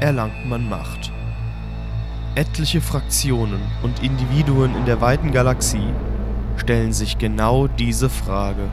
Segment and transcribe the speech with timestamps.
[0.00, 1.12] erlangt man Macht.
[2.34, 5.92] Etliche Fraktionen und Individuen in der weiten Galaxie
[6.56, 8.70] stellen sich genau diese Frage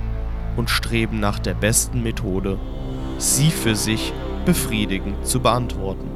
[0.55, 2.57] und streben nach der besten Methode,
[3.18, 4.13] sie für sich
[4.45, 6.09] befriedigend zu beantworten.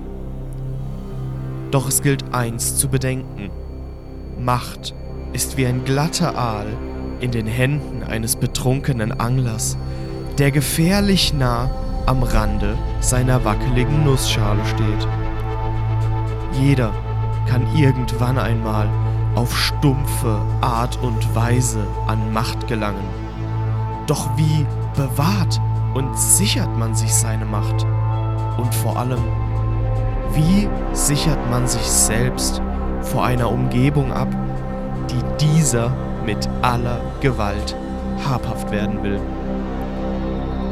[1.72, 3.52] Doch es gilt eins zu bedenken.
[4.40, 4.94] Macht
[5.34, 6.68] ist wie ein glatter Aal
[7.20, 9.78] in den Händen eines betrunkenen Anglers,
[10.38, 11.70] der gefährlich nah
[12.06, 15.08] am Rande seiner wackeligen Nussschale steht.
[16.60, 16.92] Jeder
[17.48, 18.88] kann irgendwann einmal
[19.36, 23.08] auf stumpfe Art und Weise an Macht gelangen.
[24.08, 24.66] Doch wie
[24.96, 25.60] bewahrt
[25.94, 27.86] und sichert man sich seine Macht?
[28.58, 29.20] Und vor allem,
[30.34, 32.62] wie sichert man sich selbst
[33.02, 34.28] vor einer Umgebung ab,
[35.10, 35.92] die dieser
[36.26, 37.76] mit aller Gewalt
[38.28, 39.20] habhaft werden will?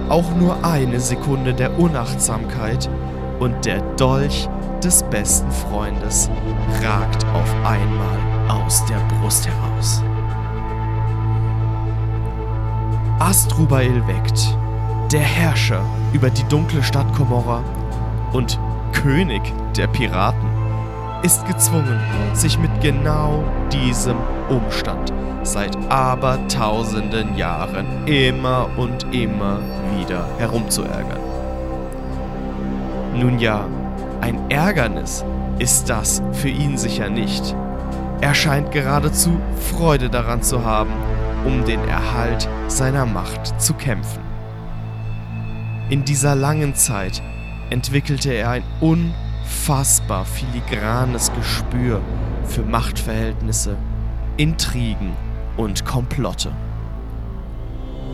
[0.10, 2.90] Auch nur eine Sekunde der Unachtsamkeit
[3.40, 4.50] und der Dolch
[4.84, 6.30] des besten Freundes
[6.84, 8.18] ragt auf einmal
[8.50, 10.04] aus der Brust heraus.
[13.20, 14.58] Astrubael weckt,
[15.12, 17.64] der Herrscher über die dunkle Stadt Komorra
[18.34, 18.60] und
[18.92, 19.42] König
[19.78, 20.50] der Piraten,
[21.24, 22.00] ist gezwungen,
[22.34, 24.18] sich mit genau diesem
[24.50, 25.13] Umstand
[25.44, 29.60] seit abertausenden Jahren immer und immer
[29.98, 31.20] wieder herumzuärgern.
[33.16, 33.66] Nun ja,
[34.22, 35.24] ein Ärgernis
[35.60, 37.56] ist das für ihn sicher nicht.
[38.22, 39.40] Er scheint geradezu
[39.72, 40.92] Freude daran zu haben,
[41.46, 44.24] um den Erhalt seiner Macht zu kämpfen.
[45.90, 47.22] In dieser langen Zeit
[47.70, 52.02] entwickelte er ein unfassbar filigranes Gespür
[52.46, 53.76] für Machtverhältnisse,
[54.38, 55.12] Intrigen
[55.58, 56.52] und Komplotte.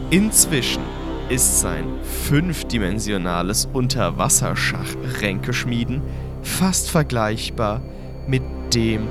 [0.10, 0.82] Inzwischen
[1.30, 6.02] ist sein fünfdimensionales Unterwasserschach-Ränkeschmieden
[6.42, 7.82] fast vergleichbar
[8.28, 8.42] mit
[8.74, 9.08] dem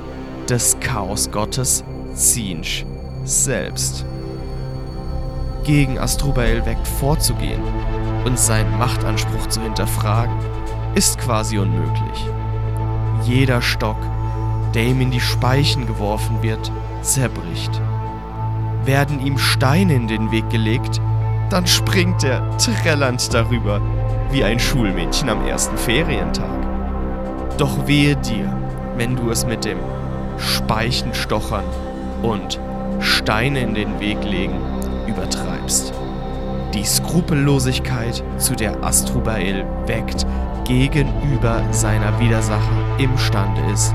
[0.49, 2.85] des Chaosgottes Zinsch
[3.23, 4.05] selbst.
[5.63, 7.61] Gegen Astrobael weckt vorzugehen
[8.25, 10.35] und seinen Machtanspruch zu hinterfragen,
[10.95, 12.25] ist quasi unmöglich.
[13.23, 13.97] Jeder Stock,
[14.73, 17.81] der ihm in die Speichen geworfen wird, zerbricht.
[18.89, 20.99] Werden ihm Steine in den Weg gelegt,
[21.51, 23.79] dann springt er trällernd darüber,
[24.31, 26.49] wie ein Schulmädchen am ersten Ferientag.
[27.59, 28.51] Doch wehe dir,
[28.97, 29.77] wenn du es mit dem
[30.39, 31.65] Speichenstochern
[32.23, 32.59] und
[32.99, 34.59] Steine in den Weg legen
[35.07, 35.93] übertreibst.
[36.73, 40.25] Die Skrupellosigkeit, zu der Astrobael weckt,
[40.67, 43.93] gegenüber seiner Widersacher imstande ist,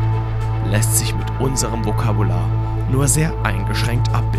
[0.71, 2.49] lässt sich mit unserem Vokabular
[2.93, 4.34] nur sehr eingeschränkt abbilden.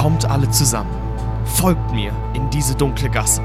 [0.00, 0.88] Kommt alle zusammen,
[1.44, 3.42] folgt mir in diese dunkle Gasse.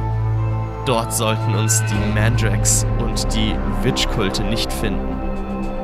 [0.86, 5.18] Dort sollten uns die Mandrax und die Witch-Kulte nicht finden.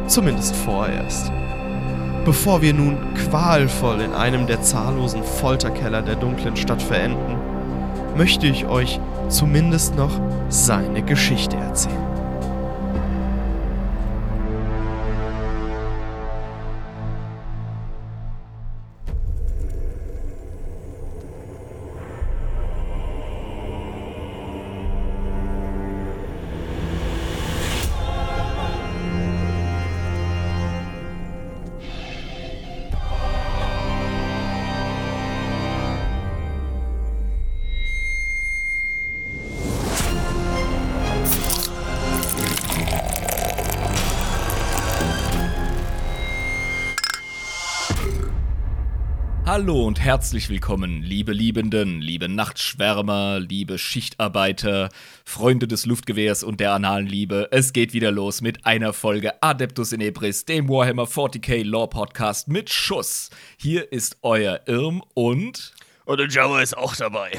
[0.08, 1.30] Zumindest vorerst.
[2.24, 7.36] Bevor wir nun qualvoll in einem der zahllosen Folterkeller der dunklen Stadt verenden,
[8.16, 12.11] möchte ich euch zumindest noch seine Geschichte erzählen.
[49.54, 54.88] Hallo und herzlich willkommen, liebe Liebenden, liebe Nachtschwärmer, liebe Schichtarbeiter,
[55.26, 57.50] Freunde des Luftgewehrs und der analen Liebe.
[57.52, 62.48] Es geht wieder los mit einer Folge Adeptus in Ebris, dem Warhammer 40k Lore Podcast
[62.48, 63.30] mit Schuss.
[63.58, 65.74] Hier ist euer Irm und
[66.12, 67.32] und der Java ist auch dabei.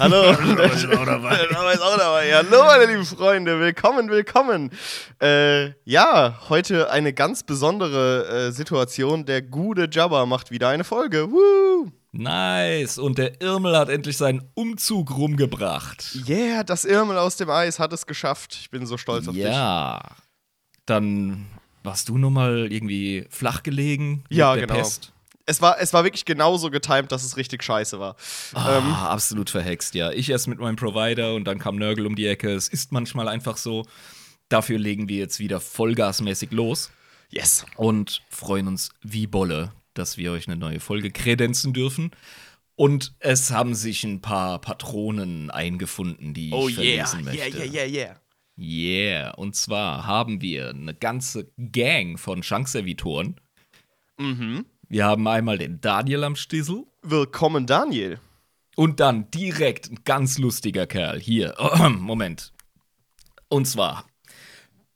[0.00, 0.32] Hallo.
[0.56, 1.36] der ist auch dabei.
[1.36, 2.34] Der Java ist auch dabei.
[2.34, 3.60] Hallo, meine lieben Freunde.
[3.60, 4.70] Willkommen, willkommen.
[5.22, 9.26] Äh, ja, heute eine ganz besondere äh, Situation.
[9.26, 11.30] Der gute Jabba macht wieder eine Folge.
[11.30, 11.92] Woo!
[12.10, 12.98] Nice.
[12.98, 16.18] Und der Irmel hat endlich seinen Umzug rumgebracht.
[16.26, 18.58] Yeah, das Irmel aus dem Eis hat es geschafft.
[18.60, 19.46] Ich bin so stolz auf ja.
[19.46, 19.54] dich.
[19.54, 20.00] Ja.
[20.84, 21.46] Dann
[21.84, 24.24] warst du nur mal irgendwie flach gelegen.
[24.30, 24.74] Ja, genau.
[24.74, 25.12] Pest
[25.46, 28.16] es war, es war wirklich genauso getimt, dass es richtig scheiße war.
[28.54, 30.12] Ah, ähm, absolut verhext, ja.
[30.12, 32.52] Ich erst mit meinem Provider und dann kam Nörgel um die Ecke.
[32.52, 33.86] Es ist manchmal einfach so.
[34.48, 36.90] Dafür legen wir jetzt wieder vollgasmäßig los.
[37.30, 37.64] Yes.
[37.76, 42.10] Und freuen uns wie Bolle, dass wir euch eine neue Folge kredenzen dürfen.
[42.74, 47.56] Und es haben sich ein paar Patronen eingefunden, die ich Oh yeah, verlesen möchte.
[47.58, 48.20] yeah, yeah, yeah, yeah.
[48.56, 53.40] Yeah, und zwar haben wir eine ganze Gang von Schankservitoren.
[54.18, 54.66] Mhm.
[54.92, 58.18] Wir haben einmal den Daniel am Stissel Willkommen, Daniel.
[58.74, 61.20] und dann direkt ein ganz lustiger Kerl.
[61.20, 61.54] Hier,
[61.96, 62.52] Moment.
[63.48, 64.04] Und zwar: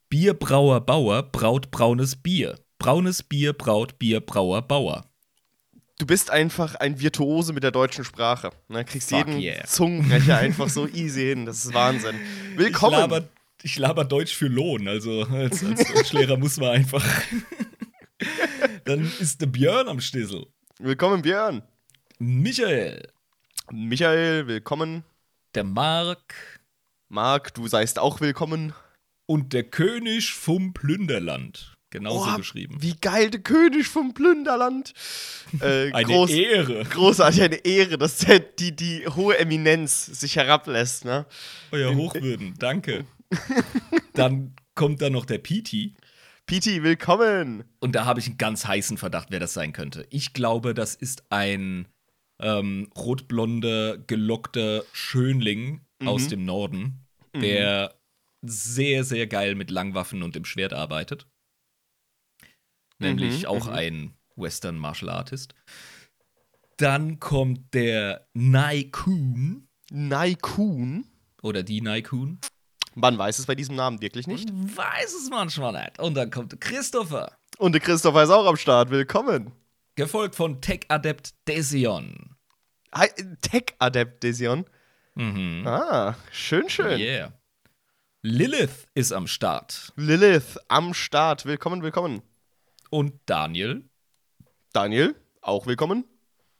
[0.09, 2.59] Bierbrauer Bauer braut braunes Bier.
[2.77, 5.05] Braunes Bier braut Bierbrauer Bauer.
[5.97, 8.49] Du bist einfach ein Virtuose mit der deutschen Sprache.
[8.67, 8.83] Ne?
[8.83, 9.63] Kriegst Fuck jeden yeah.
[9.63, 11.45] Zungenbrecher einfach so easy hin.
[11.45, 12.17] Das ist Wahnsinn.
[12.57, 12.95] Willkommen.
[12.95, 13.23] Ich laber,
[13.63, 17.05] ich laber Deutsch für Lohn, also als, als Deutschlehrer muss man einfach.
[18.85, 20.45] dann ist der Björn am Stissel.
[20.79, 21.63] Willkommen, Björn.
[22.19, 23.07] Michael,
[23.71, 25.03] Michael, willkommen.
[25.53, 26.33] der Mark
[27.09, 28.73] Marc, du seist auch willkommen.
[29.27, 31.73] und der König vom Plünderland.
[31.91, 32.77] Genauso Oh, geschrieben.
[32.81, 34.93] Wie geil, der König vom Plünderland.
[35.61, 36.83] Äh, Eine groß, Ehre.
[36.83, 41.05] großartig, eine Ehre, dass der, die, die hohe Eminenz sich herablässt.
[41.05, 41.25] Ne?
[41.71, 43.05] Euer Hochwürden, danke.
[44.13, 45.93] Dann kommt da noch der Piti.
[46.47, 47.63] Piti, willkommen.
[47.79, 50.05] Und da habe ich einen ganz heißen Verdacht, wer das sein könnte.
[50.11, 51.87] Ich glaube, das ist ein
[52.39, 57.95] ähm, rotblonder, gelockter Schönling aus dem Norden, der
[58.43, 61.27] sehr, sehr geil mit Langwaffen und dem Schwert arbeitet.
[62.99, 63.73] Nämlich Mhm, auch mhm.
[63.73, 65.55] ein Western Martial Artist.
[66.77, 71.05] Dann kommt der Naikun Naikun.
[71.41, 72.39] oder die Naikun.
[72.95, 74.49] Man weiß es bei diesem Namen wirklich nicht.
[74.51, 75.99] Weiß es manchmal nicht.
[75.99, 78.89] Und dann kommt Christopher, Und der Christopher ist auch am Start.
[78.89, 79.51] Willkommen.
[79.95, 82.35] gefolgt von Tech Adept Desion.
[83.41, 84.63] Tech-Adept, Desion.
[85.15, 85.67] Mhm.
[85.67, 86.97] Ah, schön, schön.
[86.97, 87.33] Yeah.
[88.21, 89.91] Lilith ist am Start.
[89.97, 91.45] Lilith am Start.
[91.45, 92.21] Willkommen, willkommen.
[92.89, 93.83] Und Daniel
[94.71, 96.05] Daniel, auch willkommen.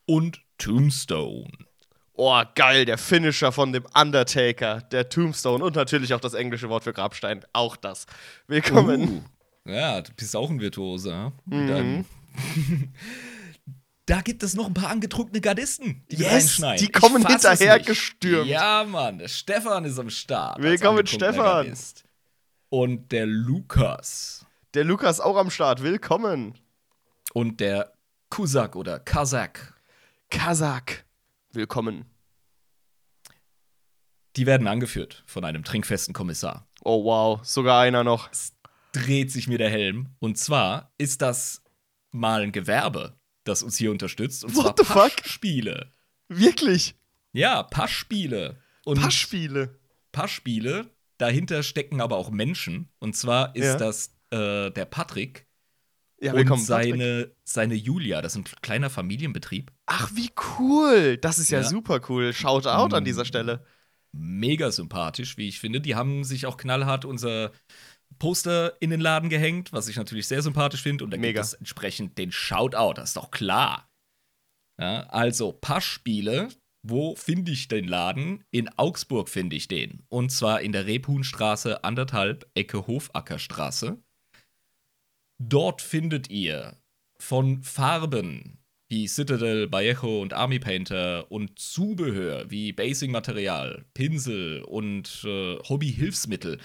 [0.05, 1.64] und Tombstone.
[2.17, 6.85] Oh, geil, der Finisher von dem Undertaker, der Tombstone und natürlich auch das englische Wort
[6.85, 7.45] für Grabstein.
[7.51, 8.05] Auch das.
[8.47, 9.25] Willkommen.
[9.65, 11.09] Uh, ja, du bist auch ein Virtuose.
[11.09, 11.33] Ja?
[11.45, 12.05] Mhm.
[14.05, 16.85] da gibt es noch ein paar angetrunkene Gardisten, die Yes, reinschneiden.
[16.85, 18.47] die kommen hinterher gestürmt.
[18.47, 20.61] Ja, Mann, der Stefan ist am Start.
[20.61, 21.35] Willkommen, Stefan.
[21.35, 22.05] Gardist.
[22.69, 24.45] Und der Lukas.
[24.73, 25.83] Der Lukas auch am Start.
[25.83, 26.57] Willkommen.
[27.33, 27.91] Und der
[28.29, 29.73] Kusak oder Kazak.
[30.29, 31.04] Kasak.
[31.55, 32.05] Willkommen.
[34.35, 36.67] Die werden angeführt von einem trinkfesten Kommissar.
[36.83, 37.45] Oh, wow.
[37.45, 38.29] Sogar einer noch.
[38.91, 40.09] dreht sich mir der Helm.
[40.19, 41.63] Und zwar ist das
[42.11, 44.43] mal ein Gewerbe, das uns hier unterstützt.
[44.43, 45.15] Und What zwar the fuck?
[45.21, 45.91] Passspiele.
[46.27, 46.95] Wirklich.
[47.31, 48.57] Ja, Passspiele.
[48.83, 49.79] Und Passspiele.
[50.11, 52.89] Passspiele, dahinter stecken aber auch Menschen.
[52.99, 53.75] Und zwar ist Ja.
[53.77, 55.47] das äh, der Patrick
[56.21, 58.21] Ja, und seine, seine Julia.
[58.21, 59.71] Das ist ein kleiner Familienbetrieb.
[59.85, 60.29] Ach, wie
[60.59, 61.17] cool.
[61.17, 61.63] Das ist ja, Ja.
[61.67, 62.33] super cool.
[62.33, 63.05] Shout out an Mm.
[63.05, 63.65] dieser Stelle.
[64.13, 65.81] Mega sympathisch, wie ich finde.
[65.81, 67.51] Die haben sich auch knallhart unser
[68.17, 71.03] Poster in den Laden gehängt, was ich natürlich sehr sympathisch finde.
[71.03, 71.41] Und da Mega.
[71.41, 73.89] gibt es entsprechend den Shoutout, das ist doch klar.
[74.79, 76.47] Ja, also Passspiele,
[76.81, 78.43] wo finde ich den Laden?
[78.51, 80.03] In Augsburg finde ich den.
[80.07, 84.01] Und zwar in der Rebhuhnstraße, anderthalb, Ecke Hofackerstraße.
[85.37, 86.77] Dort findet ihr
[87.19, 95.57] von Farben wie Citadel, Vallejo und Army Painter und Zubehör wie Basing-Material, Pinsel und äh,
[95.67, 96.59] Hobby-Hilfsmittel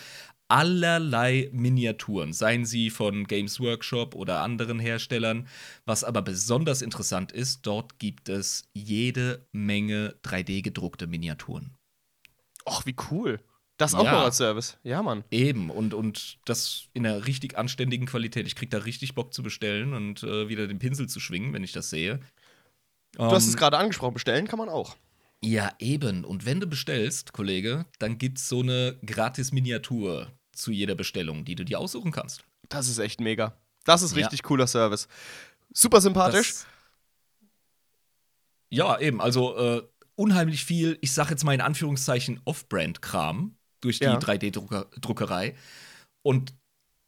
[0.50, 5.46] allerlei Miniaturen, seien sie von Games Workshop oder anderen Herstellern.
[5.86, 11.76] Was aber besonders interessant ist, dort gibt es jede Menge 3D-gedruckte Miniaturen.
[12.66, 13.38] Och, wie cool.
[13.80, 14.12] Das auch Ja.
[14.12, 14.76] noch als Service.
[14.82, 15.24] Ja, Mann.
[15.30, 18.46] Eben, und, und das in einer richtig anständigen Qualität.
[18.46, 21.64] Ich krieg da richtig Bock zu bestellen und äh, wieder den Pinsel zu schwingen, wenn
[21.64, 22.20] ich das sehe.
[23.12, 24.12] Du hast Ähm, es gerade angesprochen.
[24.12, 24.96] Bestellen kann man auch.
[25.42, 26.24] Ja, eben.
[26.24, 31.64] Und wenn du bestellst, Kollege, dann gibt's so eine Gratis-Miniatur zu jeder Bestellung, die du
[31.64, 32.44] dir aussuchen kannst.
[32.68, 33.56] Das ist echt mega.
[33.84, 34.18] Das ist Ja.
[34.26, 35.08] richtig cooler Service.
[35.72, 36.50] Super sympathisch.
[36.50, 36.66] Das,
[38.68, 39.20] ja, eben.
[39.22, 39.82] Also äh,
[40.16, 44.18] unheimlich viel, ich sag jetzt mal in Anführungszeichen, Off-Brand-Kram durch die Ja.
[44.18, 45.54] 3D-Druckerei.
[46.22, 46.54] Und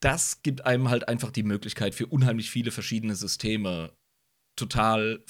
[0.00, 3.92] das gibt einem halt einfach die Möglichkeit für unheimlich viele verschiedene Systeme
[4.56, 5.24] total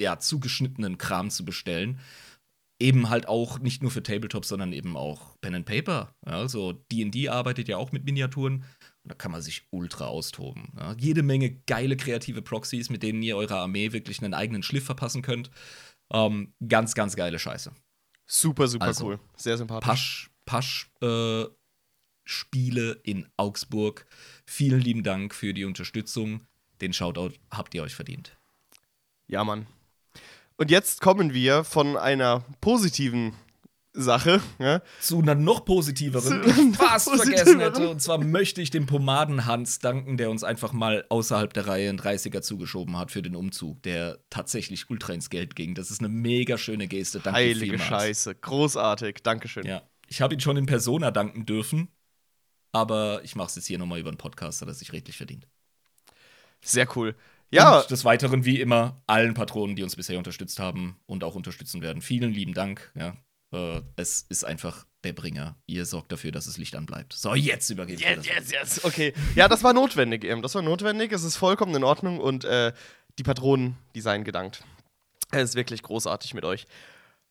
[0.00, 2.00] ja, zugeschnittenen Kram zu bestellen.
[2.78, 6.14] Eben halt auch nicht nur für Tabletop, sondern eben auch Pen and Paper.
[6.26, 8.64] Ja, also D&D arbeitet ja auch mit Miniaturen
[9.02, 10.74] und da kann man sich ultra austoben.
[10.76, 10.94] Ja.
[10.98, 15.22] Jede Menge geile kreative Proxys, mit denen ihr eurer Armee wirklich einen eigenen Schliff verpassen
[15.22, 15.50] könnt.
[16.12, 17.72] Ähm, ganz, ganz geile Scheiße.
[18.26, 19.20] Super, super Also, cool.
[19.36, 19.86] Sehr sympathisch.
[19.88, 21.44] Pasch, Pasch äh,
[22.24, 24.06] Spiele in Augsburg.
[24.46, 26.46] Vielen lieben Dank für die Unterstützung.
[26.80, 28.36] Den Shoutout habt ihr euch verdient.
[29.28, 29.66] Ja, Mann.
[30.56, 33.34] Und jetzt kommen wir von einer positiven
[33.92, 37.88] Sache ja, zu einer noch positiveren, Zu ich fast vergessen hätte.
[37.88, 41.98] Und zwar möchte ich dem Pomadenhans danken, der uns einfach mal außerhalb der Reihe einen
[41.98, 45.74] 30er zugeschoben hat für den Umzug, der tatsächlich ultra ins Geld ging.
[45.74, 47.20] Das ist eine mega schöne Geste.
[47.20, 47.88] Danke heilige vielmals.
[47.88, 48.34] Scheiße.
[48.34, 49.22] Großartig.
[49.22, 49.66] Dankeschön.
[49.66, 49.82] Ja.
[50.06, 51.88] Ich habe ihn schon in Persona danken dürfen,
[52.72, 55.46] aber ich mache es jetzt hier nochmal über einen Podcast, hat er sich redlich verdient.
[56.64, 57.14] Sehr cool.
[57.50, 61.34] Ja, Und des Weiteren, wie immer, allen Patronen, die uns bisher unterstützt haben und auch
[61.36, 62.02] unterstützen werden.
[62.02, 62.92] Vielen lieben Dank.
[62.96, 63.16] Ja.
[63.52, 65.56] Äh, es ist einfach der Bringer.
[65.66, 67.12] Ihr sorgt dafür, dass das Licht anbleibt.
[67.12, 68.26] So, jetzt Yes, das.
[68.26, 68.84] yes, yes.
[68.84, 69.12] Okay.
[69.36, 70.42] Ja, das war notwendig eben.
[70.42, 71.12] Das war notwendig.
[71.12, 72.72] Es ist vollkommen in Ordnung und äh,
[73.18, 74.64] die Patronen, die seien gedankt.
[75.30, 76.66] Es ist wirklich großartig mit euch.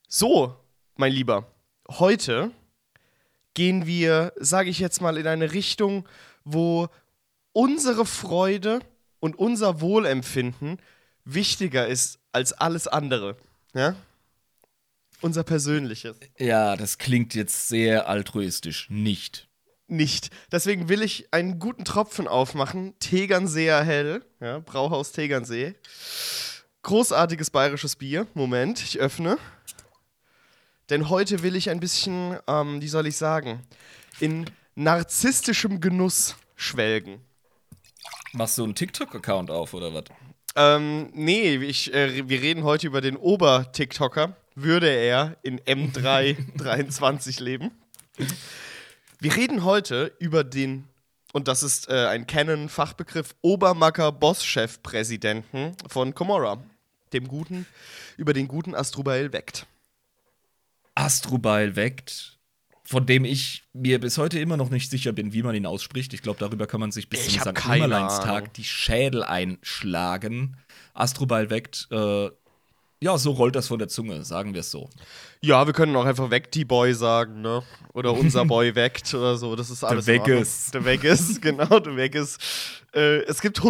[0.07, 0.55] So,
[0.95, 1.51] mein Lieber,
[1.89, 2.51] heute
[3.55, 6.07] gehen wir, sage ich jetzt mal, in eine Richtung,
[6.43, 6.87] wo
[7.53, 8.79] unsere Freude
[9.19, 10.77] und unser Wohlempfinden
[11.23, 13.35] wichtiger ist als alles andere.
[13.73, 13.95] Ja?
[15.21, 16.17] Unser persönliches.
[16.37, 18.87] Ja, das klingt jetzt sehr altruistisch.
[18.89, 19.47] Nicht.
[19.87, 20.29] nicht.
[20.51, 22.93] Deswegen will ich einen guten Tropfen aufmachen.
[22.99, 25.73] Tegernseer Hell, ja, Brauhaus Tegernsee.
[26.83, 28.27] Großartiges bayerisches Bier.
[28.33, 29.37] Moment, ich öffne.
[30.89, 33.61] Denn heute will ich ein bisschen, ähm, wie soll ich sagen,
[34.19, 37.21] in narzisstischem Genuss schwelgen.
[38.33, 40.03] Machst du einen TikTok-Account auf oder was?
[40.55, 44.35] Ähm, nee, ich, äh, wir reden heute über den Ober-TikToker.
[44.55, 47.71] Würde er in M323 leben?
[49.19, 50.87] Wir reden heute über den,
[51.33, 56.63] und das ist äh, ein Canon-Fachbegriff, Obermacker Boss-Chef-Präsidenten von Komora.
[57.11, 57.65] Dem guten,
[58.17, 59.65] über den guten Astrobael Vect.
[60.95, 62.39] Astrobail weckt,
[62.83, 66.13] von dem ich mir bis heute immer noch nicht sicher bin, wie man ihn ausspricht.
[66.13, 67.67] Ich glaube, darüber kann man sich bis Ich zum St.
[67.67, 70.57] Nimmerleinstag die Schädel einschlagen.
[70.93, 72.29] Astrobail weckt, äh,
[73.01, 74.89] ja, so rollt das von der Zunge, sagen wir es so.
[75.41, 77.61] Ja, wir können auch einfach Vecti-Boy sagen, ne?
[77.93, 79.55] Oder unser Boy Vect oder so.
[79.55, 80.07] Das ist alles.
[80.07, 80.37] in Ordnung.
[80.37, 80.71] Vegas.
[80.71, 82.37] Der Vegas, genau, der Vegas.
[82.93, 83.61] Äh, es gibt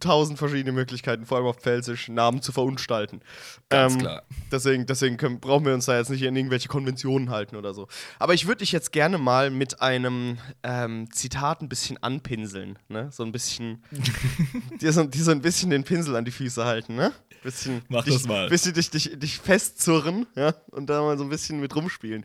[0.00, 3.20] hunderttausend verschiedene Möglichkeiten, vor allem auf Pfälzisch, Namen zu verunstalten.
[3.68, 4.22] Ganz Ähm, klar.
[4.50, 7.88] Deswegen, deswegen können, brauchen wir uns da jetzt nicht in irgendwelche Konventionen halten oder so.
[8.18, 13.10] Aber ich würde dich jetzt gerne mal mit einem ähm, Zitat ein bisschen anpinseln, ne?
[13.12, 13.82] So ein bisschen.
[14.80, 17.12] dir, so, dir so ein bisschen den Pinsel an die Füße halten, ne?
[17.42, 18.48] Bisschen, Mach dich, das mal.
[18.48, 20.54] Bisschen dich, dich, dich festzurren, ja?
[20.70, 22.24] Und da mal so ein bisschen mit rumspielen.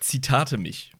[0.00, 0.92] Zitate mich.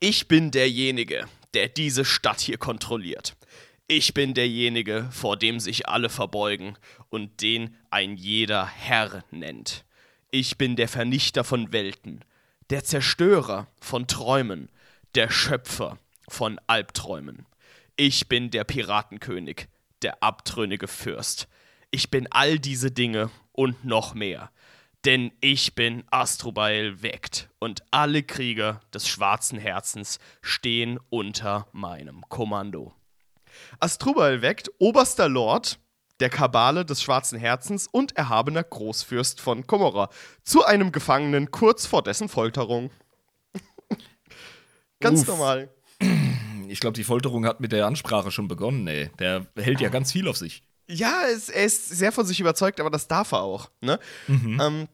[0.00, 3.36] Ich bin derjenige, der diese Stadt hier kontrolliert.
[3.86, 6.78] Ich bin derjenige, vor dem sich alle verbeugen
[7.10, 9.84] und den ein jeder Herr nennt.
[10.30, 12.24] Ich bin der Vernichter von Welten,
[12.70, 14.70] der Zerstörer von Träumen,
[15.14, 15.98] der Schöpfer
[16.28, 17.44] von Albträumen.
[17.96, 19.68] Ich bin der Piratenkönig,
[20.00, 21.46] der abtrünnige Fürst.
[21.90, 24.50] Ich bin all diese Dinge und noch mehr.
[25.04, 32.94] Denn ich bin Astrobael Vect und alle Krieger des schwarzen Herzens stehen unter meinem Kommando.
[33.80, 35.78] Astrobael Vect, oberster Lord
[36.20, 40.10] der Kabale des schwarzen Herzens und erhabener Großfürst von Komorra,
[40.42, 42.90] zu einem Gefangenen kurz vor dessen Folterung.
[45.00, 45.28] Ganz Uff.
[45.28, 45.70] normal.
[46.68, 49.10] Ich glaube, die Folterung hat mit der Ansprache schon begonnen, ey.
[49.18, 50.62] Der hält ja ganz viel auf sich.
[50.86, 53.70] Ja, es, er ist sehr von sich überzeugt, aber das darf er auch.
[53.80, 53.98] Ne?
[54.28, 54.88] Ähm,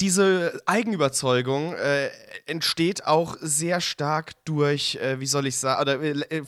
[0.00, 2.10] diese Eigenüberzeugung äh,
[2.46, 6.42] entsteht auch sehr stark durch, äh, wie soll ich sagen, oder äh, äh,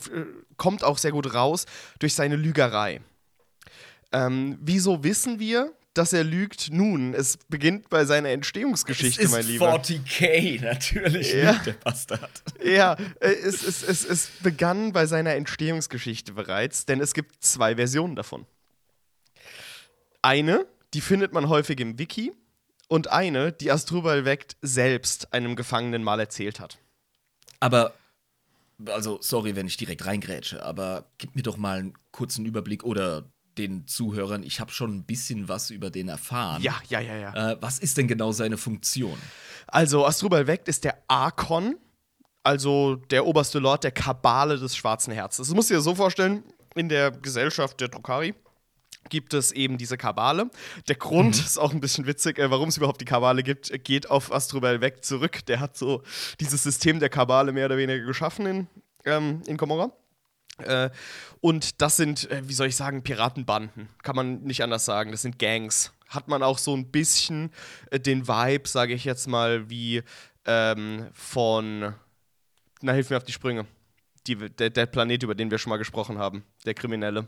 [0.57, 1.65] kommt auch sehr gut raus
[1.99, 3.01] durch seine Lügerei.
[4.11, 6.71] Ähm, wieso wissen wir, dass er lügt?
[6.71, 9.75] Nun, es beginnt bei seiner Entstehungsgeschichte, es ist mein Lieber.
[9.75, 11.51] 40k, natürlich Ja.
[11.51, 12.43] lügt der Bastard.
[12.63, 17.75] Ja, äh, es, es, es, es begann bei seiner Entstehungsgeschichte bereits, denn es gibt zwei
[17.75, 18.45] Versionen davon.
[20.21, 22.31] Eine, die findet man häufig im Wiki,
[22.87, 26.77] und eine, die Astrubal Vect selbst einem Gefangenen mal erzählt hat.
[27.59, 27.93] Aber,
[28.87, 33.31] also, sorry, wenn ich direkt reingrätsche, aber gib mir doch mal einen kurzen Überblick oder
[33.57, 36.61] den Zuhörern, ich habe schon ein bisschen was über den erfahren.
[36.61, 37.51] Ja, ja, ja, ja.
[37.51, 39.17] Äh, was ist denn genau seine Funktion?
[39.67, 41.77] Also, Astrubal Vect ist der Arkon,
[42.41, 45.47] also der oberste Lord der Kabale des Schwarzen Herzens.
[45.47, 46.43] Das musst du dir so vorstellen,
[46.75, 48.33] in der Gesellschaft der Drukari
[49.09, 50.49] gibt es eben diese Kabale.
[50.87, 53.79] Der Grund ist auch ein bisschen witzig, äh, warum es überhaupt die Kabale gibt, äh,
[53.79, 55.45] geht auf Astrobel weg zurück.
[55.45, 56.03] Der hat so
[56.39, 58.67] dieses System der Kabale mehr oder weniger geschaffen in,
[59.05, 59.91] ähm, in Komorra.
[60.59, 60.89] Äh,
[61.41, 63.89] und das sind, äh, wie soll ich sagen, Piratenbanden.
[64.03, 65.11] Kann man nicht anders sagen.
[65.11, 65.91] Das sind Gangs.
[66.07, 67.51] Hat man auch so ein bisschen
[67.89, 70.03] äh, den Vibe, sage ich jetzt mal, wie
[70.45, 71.93] ähm, von.
[72.81, 73.65] Na, hilf mir auf die Sprünge.
[74.27, 76.43] Die, der, der Planet, über den wir schon mal gesprochen haben.
[76.65, 77.27] Der Kriminelle.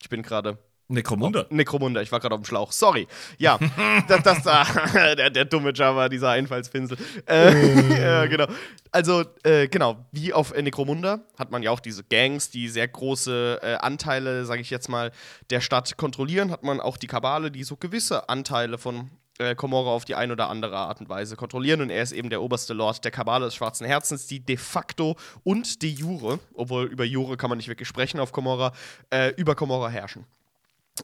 [0.00, 0.58] Ich bin gerade.
[0.92, 1.46] Necromunda.
[1.50, 2.72] Oh, Necromunda, ich war gerade auf dem Schlauch.
[2.72, 3.06] Sorry.
[3.38, 3.58] Ja,
[4.08, 4.64] das, das da,
[5.14, 6.96] der, der dumme Java, dieser Einfallspinsel.
[7.26, 8.46] Äh, ja, genau.
[8.90, 13.60] Also, äh, genau, wie auf Necromunda hat man ja auch diese Gangs, die sehr große
[13.62, 15.12] äh, Anteile, sage ich jetzt mal,
[15.50, 16.50] der Stadt kontrollieren.
[16.50, 20.34] Hat man auch die Kabale, die so gewisse Anteile von äh, Komorra auf die eine
[20.34, 21.80] oder andere Art und Weise kontrollieren.
[21.80, 25.16] Und er ist eben der oberste Lord der Kabale des Schwarzen Herzens, die de facto
[25.42, 28.72] und de jure, obwohl über jure kann man nicht wirklich sprechen auf Komorra,
[29.10, 30.26] äh, über Komorra herrschen.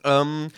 [0.05, 0.49] Ähm,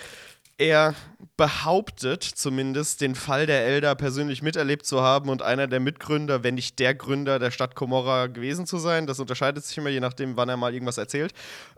[0.60, 0.94] er
[1.38, 6.54] behauptet zumindest, den Fall der Elder persönlich miterlebt zu haben und einer der Mitgründer, wenn
[6.54, 9.06] nicht der Gründer der Stadt Komorra gewesen zu sein.
[9.06, 11.32] Das unterscheidet sich immer, je nachdem, wann er mal irgendwas erzählt.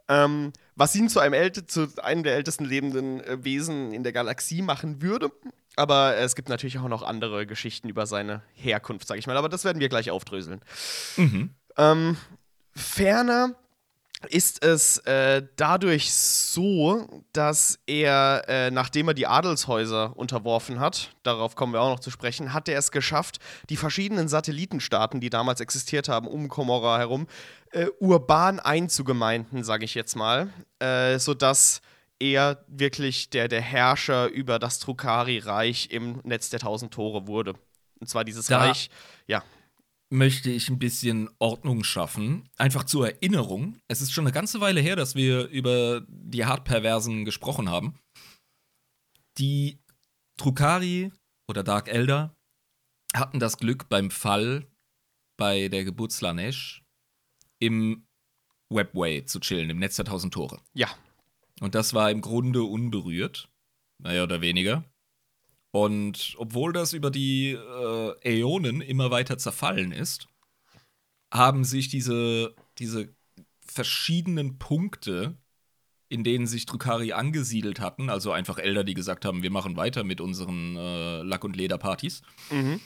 [0.08, 4.12] Ähm, was ihn zu einem, älte, zu einem der ältesten lebenden äh, Wesen in der
[4.12, 5.30] Galaxie machen würde.
[5.76, 9.36] Aber es gibt natürlich auch noch andere Geschichten über seine Herkunft, sag ich mal.
[9.36, 10.60] Aber das werden wir gleich aufdröseln.
[11.16, 11.50] Mhm.
[11.76, 12.16] Ähm,
[12.74, 13.54] ferner
[14.28, 21.54] ist es äh, dadurch so, dass er, äh, nachdem er die Adelshäuser unterworfen hat, darauf
[21.54, 23.38] kommen wir auch noch zu sprechen, hat er es geschafft,
[23.68, 27.26] die verschiedenen Satellitenstaaten, die damals existiert haben, um Komorra herum,
[27.72, 30.48] äh, urban einzugemeinden, sage ich jetzt mal,
[30.78, 31.80] äh, sodass
[32.18, 37.54] er wirklich der, der Herrscher über das Trukari-Reich im Netz der tausend Tore wurde.
[38.00, 38.90] Und zwar dieses da Reich,
[39.26, 39.42] ja.
[40.12, 42.46] Möchte ich ein bisschen Ordnung schaffen.
[42.58, 43.78] Einfach zur Erinnerung.
[43.88, 47.98] Es ist schon eine ganze Weile her, dass wir über die Hartperversen gesprochen haben.
[49.38, 49.80] Die
[50.36, 51.10] Trukari
[51.48, 52.36] oder Dark Elder
[53.14, 54.66] hatten das Glück beim Fall
[55.38, 56.84] bei der Geburt Slanesh
[57.58, 58.06] im
[58.68, 60.60] Webway zu chillen, im Netz der tausend Tore.
[60.74, 60.88] Ja,
[61.60, 63.48] und das war im Grunde unberührt,
[63.98, 64.84] naja, oder weniger.
[65.72, 70.28] Und obwohl das über die äh, Äonen immer weiter zerfallen ist,
[71.32, 73.08] haben sich diese, diese
[73.66, 75.38] verschiedenen Punkte,
[76.10, 80.04] in denen sich Drukari angesiedelt hatten, also einfach Elder, die gesagt haben, wir machen weiter
[80.04, 82.78] mit unseren äh, Lack- und Lederpartys, mhm.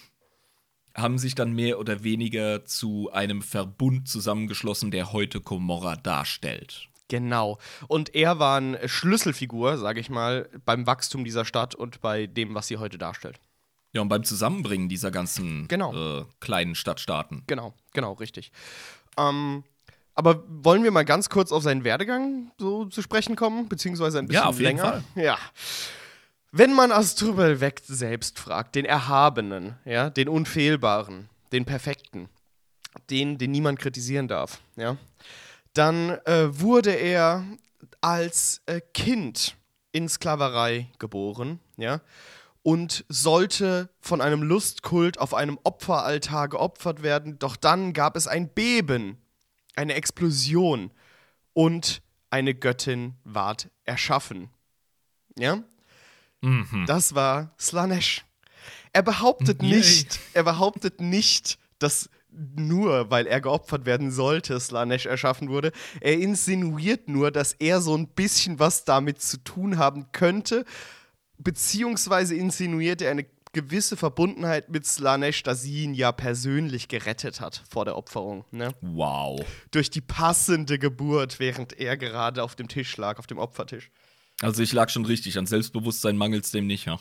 [0.95, 6.88] haben sich dann mehr oder weniger zu einem Verbund zusammengeschlossen, der heute Komorra darstellt.
[7.09, 7.59] Genau.
[7.88, 12.55] Und er war eine Schlüsselfigur, sage ich mal, beim Wachstum dieser Stadt und bei dem,
[12.55, 13.40] was sie heute darstellt.
[13.92, 16.21] Ja, und beim Zusammenbringen dieser ganzen genau.
[16.21, 17.45] äh, kleinen Stadtstaaten.
[17.47, 18.53] Genau, genau, richtig.
[19.16, 19.64] Ähm,
[20.14, 24.27] aber wollen wir mal ganz kurz auf seinen Werdegang so zu sprechen kommen, beziehungsweise ein
[24.27, 24.85] bisschen ja, auf länger?
[24.85, 25.25] Jeden Fall.
[25.25, 25.38] Ja.
[26.53, 32.29] Wenn man Astrubel weg selbst fragt, den Erhabenen, ja, den Unfehlbaren, den Perfekten,
[33.11, 34.97] den, den niemand kritisieren darf, ja,
[35.77, 37.45] dann äh, wurde er
[38.01, 39.57] als äh, Kind
[39.93, 42.01] in Sklaverei geboren, ja,
[42.62, 47.39] und sollte von einem Lustkult auf einem Opferaltar geopfert werden.
[47.39, 49.19] Doch dann gab es ein Beben,
[49.77, 50.91] eine Explosion
[51.53, 54.51] und eine Göttin ward erschaffen.
[55.39, 55.62] Ja?
[56.41, 56.87] Mhm.
[56.87, 58.25] Das war Slanesh.
[58.93, 62.11] Er behauptet nicht, er behauptet nicht, dass
[62.57, 65.72] nur, weil er geopfert werden sollte, Slanesh erschaffen wurde.
[66.01, 70.64] Er insinuiert nur, dass er so ein bisschen was damit zu tun haben könnte,
[71.38, 77.62] beziehungsweise insinuiert er eine gewisse Verbundenheit mit Slanesh, da sie ihn ja persönlich gerettet hat
[77.70, 78.44] vor der Opferung.
[78.51, 78.75] Ne?
[78.83, 79.40] Wow.
[79.70, 83.90] Durch die passende Geburt, während er gerade auf dem Tisch lag, auf dem Opfertisch.
[84.42, 87.01] Also ich lag schon richtig, an Selbstbewusstsein mangelt es dem nicht, ja.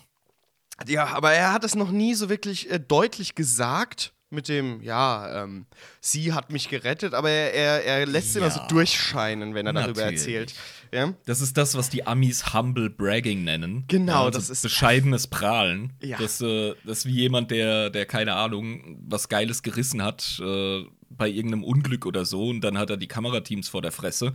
[0.88, 5.44] Ja, aber er hat es noch nie so wirklich äh, deutlich gesagt mit dem, ja,
[5.44, 5.66] ähm,
[6.02, 8.42] sie hat mich gerettet, aber er, er, er lässt ja.
[8.42, 10.22] immer so durchscheinen, wenn er darüber Natürlich.
[10.22, 10.54] erzählt.
[10.92, 11.14] Ja?
[11.26, 13.86] Das ist das, was die Amis Humble Bragging nennen.
[13.88, 14.62] Genau, also das ist.
[14.62, 15.94] Bescheidenes Prahlen.
[16.02, 16.18] Ja.
[16.18, 20.84] Das, äh, das ist wie jemand, der, der, keine Ahnung, was Geiles gerissen hat äh,
[21.10, 24.34] bei irgendeinem Unglück oder so und dann hat er die Kamerateams vor der Fresse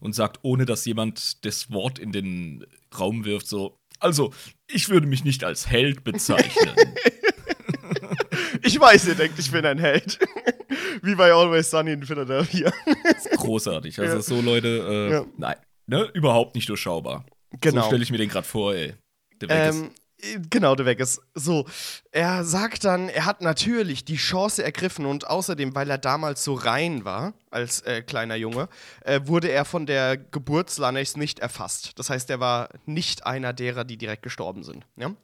[0.00, 2.66] und sagt, ohne dass jemand das Wort in den
[2.98, 3.78] Raum wirft, so.
[3.98, 4.32] Also,
[4.66, 6.74] ich würde mich nicht als Held bezeichnen.
[8.62, 10.18] Ich weiß, ihr denkt, ich bin ein Held.
[11.02, 12.72] Wie bei Always Sunny in Philadelphia.
[13.36, 13.98] Großartig.
[13.98, 14.22] Also ja.
[14.22, 15.26] so Leute, äh, ja.
[15.36, 17.24] nein, ne, überhaupt nicht durchschaubar.
[17.60, 17.82] Genau.
[17.82, 18.94] So stelle ich mir den gerade vor, ey.
[19.40, 20.50] Der weg ähm, ist.
[20.50, 21.20] Genau, der weg ist.
[21.34, 21.66] So,
[22.12, 26.54] er sagt dann, er hat natürlich die Chance ergriffen und außerdem, weil er damals so
[26.54, 28.68] rein war, als äh, kleiner Junge,
[29.02, 31.98] äh, wurde er von der Geburtslanex nicht erfasst.
[31.98, 34.84] Das heißt, er war nicht einer derer, die direkt gestorben sind.
[34.96, 35.14] Ja?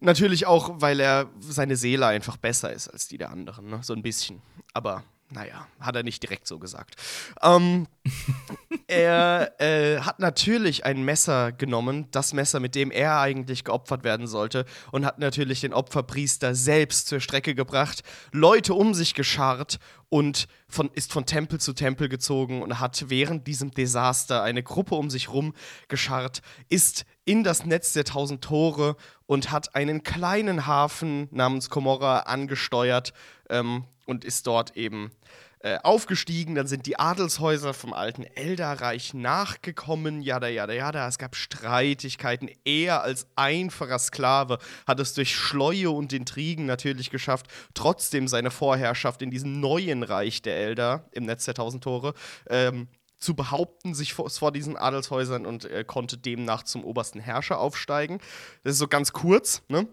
[0.00, 3.80] Natürlich auch, weil er seine Seele einfach besser ist als die der anderen, ne?
[3.82, 4.40] so ein bisschen.
[4.72, 6.96] Aber naja, hat er nicht direkt so gesagt.
[7.42, 7.86] Ähm,
[8.86, 14.26] er äh, hat natürlich ein Messer genommen, das Messer, mit dem er eigentlich geopfert werden
[14.26, 20.48] sollte, und hat natürlich den Opferpriester selbst zur Strecke gebracht, Leute um sich gescharrt und
[20.66, 25.10] von, ist von Tempel zu Tempel gezogen und hat während diesem Desaster eine Gruppe um
[25.10, 25.52] sich rum
[25.88, 32.20] gescharrt, ist in das Netz der tausend Tore und hat einen kleinen Hafen namens Komorra
[32.20, 33.12] angesteuert
[33.50, 35.10] ähm, und ist dort eben
[35.58, 36.54] äh, aufgestiegen.
[36.54, 40.22] Dann sind die Adelshäuser vom alten Elderreich nachgekommen.
[40.22, 41.06] Jada, jada, jada.
[41.06, 42.48] Es gab Streitigkeiten.
[42.64, 49.20] Er als einfacher Sklave hat es durch Schleue und Intrigen natürlich geschafft, trotzdem seine Vorherrschaft
[49.20, 52.14] in diesem neuen Reich der Elder im Netz der tausend Tore
[52.48, 52.88] ähm,
[53.18, 58.18] zu behaupten, sich vor, vor diesen Adelshäusern und äh, konnte demnach zum obersten Herrscher aufsteigen.
[58.64, 59.88] Das ist so ganz kurz, ne?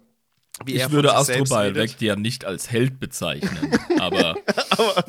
[0.64, 4.38] Wie ich würde Astrobal ja nicht als Held bezeichnen, aber.
[4.70, 5.06] aber.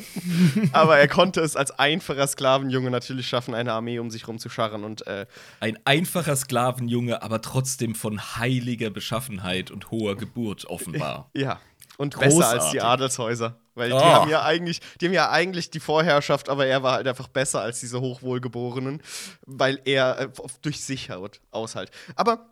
[0.73, 0.97] aber.
[0.97, 5.07] er konnte es als einfacher Sklavenjunge natürlich schaffen, eine Armee um sich rumzuscharren und.
[5.07, 5.25] Äh
[5.61, 11.29] Ein einfacher Sklavenjunge, aber trotzdem von heiliger Beschaffenheit und hoher Geburt offenbar.
[11.33, 11.61] Ja.
[11.97, 12.37] Und Großartig.
[12.37, 13.59] besser als die Adelshäuser.
[13.75, 13.99] Weil oh.
[13.99, 17.27] die haben ja eigentlich, die haben ja eigentlich die Vorherrschaft, aber er war halt einfach
[17.27, 19.01] besser als diese Hochwohlgeborenen,
[19.45, 20.29] weil er äh,
[20.61, 21.91] durch Sicherheit aushalt.
[22.15, 22.47] Aber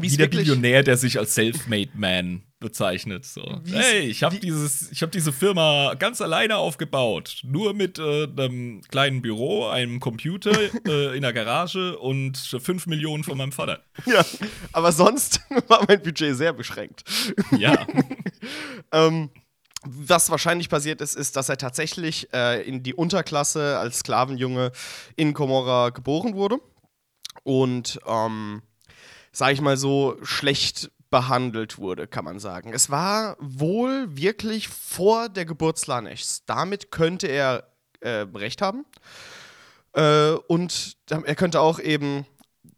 [0.00, 3.24] wie der Billionär, der sich als Self-Made Man bezeichnet.
[3.24, 3.60] So.
[3.70, 7.40] Hey, ich habe hab diese Firma ganz alleine aufgebaut.
[7.44, 10.52] Nur mit äh, einem kleinen Büro, einem Computer
[10.86, 13.84] äh, in der Garage und 5 Millionen von meinem Vater.
[14.06, 14.24] Ja,
[14.72, 17.04] aber sonst war mein Budget sehr beschränkt.
[17.56, 17.86] Ja.
[18.92, 19.30] ähm,
[19.84, 24.72] was wahrscheinlich passiert ist, ist, dass er tatsächlich äh, in die Unterklasse als Sklavenjunge
[25.14, 26.58] in Komorra geboren wurde.
[27.44, 28.62] Und ähm,
[29.32, 32.72] sag ich mal so, schlecht behandelt wurde, kann man sagen.
[32.72, 36.44] Es war wohl wirklich vor der Geburt Slaneshs.
[36.44, 37.68] Damit könnte er
[38.00, 38.84] äh, recht haben.
[39.94, 42.26] Äh, und er könnte auch eben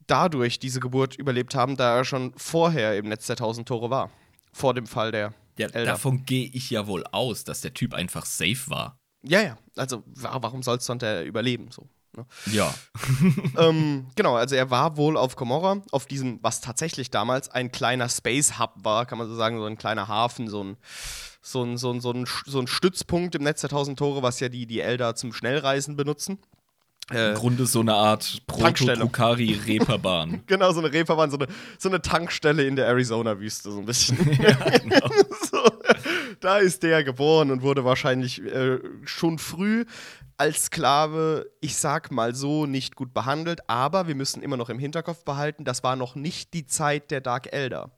[0.07, 4.11] dadurch diese Geburt überlebt haben, da er schon vorher im Netz der 1000 Tore war.
[4.53, 5.35] Vor dem Fall der.
[5.59, 5.93] Ja, Elder.
[5.93, 8.97] davon gehe ich ja wohl aus, dass der Typ einfach safe war.
[9.23, 9.59] Ja, ja.
[9.77, 11.71] Also, warum soll es sonst überleben?
[11.71, 11.87] So.
[12.17, 12.27] Ne?
[12.53, 12.75] Ja.
[13.59, 18.09] ähm, genau, also er war wohl auf Komorra, auf diesem, was tatsächlich damals ein kleiner
[18.09, 20.77] Space Hub war, kann man so sagen, so ein kleiner Hafen, so ein,
[21.43, 24.41] so ein, so ein, so ein, so ein Stützpunkt im Netz der 1000 Tore, was
[24.41, 26.39] ja die, die Elder zum Schnellreisen benutzen.
[27.11, 30.43] Äh, Im Grunde so eine Art Proto-Tukari-Reeperbahn.
[30.47, 34.17] genau, so eine Reeperbahn, so eine, so eine Tankstelle in der Arizona-Wüste, so ein bisschen.
[34.41, 35.11] ja, genau.
[35.51, 35.59] so,
[36.41, 39.87] da ist der geboren und wurde wahrscheinlich äh, schon früh
[40.41, 44.79] als Sklave, ich sag mal so, nicht gut behandelt, aber wir müssen immer noch im
[44.79, 47.91] Hinterkopf behalten, das war noch nicht die Zeit der Dark Elder.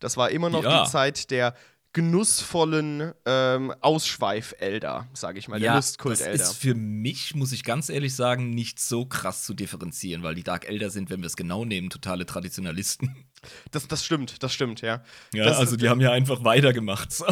[0.00, 0.82] Das war immer noch ja.
[0.82, 1.54] die Zeit der
[1.92, 6.36] genussvollen ähm, Ausschweif-Elder, sage ich mal, ja, der Lustkult-Elder.
[6.36, 10.34] Das ist für mich, muss ich ganz ehrlich sagen, nicht so krass zu differenzieren, weil
[10.34, 13.24] die Dark Elder sind, wenn wir es genau nehmen, totale Traditionalisten.
[13.70, 15.02] Das, das stimmt, das stimmt, ja.
[15.32, 17.12] Ja, das, also die haben ja einfach weitergemacht.
[17.12, 17.26] So.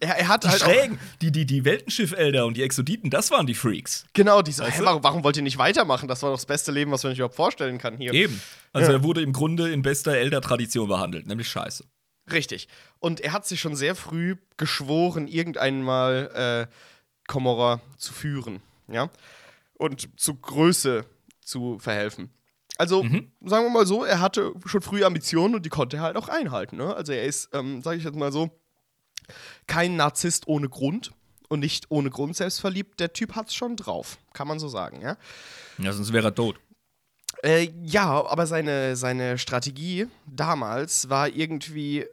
[0.00, 3.46] Er, er hat die halt Schrägen, die, die, die Weltenschiff-Elder und die Exoditen, das waren
[3.46, 4.04] die Freaks.
[4.12, 6.08] Genau, die so, hey, warum, wollt ihr nicht weitermachen?
[6.08, 8.12] Das war doch das beste Leben, was man sich überhaupt vorstellen kann hier.
[8.12, 8.40] Eben.
[8.72, 8.98] Also ja.
[8.98, 11.84] er wurde im Grunde in bester Elder-Tradition behandelt, nämlich scheiße.
[12.30, 12.68] Richtig.
[12.98, 16.74] Und er hat sich schon sehr früh geschworen, irgendwann mal äh,
[17.26, 19.10] Komorra zu führen, ja,
[19.74, 21.04] und zu Größe
[21.40, 22.30] zu verhelfen.
[22.78, 23.32] Also, mhm.
[23.44, 26.28] sagen wir mal so, er hatte schon früh Ambitionen und die konnte er halt auch
[26.28, 26.76] einhalten.
[26.76, 26.94] Ne?
[26.94, 28.50] Also, er ist, ähm, sage ich jetzt mal so,
[29.66, 31.12] kein Narzisst ohne Grund
[31.48, 33.00] und nicht ohne Grund selbstverliebt.
[33.00, 35.16] Der Typ hat es schon drauf, kann man so sagen, ja.
[35.78, 36.60] Ja, sonst wäre er tot.
[37.42, 42.06] Äh, ja, aber seine, seine Strategie damals war irgendwie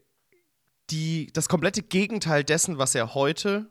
[0.89, 3.69] die, das komplette Gegenteil dessen, was er heute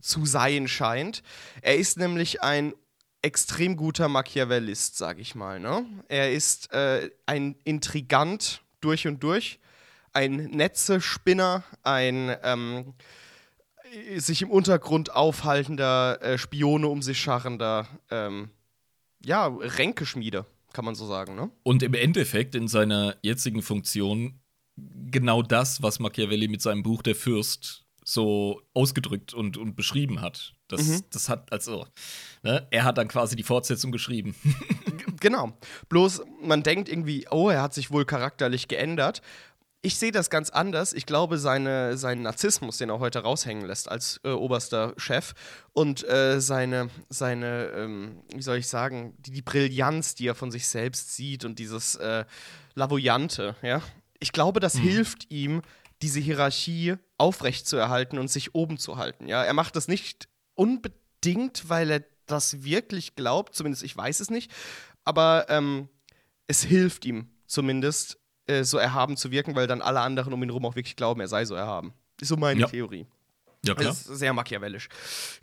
[0.00, 1.22] zu sein scheint.
[1.62, 2.74] Er ist nämlich ein
[3.22, 5.60] extrem guter Machiavellist, sag ich mal.
[5.60, 5.84] Ne?
[6.08, 9.58] Er ist äh, ein Intrigant durch und durch,
[10.12, 12.94] ein Netzespinner, ein ähm,
[14.16, 18.50] sich im Untergrund aufhaltender, äh, Spione um sich scharrender, ähm,
[19.24, 21.34] ja, Ränkeschmiede, kann man so sagen.
[21.34, 21.50] Ne?
[21.62, 24.40] Und im Endeffekt in seiner jetzigen Funktion
[25.10, 30.54] genau das, was Machiavelli mit seinem Buch Der Fürst so ausgedrückt und, und beschrieben hat.
[30.68, 31.00] Das, mhm.
[31.10, 31.86] das hat, also,
[32.42, 34.34] ne, er hat dann quasi die Fortsetzung geschrieben.
[35.20, 35.52] genau.
[35.88, 39.22] Bloß, man denkt irgendwie, oh, er hat sich wohl charakterlich geändert.
[39.82, 40.92] Ich sehe das ganz anders.
[40.92, 45.32] Ich glaube, seine, seinen Narzissmus, den er heute raushängen lässt als äh, oberster Chef
[45.72, 50.50] und äh, seine, seine ähm, wie soll ich sagen, die, die, Brillanz, die er von
[50.50, 52.26] sich selbst sieht und dieses äh,
[52.74, 53.80] Lavoyante, ja,
[54.18, 54.82] ich glaube, das mhm.
[54.82, 55.62] hilft ihm,
[56.02, 59.26] diese Hierarchie aufrechtzuerhalten und sich oben zu halten.
[59.26, 59.42] Ja?
[59.42, 64.30] Er macht das nicht unbe unbedingt, weil er das wirklich glaubt, zumindest ich weiß es
[64.30, 64.50] nicht,
[65.04, 65.88] aber ähm,
[66.46, 70.48] es hilft ihm zumindest, äh, so erhaben zu wirken, weil dann alle anderen um ihn
[70.48, 71.92] herum auch wirklich glauben, er sei so erhaben.
[72.20, 72.66] Ist so meine Ja.
[72.66, 73.06] Theorie.
[73.64, 73.90] Ja, klar.
[73.90, 74.88] Das ist sehr machiavellisch.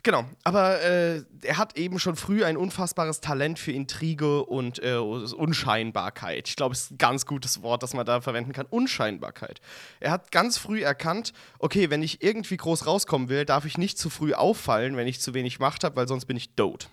[0.02, 4.96] Genau, aber äh, er hat eben schon früh ein unfassbares Talent für Intrige und äh,
[4.96, 6.48] Unscheinbarkeit.
[6.48, 8.66] Ich glaube, es ist ein ganz gutes Wort, das man da verwenden kann.
[8.66, 9.60] Unscheinbarkeit.
[10.00, 13.98] Er hat ganz früh erkannt, okay, wenn ich irgendwie groß rauskommen will, darf ich nicht
[13.98, 16.88] zu früh auffallen, wenn ich zu wenig Macht habe, weil sonst bin ich tot.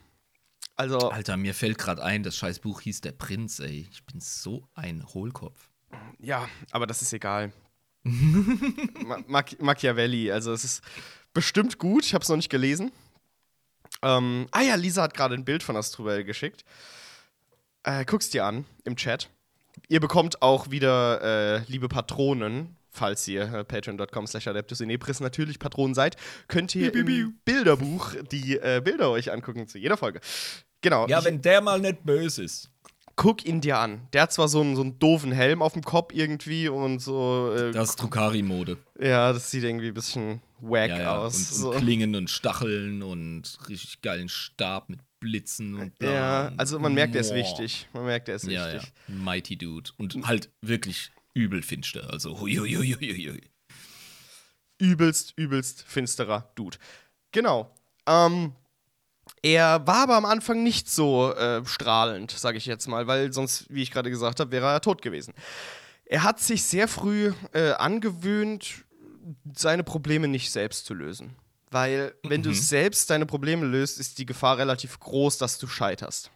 [0.75, 3.87] Also, Alter, mir fällt gerade ein, das scheiß Buch hieß Der Prinz, ey.
[3.91, 5.69] Ich bin so ein Hohlkopf.
[6.19, 7.51] ja, aber das ist egal.
[8.05, 10.83] Ma Machi Machiavelli, also es ist
[11.33, 12.05] bestimmt gut.
[12.05, 12.91] Ich habe es noch nicht gelesen.
[14.03, 16.63] Ähm, ah ja, Lisa hat gerade ein Bild von Astruel geschickt.
[17.83, 19.29] Äh, guck's dir an im Chat.
[19.87, 21.21] Ihr bekommt auch wieder
[21.57, 26.15] äh, liebe Patronen, falls ihr äh, patreon.com slash adeptus in Ebris natürlich Patronen seid,
[26.47, 30.21] könnt ihr Biu, biu, im Bilderbuch die äh, Bilder euch angucken zu jeder Folge.
[30.81, 31.07] Genau.
[31.07, 32.69] Ja, wenn der mal nicht böse ist.
[33.15, 34.07] Guck ihn dir an.
[34.13, 37.53] Der hat zwar so einen, so einen doofen Helm auf dem Kopf irgendwie und so.
[37.55, 38.77] Äh, Das ist Drukari-Mode.
[38.99, 41.17] ja, das sieht irgendwie ein bisschen wack Ja, ja.
[41.17, 41.35] aus.
[41.37, 41.71] Und, so.
[41.71, 46.11] und Klingen und Stacheln und richtig geilen Stab mit Blitzen und bla.
[46.11, 47.87] Ja, also man merkt, er ist wichtig.
[47.93, 48.75] Man merkt, er ist Ja, ja.
[48.75, 48.93] wichtig.
[49.07, 49.91] Mighty Dude.
[49.97, 52.09] Und halt wirklich übel finster.
[52.11, 53.41] Also hui, hui, hui, hui, hui.
[54.77, 56.77] Übelst, übelst finsterer Dude.
[57.31, 57.73] Genau.
[58.07, 58.53] Ähm,
[59.45, 63.65] er war aber am Anfang nicht so äh, strahlend, sage ich jetzt mal, weil sonst,
[63.69, 65.33] wie ich gerade gesagt habe, wäre er tot gewesen.
[66.05, 68.85] Er hat sich sehr früh äh, angewöhnt,
[69.55, 71.35] seine Probleme nicht selbst zu lösen.
[71.69, 72.53] Weil, wenn du Mhm.
[72.55, 76.31] selbst deine Probleme löst, ist die Gefahr relativ groß, dass du scheiterst.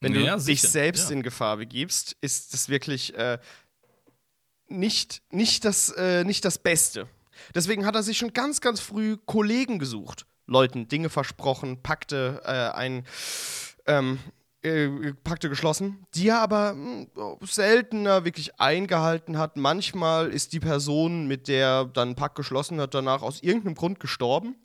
[0.00, 1.16] Wenn du Ja, dich sicher, selbst ja.
[1.16, 3.38] in Gefahr begibst, ist das wirklich äh,
[4.68, 7.08] nicht, nicht, das, äh, nicht das Beste.
[7.54, 10.26] Deswegen hat er sich schon ganz, ganz früh Kollegen gesucht.
[10.46, 13.06] Leuten Dinge versprochen, Pakte äh, ein,
[13.86, 14.18] ähm,
[14.62, 14.88] äh,
[15.24, 17.06] Pakte geschlossen, die er aber mh,
[17.42, 19.56] seltener wirklich eingehalten hat.
[19.56, 23.74] Manchmal ist die Person, mit der er dann einen Pakt geschlossen hat, danach aus irgendeinem
[23.74, 24.56] Grund gestorben.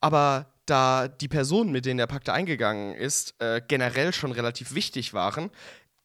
[0.00, 5.14] Aber da die Personen, mit denen der Pakt eingegangen ist, äh, generell schon relativ wichtig
[5.14, 5.50] waren,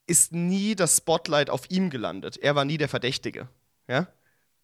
[0.07, 2.37] ist nie das Spotlight auf ihm gelandet.
[2.37, 3.47] Er war nie der Verdächtige.
[3.87, 4.07] Ja?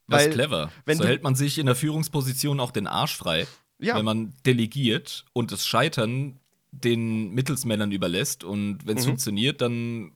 [0.07, 0.71] Das Weil, ist clever.
[0.85, 3.47] wenn so hält man sich in der Führungsposition auch den Arsch frei,
[3.79, 3.95] Ja.
[3.97, 6.39] wenn man delegiert und das Scheitern
[6.71, 8.43] den Mittelsmännern überlässt.
[8.43, 9.09] Und wenn es Mhm.
[9.09, 10.11] funktioniert, dann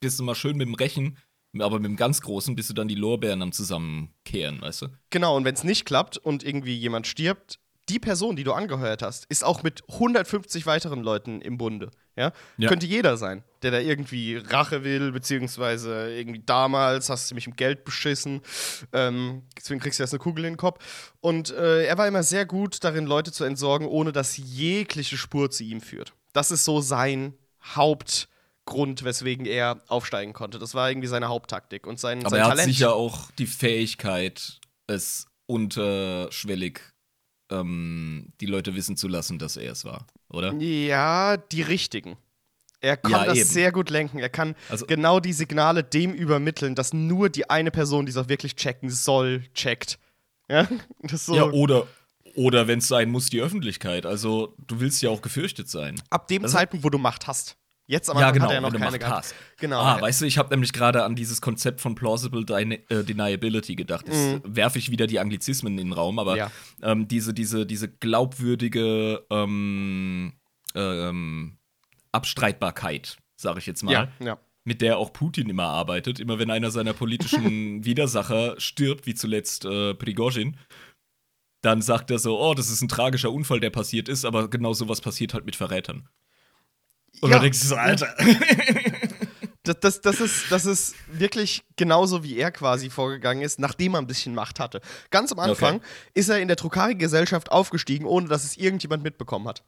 [0.00, 1.16] bist du mal schön mit dem Rechen,
[1.58, 4.86] aber mit dem ganz Großen bist du dann die Lorbeeren am Zusammenkehren, weißt du?
[5.10, 9.02] Genau, und wenn es nicht klappt und irgendwie jemand stirbt, die Person, die du angeheuert
[9.02, 11.90] hast, ist auch mit 150 weiteren Leuten im Bunde.
[12.16, 12.32] Ja?
[12.58, 12.68] Ja.
[12.68, 17.56] Könnte jeder sein, der da irgendwie Rache will, beziehungsweise irgendwie damals hast du mich im
[17.56, 18.40] Geld beschissen,
[18.92, 21.12] ähm, deswegen kriegst du jetzt eine Kugel in den Kopf.
[21.20, 25.50] Und äh, er war immer sehr gut darin, Leute zu entsorgen, ohne dass jegliche Spur
[25.50, 26.12] zu ihm führt.
[26.32, 30.58] Das ist so sein Hauptgrund, weswegen er aufsteigen konnte.
[30.58, 32.68] Das war irgendwie seine Haupttaktik und sein, Aber sein er hat Talent.
[32.68, 36.80] sicher auch die Fähigkeit, es unterschwellig
[37.50, 40.52] ähm, die Leute wissen zu lassen, dass er es war, oder?
[40.54, 42.16] Ja, die richtigen.
[42.80, 43.48] Er kann Ja, das eben.
[43.48, 44.18] sehr gut lenken.
[44.18, 48.16] Er kann Also- genau die Signale dem übermitteln, dass nur die eine Person, die es
[48.16, 49.98] auch wirklich checken soll, checkt.
[50.48, 50.66] Ja,
[51.02, 51.34] das so.
[51.34, 51.86] Ja, oder,
[52.36, 54.06] oder wenn es sein muss, die Öffentlichkeit.
[54.06, 56.00] Also, du willst ja auch gefürchtet sein.
[56.10, 57.56] Ab dem Also- Zeitpunkt, wo du Macht hast.
[57.90, 59.16] Jetzt aber ja, genau, hat er noch keine Macht gehabt.
[59.24, 59.34] hast.
[59.56, 59.80] Genau.
[59.80, 63.76] Ah, weißt du, ich habe nämlich gerade an dieses Konzept von Plausible Deni äh, Deniability
[63.76, 64.06] gedacht.
[64.06, 66.36] Jetzt werfe ich wieder die Anglizismen in den Raum, aber.
[66.36, 66.50] Ja.
[66.82, 70.34] ähm, diese, diese, diese glaubwürdige ähm,
[70.74, 71.56] ähm,
[72.12, 73.92] Abstreitbarkeit, sage ich jetzt mal.
[73.92, 74.38] ja, ja.
[74.64, 76.20] mit der auch Putin immer arbeitet.
[76.20, 80.56] Immer wenn einer seiner politischen Widersacher stirbt, wie zuletzt äh, Prigozhin,
[81.62, 84.72] dann sagt er so, oh, das ist ein tragischer Unfall, der passiert ist, aber genau
[84.74, 86.08] sowas passiert halt mit Verrätern.
[87.20, 87.36] Und Ja.
[87.36, 88.14] dann denkst du so, Alter.
[89.64, 93.98] Das, das, das, ist, das ist wirklich genauso, wie er quasi vorgegangen ist, nachdem er
[94.00, 94.80] ein bisschen Macht hatte.
[95.10, 95.84] Ganz am Anfang Okay.
[96.14, 99.64] ist er in der Trukari-Gesellschaft aufgestiegen, ohne dass es irgendjemand mitbekommen hat.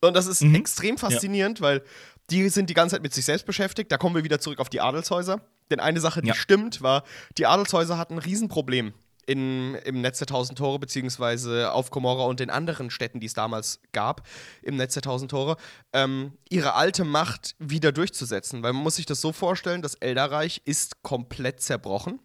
[0.00, 0.54] Und das ist Mhm.
[0.56, 1.82] extrem faszinierend, weil
[2.30, 3.90] die sind die ganze Zeit mit sich selbst beschäftigt.
[3.92, 5.40] Da kommen wir wieder zurück auf die Adelshäuser.
[5.70, 6.34] Denn eine Sache, die Ja.
[6.34, 7.04] stimmt, war,
[7.38, 8.92] die Adelshäuser hatten ein Riesenproblem
[9.26, 13.32] in, im Netz der Tausend Tore, beziehungsweise auf Komorra und den anderen Städten, die es
[13.32, 14.26] damals gab,
[14.60, 15.56] im Netz der Tausend Tore,
[15.94, 18.62] ähm, ihre alte Macht wieder durchzusetzen.
[18.62, 22.20] Weil man muss sich das so vorstellen, das Elderreich ist komplett zerbrochen.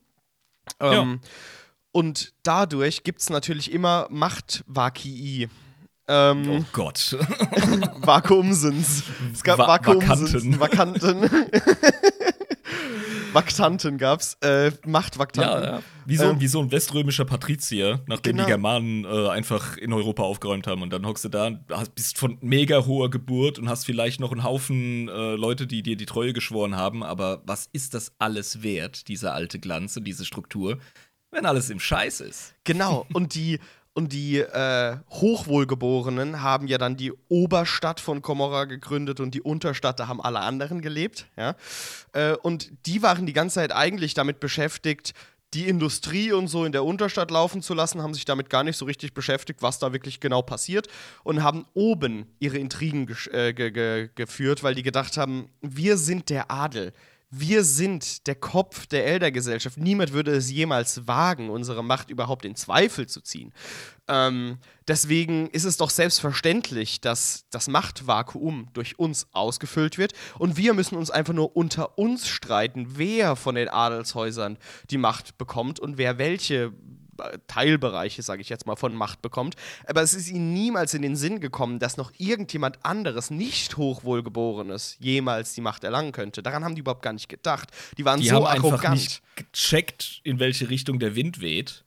[0.81, 1.21] Ähm,
[1.91, 5.49] Und dadurch gibt es natürlich immer Macht-Vakii.
[6.09, 7.15] Ähm, Oh Gott.
[8.01, 9.03] Vakuumsins.
[9.31, 10.59] Es gab Va- Vakuumsins.
[10.59, 11.21] Vakanten.
[11.21, 11.29] Vakanten.
[13.33, 15.63] Vaktanten gab's, äh, Machtvaktanten.
[15.63, 15.83] Ja, ja.
[16.05, 18.45] Wie, so, ähm, wie so ein weströmischer Patrizier, nachdem genau.
[18.45, 20.81] die Germanen äh, einfach in Europa aufgeräumt haben.
[20.81, 24.31] Und dann hockst du da, hast, bist von mega hoher Geburt und hast vielleicht noch
[24.31, 27.03] einen Haufen äh, Leute, die dir die Treue geschworen haben.
[27.03, 30.79] Aber was ist das alles wert, dieser alte Glanz und diese Struktur,
[31.31, 32.55] wenn alles im Scheiß ist?
[32.63, 33.05] Genau.
[33.13, 33.59] Und die
[33.93, 39.99] und die äh, Hochwohlgeborenen haben ja dann die Oberstadt von Komorra gegründet und die Unterstadt,
[39.99, 41.27] da haben alle anderen gelebt.
[41.35, 41.55] Ja?
[42.13, 45.13] Äh, und die waren die ganze Zeit eigentlich damit beschäftigt,
[45.53, 48.77] die Industrie und so in der Unterstadt laufen zu lassen, haben sich damit gar nicht
[48.77, 50.87] so richtig beschäftigt, was da wirklich genau passiert
[51.23, 56.29] und haben oben ihre Intrigen äh, ge ge geführt, weil die gedacht haben, wir sind
[56.29, 56.93] der Adel
[57.31, 59.77] wir sind der Kopf der Eldergesellschaft.
[59.77, 63.53] Niemand würde es jemals wagen, unsere Macht überhaupt in Zweifel zu ziehen.
[64.07, 70.13] Ähm, deswegen ist es doch selbstverständlich, dass das Machtvakuum durch uns ausgefüllt wird.
[70.39, 74.57] Und wir müssen uns einfach nur unter uns streiten, wer von den Adelshäusern
[74.89, 76.73] die Macht bekommt und wer welche
[77.47, 79.55] Teilbereiche, sage ich jetzt mal, von Macht bekommt.
[79.85, 84.97] Aber es ist ihnen niemals in den Sinn gekommen, dass noch irgendjemand anderes, nicht hochwohlgeborenes,
[84.99, 86.43] jemals die Macht erlangen könnte.
[86.43, 87.69] Daran haben die überhaupt gar nicht gedacht.
[87.97, 88.83] Die waren die so haben arrogant.
[88.83, 91.85] einfach nicht gecheckt, in welche Richtung der Wind weht.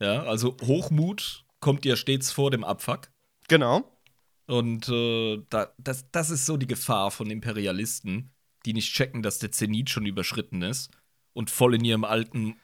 [0.00, 3.08] Ja, also Hochmut kommt ja stets vor dem Abfuck.
[3.48, 3.90] Genau.
[4.46, 8.30] Und äh, da, das, das ist so die Gefahr von Imperialisten,
[8.64, 10.90] die nicht checken, dass der Zenit schon überschritten ist
[11.32, 12.56] und voll in ihrem alten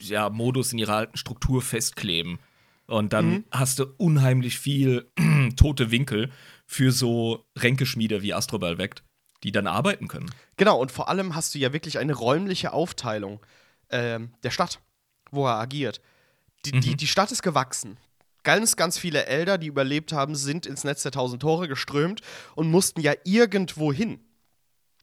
[0.00, 2.38] ja, Modus in ihrer alten Struktur festkleben.
[2.86, 3.44] Und dann mhm.
[3.52, 5.10] hast du unheimlich viel
[5.56, 6.30] tote Winkel
[6.66, 9.04] für so Ränkeschmiede wie Astrobal weckt,
[9.44, 10.30] die dann arbeiten können.
[10.56, 13.40] Genau, und vor allem hast du ja wirklich eine räumliche Aufteilung
[13.88, 14.80] äh, der Stadt,
[15.30, 16.00] wo er agiert.
[16.64, 16.80] Die, mhm.
[16.80, 17.96] die, die Stadt ist gewachsen.
[18.42, 22.22] Ganz, ganz viele Elder, die überlebt haben, sind ins Netz der tausend Tore geströmt
[22.54, 24.20] und mussten ja irgendwo hin.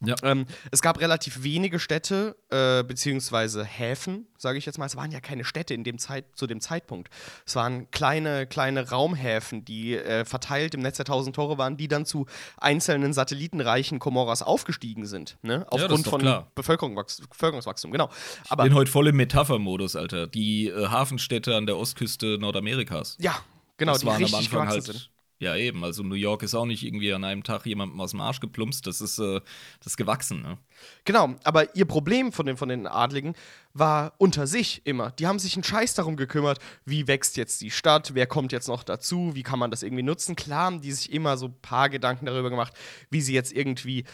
[0.01, 0.15] Ja.
[0.23, 4.85] Ähm, es gab relativ wenige Städte, äh, beziehungsweise Häfen, sage ich jetzt mal.
[4.85, 7.09] Es waren ja keine Städte in dem Zeit, zu dem Zeitpunkt.
[7.45, 11.87] Es waren kleine, kleine Raumhäfen, die äh, verteilt im Netz der tausend Tore waren, die
[11.87, 15.37] dann zu einzelnen Satellitenreichen Komoras aufgestiegen sind.
[15.41, 15.65] Ne?
[15.69, 18.09] Aufgrund ja, von Bevölkerungswachstum, Bevölkerungswachstum, genau.
[18.49, 20.27] Aber ich bin heute voll im Metaphermodus, Alter.
[20.27, 23.17] Die äh, Hafenstädte an der Ostküste Nordamerikas.
[23.19, 23.39] Ja,
[23.77, 25.09] genau, das die waren am Anfang halt sind.
[25.39, 25.83] Ja, eben.
[25.83, 28.87] Also New York ist auch nicht irgendwie an einem Tag jemandem aus dem Arsch geplumpst.
[28.87, 29.39] Das ist, äh,
[29.79, 30.41] das ist gewachsen.
[30.41, 30.57] Ne?
[31.05, 33.35] Genau, aber ihr Problem von den, von den Adligen
[33.73, 35.11] war unter sich immer.
[35.11, 38.67] Die haben sich einen Scheiß darum gekümmert, wie wächst jetzt die Stadt, wer kommt jetzt
[38.67, 40.35] noch dazu, wie kann man das irgendwie nutzen.
[40.35, 42.73] Klar haben die sich immer so ein paar Gedanken darüber gemacht,
[43.11, 44.05] wie sie jetzt irgendwie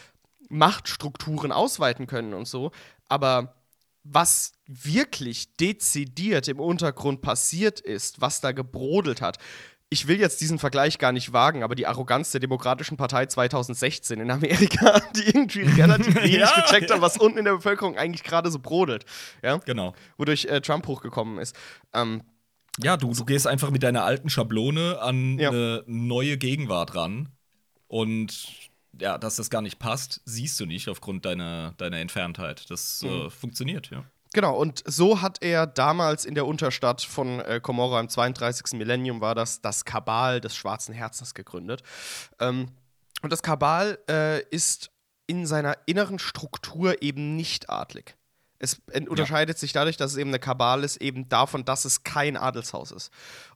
[0.50, 2.72] Machtstrukturen ausweiten können und so.
[3.08, 3.56] Aber
[4.04, 9.38] was wirklich dezidiert im Untergrund passiert ist, was da gebrodelt hat,
[9.94, 14.20] ich will jetzt diesen Vergleich gar nicht wagen, aber die Arroganz der Demokratischen Partei 2016
[14.20, 16.96] in Amerika, die irgendwie relativ wenig ja, gecheckt ja.
[16.96, 19.06] haben, was unten in der Bevölkerung eigentlich gerade so brodelt.
[19.44, 19.58] Ja?
[19.58, 19.94] Genau.
[20.18, 21.56] Wodurch äh, Trump hochgekommen ist.
[21.94, 22.24] Ähm,
[22.82, 25.50] ja, du, du gehst einfach mit deiner alten Schablone an ja.
[25.50, 27.30] eine neue Gegenwart ran.
[27.88, 28.50] Und
[29.00, 32.70] ja, dass das gar nicht passt, siehst du nicht aufgrund deiner, deiner Entferntheit.
[32.72, 33.26] Das äh, mhm.
[33.28, 34.04] äh, funktioniert, ja.
[34.34, 38.74] Genau, und so hat er damals in der Unterstadt von äh, Komorra im 32.
[38.74, 41.84] Millennium war das das Kabal des Schwarzen Herzens gegründet.
[42.40, 42.70] Ähm,
[43.22, 44.90] und das Kabal äh, ist
[45.28, 48.16] in seiner inneren Struktur eben nicht adlig.
[48.60, 49.60] Es unterscheidet ja.
[49.60, 53.12] sich dadurch, dass es eben eine Kabal ist, eben davon, dass es kein Adelshaus ist.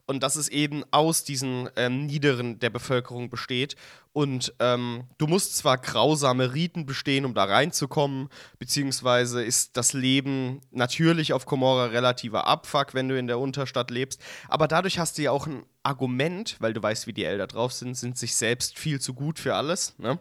[0.08, 3.76] Und dass es eben aus diesen ähm, Niederen der Bevölkerung besteht.
[4.14, 10.60] Und ähm, du musst zwar grausame Riten bestehen, um da reinzukommen, beziehungsweise ist das Leben
[10.70, 14.20] natürlich auf Komorra relativer Abfuck, wenn du in der Unterstadt lebst.
[14.48, 17.72] Aber dadurch hast du ja auch ein Argument, weil du weißt, wie die Elder drauf
[17.72, 19.94] sind, sind sich selbst viel zu gut für alles.
[19.98, 20.18] Ne?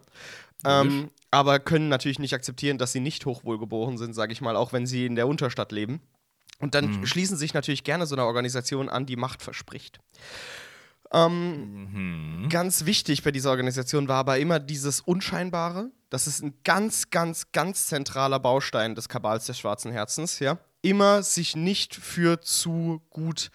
[0.66, 4.74] Ähm, aber können natürlich nicht akzeptieren, dass sie nicht hochwohlgeboren sind, sage ich mal, auch
[4.74, 6.02] wenn sie in der Unterstadt leben.
[6.60, 7.06] Und dann mhm.
[7.06, 10.00] schließen sich natürlich gerne so einer Organisation an, die Macht verspricht.
[11.12, 12.50] Ähm, mhm.
[12.50, 15.92] Ganz wichtig bei dieser Organisation war aber immer dieses Unscheinbare.
[16.10, 20.58] Das ist ein ganz, ganz, ganz zentraler Baustein des Kabals des Schwarzen Herzens, ja.
[20.82, 23.50] Immer sich nicht für zu gut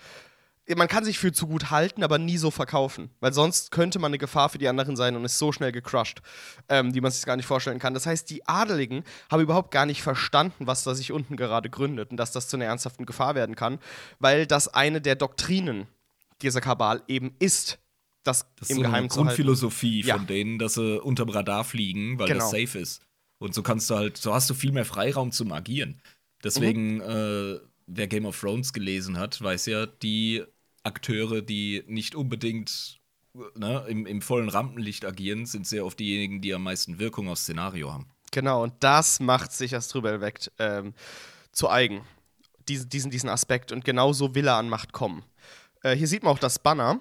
[0.77, 3.11] man kann sich für zu gut halten, aber nie so verkaufen.
[3.21, 6.23] Weil sonst könnte man eine Gefahr für die anderen sein und ist so schnell gecrushed,
[6.69, 7.95] ähm, die man sich gar nicht vorstellen kann.
[7.95, 12.11] Das heißt, die Adeligen haben überhaupt gar nicht verstanden, was da sich unten gerade gründet
[12.11, 13.79] und dass das zu einer ernsthaften Gefahr werden kann,
[14.21, 15.89] weil das eine der Doktrinen
[16.43, 17.79] dieser Kabal eben ist,
[18.23, 20.17] das, das im so zu Grundphilosophie ja.
[20.17, 22.41] von denen, dass sie unterm Radar fliegen, weil genau.
[22.41, 23.03] das safe ist.
[23.39, 26.01] Und so kannst du halt, so hast du viel mehr Freiraum zum Agieren.
[26.45, 27.01] Deswegen, mhm.
[27.03, 30.45] äh, wer Game of Thrones gelesen hat, weiß ja, die
[30.83, 33.01] Akteure, die nicht unbedingt
[33.55, 37.43] ne, im, im vollen Rampenlicht agieren, sind sehr oft diejenigen, die am meisten Wirkung aufs
[37.43, 38.07] Szenario haben.
[38.31, 40.95] Genau, und das macht sich Astrubel weckt ähm,
[41.53, 42.05] zu eigen.
[42.69, 43.73] Diesen, diesen, diesen Aspekt.
[43.73, 45.25] Und genau so will er an Macht kommen.
[45.83, 47.01] Äh, hier sieht man auch das Banner.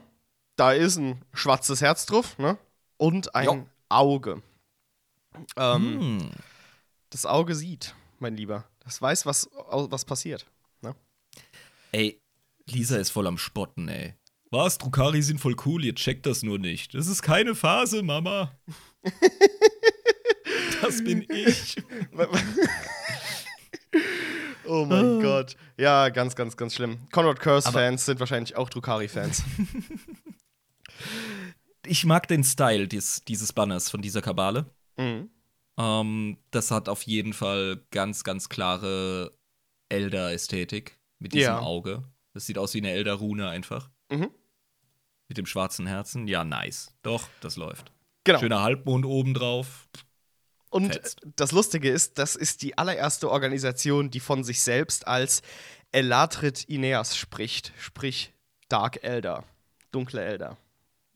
[0.57, 2.57] Da ist ein schwarzes Herz drauf, ne?
[2.97, 3.67] Und ein Jo.
[3.89, 4.41] Auge.
[5.55, 6.31] Ähm, Hm.
[7.09, 8.65] Das Auge sieht, mein Lieber.
[8.83, 10.45] Das weiß, was, was passiert.
[11.91, 12.21] Ey,
[12.69, 14.15] Lisa ist voll am Spotten, ey.
[14.49, 14.77] Was?
[14.77, 16.93] Drukari sind voll cool, ihr checkt das nur nicht.
[16.93, 18.57] Das ist keine Phase, Mama.
[20.81, 21.75] das bin ich.
[24.63, 25.57] Oh mein Gott.
[25.77, 26.99] Ja, ganz, ganz, ganz schlimm.
[27.11, 29.43] Conrad Curse-Fans sind wahrscheinlich auch Drukari-Fans.
[31.87, 34.69] Ich mag den Style dies, dieses Banners von dieser Kabale.
[34.97, 35.29] mhm.
[35.77, 39.35] Ähm, das hat auf jeden Fall ganz, ganz klare
[39.89, 41.59] Elder-Ästhetik mit diesem Ja.
[41.59, 42.03] Auge.
[42.33, 43.89] Das sieht aus wie eine Elder-Rune einfach.
[44.09, 44.29] Mhm.
[45.27, 46.27] Mit dem schwarzen Herzen.
[46.27, 46.93] Ja, nice.
[47.03, 47.91] Doch, das läuft.
[48.25, 48.39] Genau.
[48.39, 49.87] Schöner Halbmond oben drauf.
[50.69, 51.21] Und Fetzt.
[51.35, 55.41] das Lustige ist, das ist die allererste Organisation, die von sich selbst als
[55.91, 57.73] Elatrit Ineas spricht.
[57.77, 58.33] Sprich
[58.69, 59.43] Dark Elder.
[59.91, 60.57] Dunkle Elder.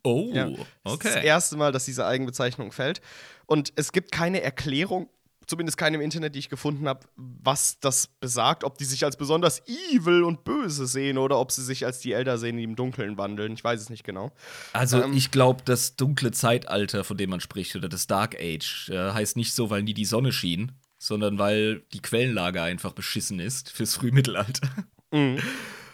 [0.03, 0.49] Oh, Ja.
[0.49, 1.25] Das ist das okay.
[1.25, 3.01] erste Mal, dass diese Eigenbezeichnung fällt.
[3.45, 5.09] Und es gibt keine Erklärung,
[5.47, 8.63] zumindest keine im Internet, die ich gefunden habe, was das besagt.
[8.63, 12.13] Ob die sich als besonders evil und böse sehen oder ob sie sich als die
[12.13, 13.53] Elder sehen, die im Dunkeln wandeln.
[13.53, 14.31] Ich weiß es nicht genau.
[14.73, 18.89] Also Ähm, ich glaube, das dunkle Zeitalter, von dem man spricht, oder das Dark Age,
[18.89, 23.39] äh, heißt nicht so, weil nie die Sonne schien, sondern weil die Quellenlage einfach beschissen
[23.39, 24.69] ist fürs Frühmittelalter.
[25.11, 25.39] Mhm.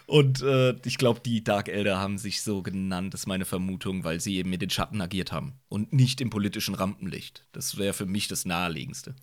[0.06, 4.20] Und äh, ich glaube, die Dark Elder haben sich so genannt, ist meine Vermutung, weil
[4.20, 7.46] sie eben mit den Schatten agiert haben und nicht im politischen Rampenlicht.
[7.52, 9.14] Das wäre für mich das naheliegendste.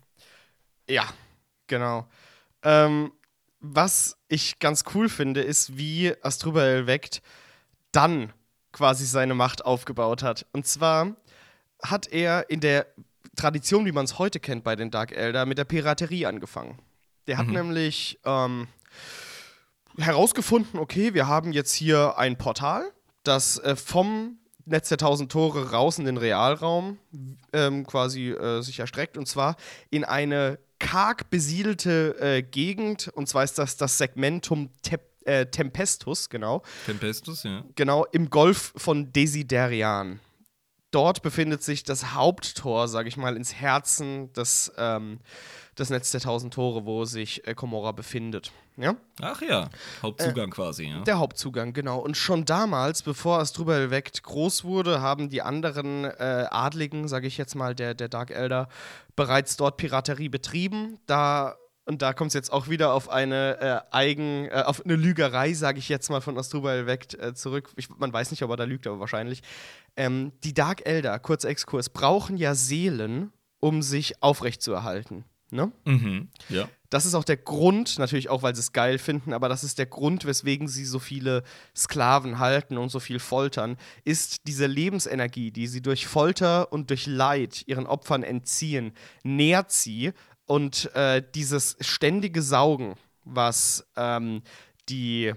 [0.90, 1.04] Ja,
[1.68, 2.08] genau.
[2.64, 3.12] Ähm,
[3.60, 7.22] was ich ganz cool finde, ist, wie Astrubael weckt
[7.92, 8.32] dann
[8.72, 10.46] quasi seine Macht aufgebaut hat.
[10.52, 11.14] Und zwar
[11.82, 12.86] hat er in der
[13.36, 16.78] Tradition, wie man es heute kennt bei den Dark Elder, mit der Piraterie angefangen.
[17.26, 18.66] Der hat nämlich ähm,
[19.96, 22.90] herausgefunden, okay, wir haben jetzt hier ein Portal,
[23.22, 26.98] das äh, vom Netz der tausend Tore raus in den Realraum
[27.52, 29.56] ähm, quasi äh, sich erstreckt und zwar
[29.90, 36.28] in eine karg besiedelte äh, Gegend und zwar ist das das Segmentum Tep äh, Tempestus,
[36.28, 37.62] genau, Tempestus, ja.
[37.76, 40.18] genau im Golf von Desiderian.
[40.90, 45.20] Dort befindet sich das Haupttor, sage ich mal, ins Herzen des, ähm,
[45.80, 48.52] des Netz der tausend Tore, wo sich äh, Komorra befindet.
[48.76, 48.94] Ja?
[49.20, 49.68] Ach ja,
[50.02, 51.00] Hauptzugang quasi, ja.
[51.02, 51.98] Der Hauptzugang, genau.
[51.98, 57.36] Und schon damals, bevor Astrubal weckt groß wurde, haben die anderen äh, Adligen, sage ich
[57.36, 58.68] jetzt mal, der, der Dark Elder,
[59.16, 60.98] bereits dort Piraterie betrieben.
[61.06, 61.56] Da
[61.86, 65.54] und da kommt es jetzt auch wieder auf eine äh, Eigen, äh, auf eine Lügerei,
[65.54, 67.70] sage ich jetzt mal, von Astrubal weckt äh, zurück.
[67.74, 69.42] Ich, man weiß nicht, ob er da lügt, aber wahrscheinlich.
[69.96, 75.24] Ähm, die Dark Elder, kurz Exkurs, brauchen ja Seelen, um sich aufrechtzuerhalten.
[75.52, 75.72] Ne?
[75.84, 76.68] Mhm, ja.
[76.90, 79.78] Das ist auch der Grund, natürlich auch, weil sie es geil finden, aber das ist
[79.78, 81.44] der Grund, weswegen sie so viele
[81.74, 87.06] Sklaven halten und so viel foltern, ist diese Lebensenergie, die sie durch Folter und durch
[87.06, 88.92] Leid ihren Opfern entziehen,
[89.22, 90.12] nährt sie
[90.46, 92.94] und äh, dieses ständige Saugen,
[93.24, 94.42] was ähm,
[94.88, 95.32] die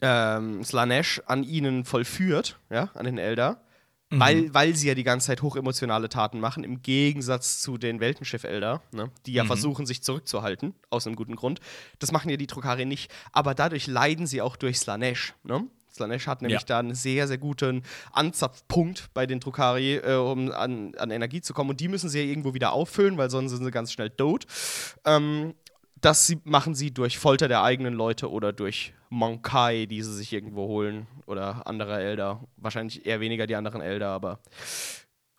[0.00, 3.62] ähm, Slanesh an ihnen vollführt, ja, an den Elder,
[4.10, 8.80] weil, weil sie ja die ganze Zeit hochemotionale Taten machen, im Gegensatz zu den Weltenschiff-Elder,
[8.92, 11.60] ne, die ja versuchen, sich zurückzuhalten, aus einem guten Grund.
[11.98, 13.10] Das machen ja die Trokari nicht.
[13.32, 15.34] Aber dadurch leiden sie auch durch Slanesh.
[15.44, 15.66] Ne?
[15.92, 16.66] Slanesh hat nämlich Ja.
[16.66, 17.82] da einen sehr, sehr guten
[18.12, 21.70] Anzapfpunkt bei den Trokari, äh, um an, an Energie zu kommen.
[21.70, 24.46] Und die müssen sie ja irgendwo wieder auffüllen, weil sonst sind sie ganz schnell tot.
[25.04, 25.54] Ähm,
[26.00, 30.66] das machen sie durch Folter der eigenen Leute oder durch Monkai, die sie sich irgendwo
[30.66, 31.06] holen.
[31.26, 32.44] Oder andere Elder.
[32.56, 34.40] Wahrscheinlich eher weniger die anderen Elder, aber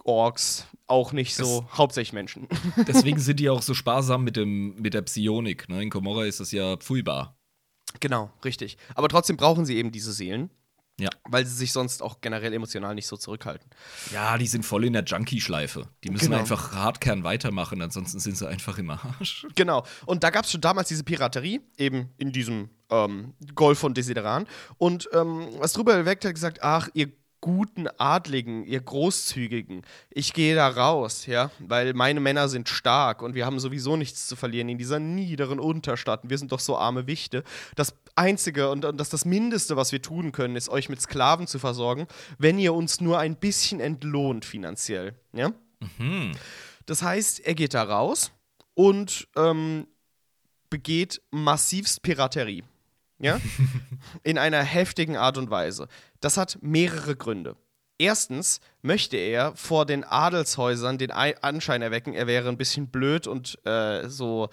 [0.04, 1.68] Orks auch nicht so.
[1.74, 2.48] Hauptsächlich Menschen.
[2.88, 5.70] Deswegen sind die auch so sparsam mit, dem, mit der Psionik.
[5.70, 5.84] Ne?
[5.84, 7.38] In Komorra ist das ja pfulbar.
[8.00, 8.78] genau, richtig.
[8.96, 10.50] Aber trotzdem brauchen sie eben diese Seelen,
[11.00, 11.10] Ja.
[11.30, 13.68] weil sie sich sonst auch generell emotional nicht so zurückhalten.
[14.14, 15.88] Ja, die sind voll in der Junkie-Schleife.
[16.04, 16.38] Die müssen Genau.
[16.40, 19.48] einfach Hardkern weitermachen, ansonsten sind sie einfach im Arsch.
[19.56, 19.86] Genau.
[20.06, 24.46] Und da gab es schon damals diese Piraterie, eben in diesem ähm, Golf von Desideran.
[24.78, 27.10] Und ähm, Astrubal Vect hat gesagt, ach, ihr
[27.42, 33.36] guten Adligen, ihr Großzügigen, ich gehe da raus, ja, weil meine Männer sind stark und
[33.36, 36.22] wir haben sowieso nichts zu verlieren in dieser niederen Unterstadt.
[36.24, 37.44] Wir sind doch so arme Wichte.
[37.76, 41.48] Das Einzige und, und das, das Mindeste, was wir tun können, ist, euch mit Sklaven
[41.48, 45.52] zu versorgen, wenn ihr uns nur ein bisschen entlohnt finanziell, ja.
[45.98, 46.32] Hm.
[46.86, 48.32] Das heißt, er geht da raus
[48.74, 49.88] und ähm,
[50.70, 52.64] begeht massivst Piraterie.
[53.20, 53.40] Ja?
[54.24, 55.88] In einer heftigen Art und Weise.
[56.22, 57.56] Das hat mehrere Gründe.
[58.02, 63.60] Erstens möchte er vor den Adelshäusern den Anschein erwecken, er wäre ein bisschen blöd und
[63.66, 64.48] äh, so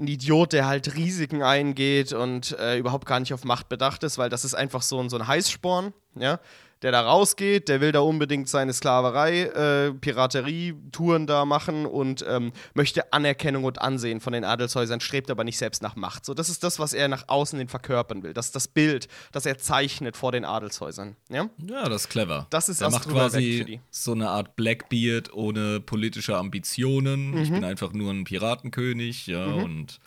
[0.00, 4.16] ein Idiot, der halt Risiken eingeht und äh, überhaupt gar nicht auf Macht bedacht ist,
[4.16, 6.40] weil das ist einfach so ein, so ein Heißsporn, ja
[6.82, 12.52] der da rausgeht, der will da unbedingt seine Sklaverei, äh, Piraterie-Touren da machen und ähm,
[12.74, 16.26] möchte Anerkennung und Ansehen von den Adelshäusern, strebt aber nicht selbst nach Macht.
[16.26, 18.34] So, das ist das, was er nach außen hin verkörpern will.
[18.34, 21.16] Das ist das Bild, das er zeichnet vor den Adelshäusern.
[21.30, 22.46] Ja, ja das ist clever.
[22.50, 27.30] Das ist er macht quasi so eine Art Blackbeard ohne politische Ambitionen.
[27.32, 27.38] Mhm.
[27.38, 29.64] Ich bin einfach nur ein Piratenkönig, ja, mhm.
[29.64, 30.00] und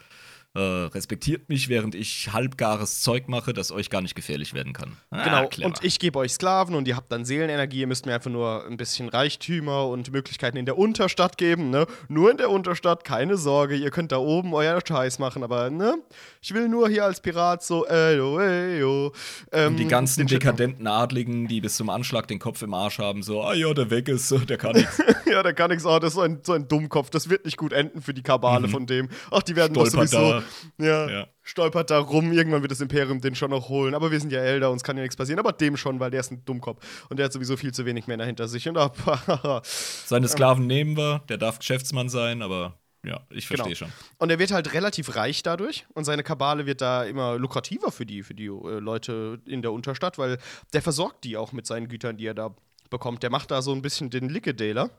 [0.55, 4.97] äh, respektiert mich, während ich halbgares Zeug mache, das euch gar nicht gefährlich werden kann.
[5.11, 5.67] Ah, genau, clever.
[5.67, 8.65] und ich gebe euch Sklaven und ihr habt dann Seelenenergie, ihr müsst mir einfach nur
[8.65, 11.85] ein bisschen Reichtümer und Möglichkeiten in der Unterstadt geben, ne?
[12.07, 15.99] Nur in der Unterstadt, keine Sorge, ihr könnt da oben euer Scheiß machen, aber ne?
[16.41, 19.13] Ich will nur hier als Pirat so, eyo, eyo.
[19.51, 23.21] Ähm, und die ganzen dekadenten Adligen, die bis zum Anschlag den Kopf im Arsch haben,
[23.21, 24.99] so, ah ja, der weg ist, der kann nichts.
[25.27, 27.57] ja, der kann nichts, oh, das ist so ein, so ein Dummkopf, das wird nicht
[27.57, 28.71] gut enden für die Kabale mhm.
[28.71, 29.09] von dem.
[29.29, 30.38] Ach, die werden doch sowieso
[30.77, 32.31] ja, ja, stolpert da rum.
[32.31, 33.93] Irgendwann wird das Imperium den schon noch holen.
[33.93, 35.39] Aber wir sind ja älter, uns kann ja nichts passieren.
[35.39, 37.07] Aber dem schon, weil der ist ein Dummkopf.
[37.09, 38.67] Und der hat sowieso viel zu wenig Männer hinter sich.
[38.67, 38.91] Und ah,
[39.63, 41.23] Seine Sklaven nehmen wir.
[41.29, 43.77] Der darf Geschäftsmann sein, aber ja, ich verstehe genau.
[43.77, 43.91] schon.
[44.17, 48.05] Und er wird halt relativ reich dadurch und seine Kabale wird da immer lukrativer für
[48.05, 50.37] die, für die äh, Leute in der Unterstadt, weil
[50.73, 52.53] der versorgt die auch mit seinen Gütern, die er da
[52.89, 53.23] bekommt.
[53.23, 54.89] Der macht da so ein bisschen den Lickedäler.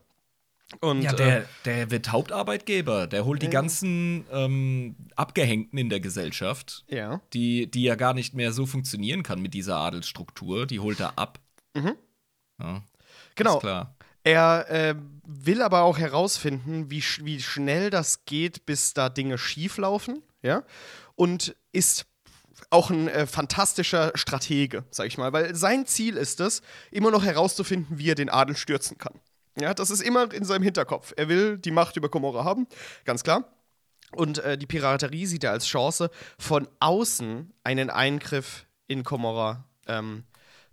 [0.80, 3.08] Und, ja, der, äh, der wird Hauptarbeitgeber.
[3.08, 7.20] Der holt die ganzen ähm, Abgehängten in der Gesellschaft, ja.
[7.32, 10.66] die, die ja gar nicht mehr so funktionieren kann mit dieser Adelsstruktur.
[10.66, 11.40] Die holt er ab.
[11.74, 11.96] Mhm.
[12.60, 12.82] Ja,
[13.34, 13.58] genau.
[13.58, 13.96] klar.
[14.22, 14.94] Er äh,
[15.24, 20.22] will aber auch herausfinden, wie, sch wie schnell das geht, bis da Dinge schieflaufen.
[20.42, 20.62] Ja?
[21.16, 22.06] Und ist
[22.68, 25.32] auch ein äh, fantastischer Stratege, sag ich mal.
[25.32, 29.18] Weil sein Ziel ist es, immer noch herauszufinden, wie er den Adel stürzen kann.
[29.60, 31.12] Ja, das ist immer in seinem Hinterkopf.
[31.16, 32.66] Er will die Macht über Komorra haben,
[33.04, 33.44] ganz klar.
[34.12, 40.24] Und äh, die Piraterie sieht er als Chance, von außen einen Eingriff in Komorra ähm,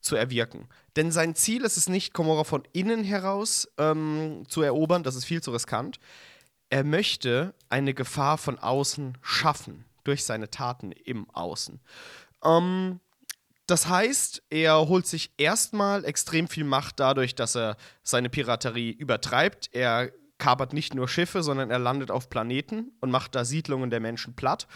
[0.02, 0.68] zu erwirken.
[0.96, 5.26] Denn sein Ziel ist es nicht, Komorra von innen heraus ähm, zu erobern, das ist
[5.26, 6.00] viel zu riskant.
[6.70, 11.80] Er möchte eine Gefahr von außen schaffen, durch seine Taten im Außen.
[12.44, 13.00] Ähm,
[13.68, 19.70] das heißt, er holt sich erstmal extrem viel Macht dadurch, dass er seine Piraterie übertreibt.
[19.74, 24.00] Er kapert nicht nur Schiffe, sondern er landet auf Planeten und macht da Siedlungen der
[24.00, 24.68] Menschen platt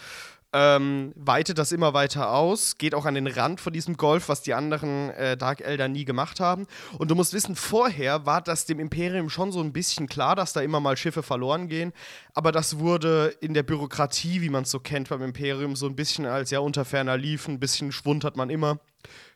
[0.52, 4.42] ähm, weitet das immer weiter aus, geht auch an den Rand von diesem Golf, was
[4.42, 6.66] die anderen äh, Dark Elder nie gemacht haben.
[6.98, 10.52] Und du musst wissen, vorher war das dem Imperium schon so ein bisschen klar, dass
[10.52, 11.92] da immer mal Schiffe verloren gehen.
[12.34, 15.96] Aber das wurde in der Bürokratie, wie man es so kennt beim Imperium, so ein
[15.96, 18.78] bisschen als ja unter ferner lief, ein bisschen Schwund man immer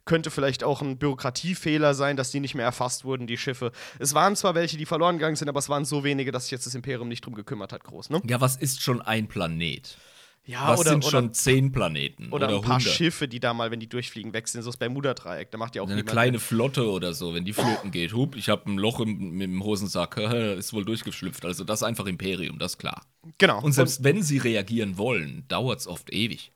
[0.04, 3.72] könnte vielleicht auch ein Bürokratiefehler sein, dass die nicht mehr erfasst wurden, die Schiffe.
[3.98, 6.52] Es waren zwar welche, die verloren gegangen sind, aber es waren so wenige, dass sich
[6.52, 8.22] jetzt das Imperium nicht drum gekümmert hat, groß, ne?
[8.24, 9.98] Ja, was ist schon ein Planet?
[10.47, 12.28] Ja, Was oder, sind schon zehn Planeten?
[12.30, 12.94] Oder, oder ein paar 100.
[12.94, 14.62] Schiffe, die da mal, wenn die durchfliegen, weg sind.
[14.62, 15.51] So das Bermuda-Dreieck.
[15.51, 18.12] Da macht ja auch Eine kleine Flotte oder so, wenn die flöten geht.
[18.12, 20.16] Hup, ich habe ein Loch im, im Hosensack.
[20.57, 21.44] ist wohl durchgeschlüpft.
[21.44, 23.03] Also das ist einfach Imperium, das ist klar.
[23.38, 23.61] Genau.
[23.61, 26.53] Und selbst Und, wenn sie reagieren wollen, dauert es oft ewig.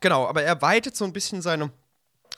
[0.00, 1.72] Genau, aber er weitet so ein bisschen seine,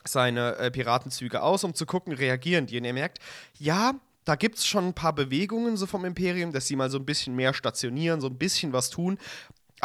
[0.05, 2.79] seine äh, Piratenzüge aus, um zu gucken, reagieren die.
[2.79, 3.19] Und er merkt,
[3.59, 6.97] ja, da gibt es schon ein paar Bewegungen so vom Imperium, dass sie mal so
[6.97, 9.19] ein bisschen mehr stationieren, so ein bisschen was tun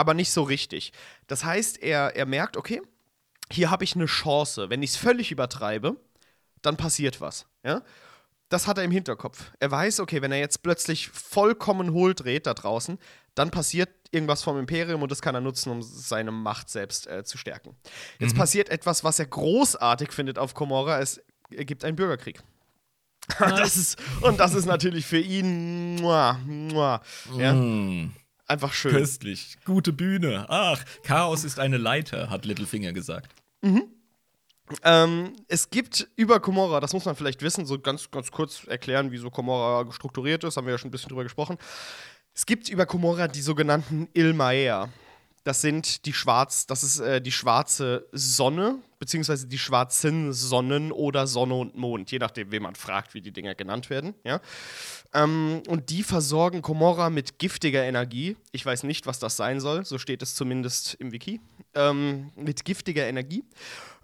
[0.01, 0.93] aber nicht so richtig.
[1.27, 2.81] Das heißt, er, er merkt, okay,
[3.53, 4.71] hier habe ich eine Chance.
[4.71, 5.97] Wenn ich es völlig übertreibe,
[6.63, 7.45] dann passiert was.
[7.63, 7.83] Ja?
[8.49, 9.53] Das hat er im Hinterkopf.
[9.61, 12.99] Er weiß, okay, wenn er jetzt plötzlich vollkommen hohl dreht da draußen,
[13.35, 17.23] dann passiert irgendwas vom Imperium und das kann er nutzen, um seine Macht selbst äh,
[17.23, 17.77] zu stärken.
[18.19, 18.39] Jetzt mhm.
[18.39, 20.99] passiert etwas, was er großartig findet auf Komorra.
[20.99, 21.21] Es
[21.51, 22.43] gibt einen Bürgerkrieg.
[23.39, 25.97] das ist, und das ist natürlich für ihn.
[25.97, 27.03] Muah, muah,
[27.37, 27.53] ja?
[27.53, 28.13] Mm.
[28.51, 28.91] Einfach schön.
[28.91, 29.59] Köstlich.
[29.65, 30.47] Gute Bühne.
[30.49, 33.33] Ach, Chaos ist eine Leiter, hat Littlefinger gesagt.
[33.63, 33.85] Mhm.
[34.83, 39.13] Ähm, es gibt über Komorra, das muss man vielleicht wissen, so ganz, ganz kurz erklären,
[39.13, 41.59] wie so Komorra strukturiert ist, haben wir ja schon ein bisschen drüber gesprochen.
[42.35, 44.89] Es gibt über Komorra die sogenannten Ilmaer.
[45.45, 51.27] Das sind die schwarz, das ist äh, die schwarze Sonne, beziehungsweise die schwarzen Sonnen oder
[51.27, 54.15] Sonne und Mond, je nachdem, wen man fragt, wie die Dinger genannt werden.
[54.25, 54.41] Ja?
[55.15, 58.37] Ähm, und die versorgen Komorra mit giftiger Energie.
[58.53, 61.41] Ich weiß nicht, was das sein soll, so steht es zumindest im Wiki.
[61.75, 63.45] Ähm, mit giftiger Energie.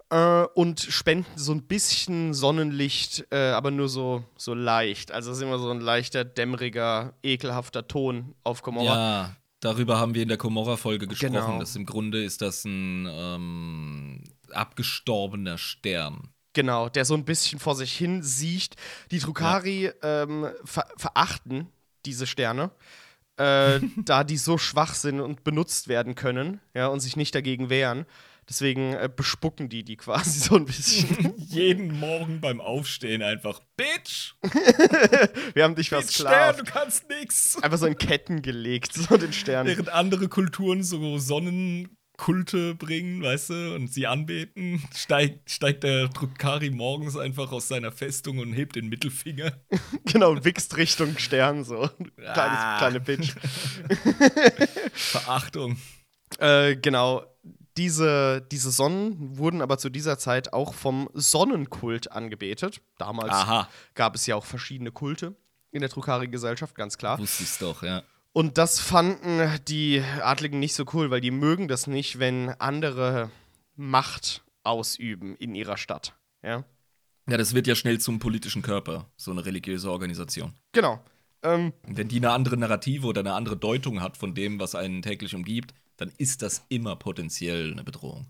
[0.09, 5.11] Äh, und spenden so ein bisschen Sonnenlicht, äh, aber nur so, so leicht.
[5.11, 8.95] Also es ist immer so ein leichter, dämmeriger, ekelhafter Ton auf Komorra.
[8.95, 11.33] Ja, Darüber haben wir in der Komorra-Folge gesprochen.
[11.33, 11.59] Genau.
[11.59, 16.29] Das im Grunde ist das ein ähm, abgestorbener Stern.
[16.53, 18.75] Genau, der so ein bisschen vor sich hin sieht.
[19.11, 21.67] Die Drukari ähm, ver verachten
[22.05, 22.71] diese Sterne,
[23.37, 27.69] äh, da die so schwach sind und benutzt werden können, ja, und sich nicht dagegen
[27.69, 28.05] wehren.
[28.49, 31.33] Deswegen äh, bespucken die die quasi so ein bisschen.
[31.37, 34.35] Jeden Morgen beim Aufstehen einfach, Bitch!
[35.53, 36.59] Wir haben dich Stern, versklavt.
[36.59, 37.61] du kannst nix!
[37.61, 39.67] Einfach so in Ketten gelegt, so den Stern.
[39.67, 46.69] Während andere Kulturen so Sonnenkulte bringen, weißt du, und sie anbeten, steigt, steigt der Drukari
[46.69, 49.51] morgens einfach aus seiner Festung und hebt den Mittelfinger.
[50.05, 51.89] genau, und wichst Richtung Stern, so.
[52.15, 52.77] Kleines, Ah.
[52.77, 53.33] kleine Bitch.
[54.93, 55.77] Verachtung.
[56.39, 57.23] Äh, genau.
[57.77, 62.81] Diese, diese Sonnen wurden aber zu dieser Zeit auch vom Sonnenkult angebetet.
[62.97, 63.69] Damals Aha.
[63.93, 65.35] gab es ja auch verschiedene Kulte
[65.71, 67.19] in der Drukari-Gesellschaft, ganz klar.
[67.19, 68.03] Wusste ich's doch, ja.
[68.33, 73.31] Und das fanden die Adligen nicht so cool, weil die mögen das nicht, wenn andere
[73.75, 76.13] Macht ausüben in ihrer Stadt.
[76.43, 76.63] Ja,
[77.29, 80.53] Ja, das wird ja schnell zum politischen Körper, so eine religiöse Organisation.
[80.71, 80.99] genau.
[81.43, 85.03] Ähm, wenn die eine andere Narrative oder eine andere Deutung hat von dem, was einen
[85.03, 88.27] täglich umgibt, dann ist das immer potenziell eine Bedrohung.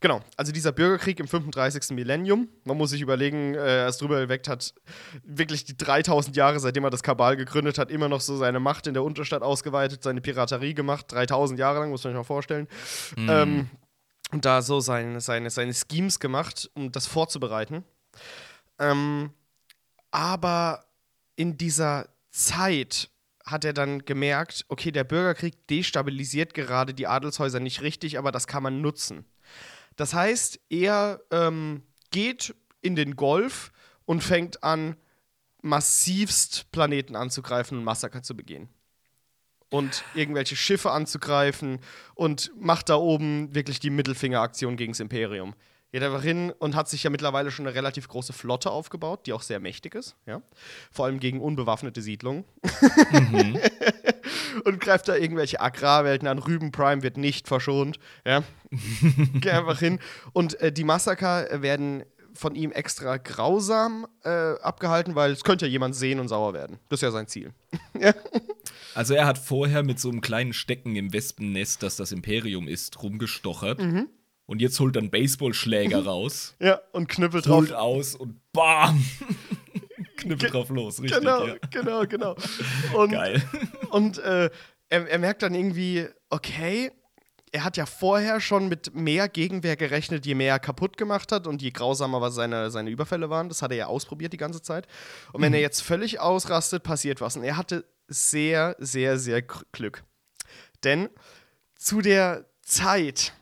[0.00, 1.90] Genau, also dieser Bürgerkrieg im 35.
[1.90, 4.74] Millennium, man muss sich überlegen, äh, erst drüber erweckt hat,
[5.24, 8.86] wirklich die 3000 Jahre, seitdem er das Kabal gegründet hat, immer noch so seine Macht
[8.86, 12.68] in der Unterstadt ausgeweitet, seine Piraterie gemacht, 3000 Jahre lang, muss man sich mal vorstellen.
[13.16, 13.68] Ähm,
[14.32, 17.84] und da so seine, seine, seine Schemes gemacht, um das vorzubereiten.
[18.78, 19.30] Ähm,
[20.10, 20.84] aber
[21.36, 23.10] in dieser Zeit
[23.44, 28.46] hat er dann gemerkt, okay, der Bürgerkrieg destabilisiert gerade die Adelshäuser nicht richtig, aber das
[28.46, 29.24] kann man nutzen.
[29.96, 33.72] Das heißt, er ähm, geht in den Golf
[34.04, 34.96] und fängt an,
[35.62, 38.68] massivst Planeten anzugreifen und Massaker zu begehen.
[39.70, 41.80] Und irgendwelche Schiffe anzugreifen
[42.14, 45.54] und macht da oben wirklich die Mittelfingeraktion gegen das Imperium.
[45.92, 49.34] Geht einfach hin und hat sich ja mittlerweile schon eine relativ große Flotte aufgebaut, die
[49.34, 50.40] auch sehr mächtig ist, ja.
[50.90, 52.44] Vor allem gegen unbewaffnete Siedlungen.
[54.64, 56.38] und greift da irgendwelche Agrarwelten an.
[56.38, 58.42] Rüben Prime wird nicht verschont, ja.
[59.34, 59.98] Geh einfach hin.
[60.32, 65.72] Und äh, die Massaker werden von ihm extra grausam äh, abgehalten, weil es könnte ja
[65.72, 66.78] jemand sehen und sauer werden.
[66.88, 67.52] Das ist ja sein Ziel.
[68.94, 73.02] Also er hat vorher mit so einem kleinen Stecken im Wespennest, das das Imperium ist,
[73.02, 73.80] rumgestochert.
[74.46, 77.56] Und jetzt holt er einen Baseballschläger raus, Ja, und knüppelt drauf.
[77.58, 79.04] holt aus und BAM!
[80.16, 81.20] Knüppelt drauf los, richtig.
[81.20, 81.54] Genau, Ja.
[81.70, 82.36] genau, genau.
[82.94, 83.42] Und, Geil.
[83.90, 84.50] Und äh,
[84.88, 86.90] er, er merkt dann irgendwie, okay,
[87.50, 91.46] er hat ja vorher schon mit mehr Gegenwehr gerechnet, je mehr er kaputt gemacht hat
[91.46, 93.48] und je grausamer seine, seine Überfälle waren.
[93.50, 94.86] Das hat er ja ausprobiert die ganze Zeit.
[95.32, 97.36] Und wenn er jetzt völlig ausrastet, passiert was.
[97.36, 100.02] Und er hatte sehr, sehr, sehr Glück.
[100.84, 101.10] Denn
[101.76, 103.34] zu der Zeit,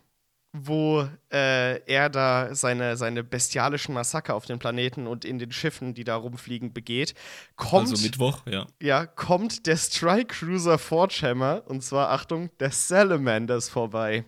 [0.53, 5.95] wo äh, er da seine, seine bestialischen Massaker auf den Planeten und in den Schiffen,
[5.95, 7.15] die da rumfliegen, begeht,
[7.57, 8.67] kommt Also Mittwoch, ja.
[8.83, 14.25] ja, kommt der Strike Cruiser Forgehammer, und zwar, Achtung, der Salamanders vorbei.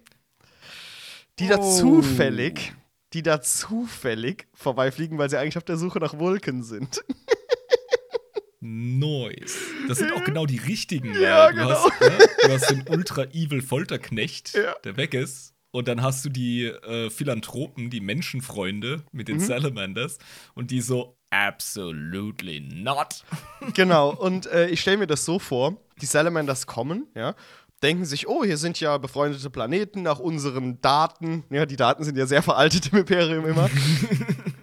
[1.39, 1.77] Die da Oh.
[1.79, 2.73] zufällig,
[3.15, 7.03] die da zufällig vorbeifliegen, weil sie eigentlich auf der Suche nach Vulcan sind.
[8.61, 9.57] Nice.
[9.89, 11.15] Das sind auch genau die richtigen.
[11.21, 11.71] Ja, weil du genau.
[11.71, 14.75] Hast, ne, du hast den ultra-evil Folterknecht, Ja.
[14.85, 15.52] der weg ist.
[15.73, 19.33] Und dann hast du die äh, Philanthropen, die Menschenfreunde mit Mhm.
[19.33, 20.19] den Salamanders.
[20.55, 23.25] Und die so, absolutely not.
[23.75, 27.35] genau, und äh, ich stelle mir das so vor: die Salamanders kommen, ja.
[27.83, 31.43] Denken sich, oh, hier sind ja befreundete Planeten nach unseren Daten.
[31.51, 33.69] Ja, die Daten sind ja sehr veraltet im Imperium immer.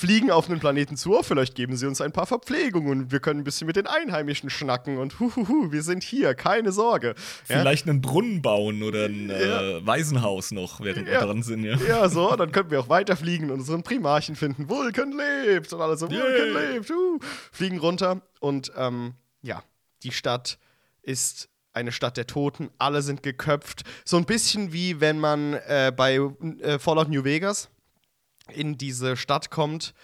[0.00, 3.40] fliegen auf einen Planeten zu, vielleicht geben sie uns ein paar Verpflegungen und wir können
[3.40, 7.08] ein bisschen mit den Einheimischen schnacken und huhuhu, wir sind hier, keine Sorge.
[7.48, 11.76] Ja, Vielleicht einen Brunnen bauen oder ein äh, Waisenhaus noch, während wir dran sind, ja.
[11.86, 14.70] ja, so, dann können wir auch weiterfliegen und unseren Primarchen finden.
[14.70, 15.70] Vulcan lebt!
[15.70, 16.76] Und alle so, Vulcan Yay.
[16.76, 16.90] lebt!
[16.90, 17.18] Uh,
[17.52, 19.62] fliegen runter und ähm, ja,
[20.02, 20.58] die Stadt
[21.02, 22.70] ist eine Stadt der Toten.
[22.78, 23.82] Alle sind geköpft.
[24.06, 26.16] So ein bisschen wie wenn man äh, bei
[26.62, 27.68] äh, Fallout New Vegas
[28.50, 29.94] in diese Stadt kommt,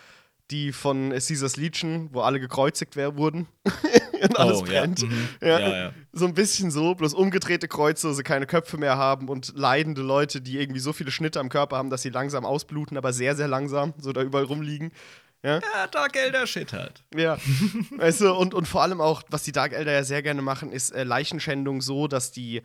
[0.51, 3.49] die von Caesars Legion, wo alle gekreuzigt wurden
[4.23, 4.81] und alles Oh, ja.
[4.81, 5.03] brennt.
[5.03, 5.29] Mhm.
[5.41, 5.93] Ja, Ja, ja.
[6.13, 10.41] So ein bisschen so, bloß umgedrehte Kreuze, sie keine Köpfe mehr haben und leidende Leute,
[10.41, 13.49] die irgendwie so viele Schnitte am Körper haben, dass sie langsam ausbluten, aber sehr, sehr
[13.49, 14.93] langsam, so da überall rumliegen.
[15.43, 17.03] Ja, Ja, Dark Elder Shit halt.
[17.15, 17.37] ja.
[17.97, 20.71] weißt du, und, und vor allem auch, was die Dark Elder ja sehr gerne machen,
[20.73, 22.63] ist äh, Leichenschändung so, dass die,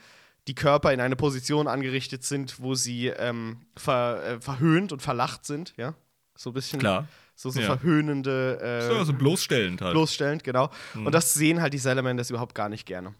[0.47, 5.45] die Körper in eine Position angerichtet sind, wo sie ähm, ver, äh, verhöhnt und verlacht
[5.45, 5.93] sind, ja.
[6.35, 6.79] So ein bisschen.
[6.79, 7.07] Klar.
[7.35, 7.67] So, so Ja.
[7.67, 8.59] verhöhnende.
[8.61, 9.93] Äh, So, also bloßstellend halt.
[9.93, 10.69] bloßstellend, genau.
[10.95, 13.13] Und das sehen halt die Salamanders überhaupt gar nicht gerne.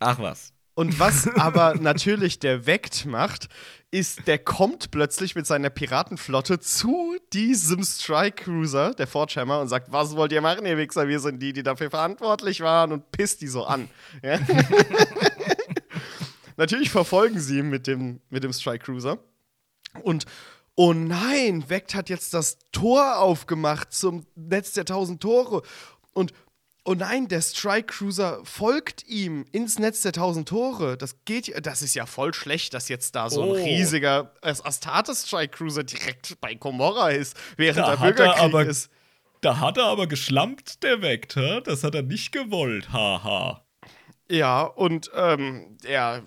[0.00, 0.52] Ach was.
[0.74, 3.48] Und was aber natürlich der Vect macht,
[3.92, 9.92] ist, der kommt plötzlich mit seiner Piratenflotte zu diesem Strike Cruiser, der Forgehammer, und sagt:
[9.92, 11.06] Was wollt ihr machen, ihr Wichser?
[11.06, 13.88] Wir sind die, die dafür verantwortlich waren, und pisst die so an.
[14.24, 14.38] Ja?
[16.56, 19.18] natürlich verfolgen sie ihn mit dem, mit dem Strike Cruiser.
[20.02, 20.26] Und
[20.76, 25.62] oh nein, Vect hat jetzt das Tor aufgemacht zum Netz der tausend Tore.
[26.12, 26.32] Und
[26.86, 30.98] Oh nein, der Strike Cruiser folgt ihm ins Netz der tausend Tore.
[30.98, 33.52] Das geht ja, das ist ja voll schlecht, dass jetzt da so ein Oh.
[33.54, 38.90] riesiger Astartes Strike Cruiser direkt bei Komorra ist, während Da der er Bürgerkrieg aber- ist.
[39.40, 41.62] Da hat er aber geschlampt, der Vector.
[41.62, 42.92] Das hat er nicht gewollt.
[42.92, 43.64] Haha.
[44.30, 46.22] Ja, und ähm, er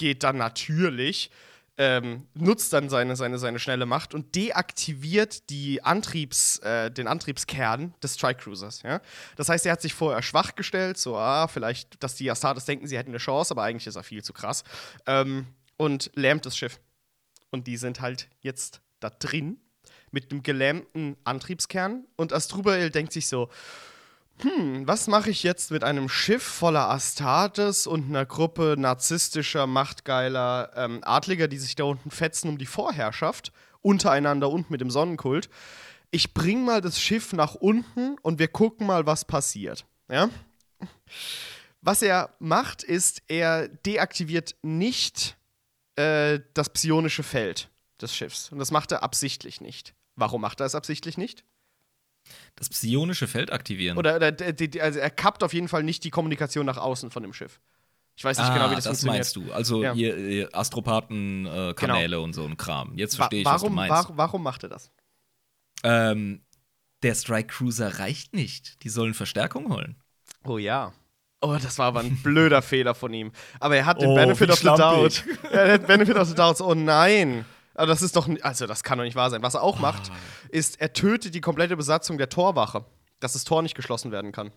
[0.00, 1.30] geht dann natürlich,
[1.76, 7.94] ähm, nutzt dann seine, seine, seine schnelle Macht und deaktiviert die Antriebs, äh, den Antriebskern
[8.02, 8.82] des Strike Cruisers.
[8.82, 9.00] Ja?
[9.36, 12.86] Das heißt, er hat sich vorher schwach gestellt, so, ah, vielleicht, dass die Astartes denken,
[12.86, 14.64] sie hätten eine Chance, aber eigentlich ist er viel zu krass.
[15.06, 15.46] Ähm,
[15.76, 16.80] und lähmt das Schiff.
[17.50, 19.58] Und die sind halt jetzt da drin
[20.10, 22.06] mit einem gelähmten Antriebskern.
[22.16, 23.50] Und Asdrubal denkt sich so,
[24.42, 30.70] hm, was mache ich jetzt mit einem Schiff voller Astartes und einer Gruppe narzisstischer, machtgeiler
[30.76, 35.48] ähm, Adliger, die sich da unten fetzen um die Vorherrschaft, untereinander und mit dem Sonnenkult?
[36.10, 39.84] Ich bring mal das Schiff nach unten und wir gucken mal, was passiert.
[40.10, 40.28] Ja?
[41.82, 45.36] Was er macht, ist, er deaktiviert nicht
[45.96, 47.70] äh, das psionische Feld
[48.00, 48.50] des Schiffs.
[48.50, 49.94] Und das macht er absichtlich nicht.
[50.16, 51.44] Warum macht er es absichtlich nicht?
[52.56, 53.96] Das psionische Feld aktivieren.
[53.98, 57.22] Oder, oder d- also er kappt auf jeden Fall nicht die Kommunikation nach außen von
[57.22, 57.60] dem Schiff.
[58.16, 59.16] Ich weiß nicht ah, genau, wie das, das funktioniert.
[59.18, 59.52] meinst du.
[59.52, 59.94] Also Ja.
[59.94, 62.96] ihr, ihr Astropathen-Kanäle und so ein Kram.
[62.96, 64.08] Jetzt verstehe ich, was du warum, meinst.
[64.10, 64.90] wa warum macht er das?
[65.82, 66.42] Ähm,
[67.02, 68.82] der Strike Cruiser reicht nicht.
[68.84, 69.96] Die sollen Verstärkung holen.
[70.44, 70.92] Oh ja.
[71.40, 73.32] Oh, das war aber ein blöder Fehler von ihm.
[73.58, 75.24] Aber er hat den Oh, Benefit of the Doubt.
[75.50, 76.60] Er hat den Benefit of the Doubt.
[76.60, 77.46] Oh nein.
[77.80, 79.42] Aber das ist doch, also das kann doch nicht wahr sein.
[79.42, 80.14] Was er auch macht, Ah.
[80.50, 82.84] ist, er tötet die komplette Besatzung der Torwache,
[83.20, 84.52] dass das Tor nicht geschlossen werden kann.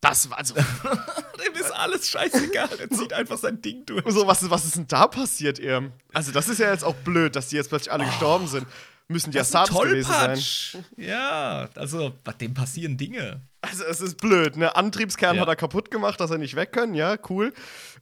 [0.00, 2.70] Das war also Dem ist alles scheißegal.
[2.78, 4.02] Er zieht einfach sein Ding durch.
[4.08, 5.92] so, was, was ist denn da passiert, Irm?
[6.14, 8.66] Also, das ist ja jetzt auch blöd, dass die jetzt plötzlich alle gestorben sind.
[9.08, 9.40] Müssen die Oh.
[9.42, 10.84] Astartes gewesen sein.
[10.96, 13.40] Ja, also, bei dem passieren Dinge.
[13.60, 14.74] Also, es ist blöd, ne?
[14.74, 15.42] Antriebskern Ja.
[15.42, 17.52] hat er kaputt gemacht, dass er nicht weg können, ja, cool.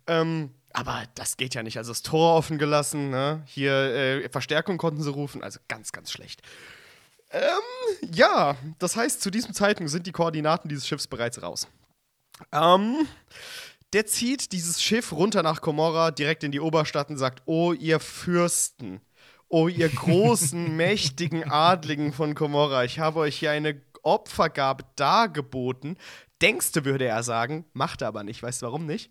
[0.07, 1.79] Ähm, aber das geht ja nicht.
[1.79, 3.43] Also, das Tor offen gelassen, ne?
[3.47, 6.43] Hier, äh, Verstärkung konnten sie rufen, also ganz, ganz schlecht.
[7.31, 11.66] Ähm, ja, das heißt, zu diesem Zeitpunkt sind die Koordinaten dieses Schiffs bereits raus.
[12.53, 13.09] Ähm,
[13.95, 17.99] der zieht dieses Schiff runter nach Komorra, direkt in die Oberstadt und sagt: Oh, ihr
[17.99, 19.01] Fürsten,
[19.49, 25.97] oh, ihr großen, mächtigen Adligen von Komorra, ich habe euch hier eine Opfergabe dargeboten.
[26.43, 28.43] Denkst du, würde er sagen, macht er aber nicht.
[28.43, 29.11] Weißt du warum nicht?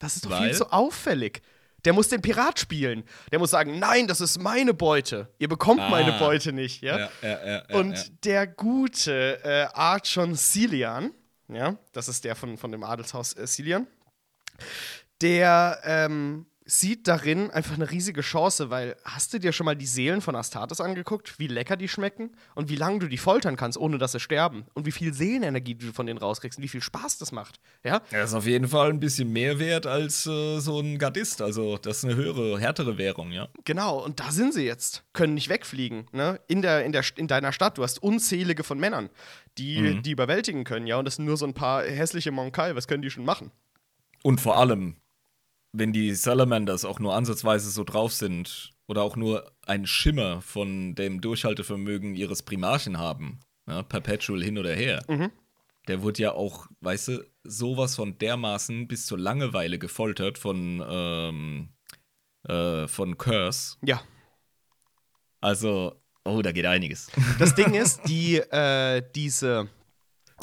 [0.00, 0.54] Das ist doch viel Weil?
[0.54, 1.40] zu auffällig.
[1.84, 3.04] Der muss den Pirat spielen.
[3.30, 5.32] Der muss sagen: Nein, das ist meine Beute.
[5.38, 6.18] Ihr bekommt meine Ah.
[6.18, 6.82] Beute nicht.
[6.82, 6.98] Ja?
[6.98, 7.62] ja, ja, ja.
[7.78, 11.12] Und der gute äh, Archon Cilian,
[11.48, 13.86] ja, das ist der von, von dem Adelshaus äh, Cilian,
[15.22, 19.86] der ähm, sieht darin einfach eine riesige Chance, weil hast du dir schon mal die
[19.86, 23.76] Seelen von Astartes angeguckt, wie lecker die schmecken und wie lange du die foltern kannst,
[23.76, 26.80] ohne dass sie sterben und wie viel Seelenenergie du von denen rauskriegst und wie viel
[26.80, 28.02] Spaß das macht, ja?
[28.12, 31.42] Das ist auf jeden Fall ein bisschen mehr wert als äh, so ein Gardist.
[31.42, 33.48] Also, das ist eine höhere, härtere Währung, ja.
[33.64, 35.02] Genau, und da sind sie jetzt.
[35.12, 36.06] Können nicht wegfliegen.
[36.12, 36.40] Ne?
[36.46, 39.10] In, der, in, der, in deiner Stadt, du hast unzählige von Männern,
[39.58, 40.98] die, die überwältigen können, ja.
[40.98, 42.76] Und das sind nur so ein paar hässliche Monkai.
[42.76, 43.50] Was können die schon machen?
[44.22, 44.96] Und vor allem,
[45.72, 50.94] wenn die Salamanders auch nur ansatzweise so drauf sind oder auch nur einen Schimmer von
[50.94, 55.30] dem Durchhaltevermögen ihres Primarchen haben, ja, perpetual hin oder her, Mhm.
[55.86, 61.68] der wurde ja auch, weißt du, sowas von dermaßen bis zur Langeweile gefoltert von, ähm,
[62.48, 63.76] äh, von Curse.
[63.84, 64.02] Ja.
[65.40, 67.10] Also, oh, da geht einiges.
[67.38, 69.68] Das Ding ist, die, äh, diese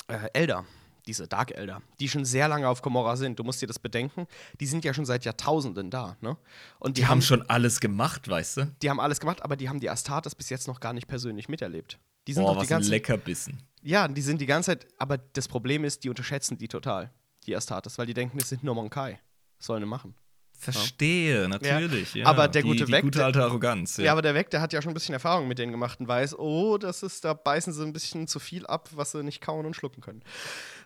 [0.08, 0.66] äh, Elder,
[1.08, 4.28] diese Dark Elder, die schon sehr lange auf Komorra sind, du musst dir das bedenken,
[4.60, 6.38] die sind ja schon seit Jahrtausenden da, ne?
[6.80, 8.76] Und die, Die haben schon alles gemacht, weißt du?
[8.82, 11.50] die haben alles gemacht, aber die haben die Astartes bis jetzt noch gar nicht persönlich
[11.50, 11.98] miterlebt.
[12.28, 13.64] Die sind Boah, doch die was ein ganze Leckerbissen.
[13.82, 17.10] Ja, die sind die ganze Zeit, aber das Problem ist, die unterschätzen die total,
[17.46, 19.20] die Astartes, weil die denken, das sind nur Monkai.
[19.58, 20.14] Was sollen die machen?
[20.60, 22.16] Verstehe, natürlich.
[22.16, 22.26] Ja.
[22.26, 23.98] Aber der die, gute die Weg- gute alte Arroganz.
[23.98, 24.12] Ja.
[24.12, 26.38] aber der Weg, der hat ja schon ein bisschen Erfahrung mit denen gemacht und weiß,
[26.38, 29.66] oh, das ist, da beißen sie ein bisschen zu viel ab, was sie nicht kauen
[29.68, 30.24] und schlucken können.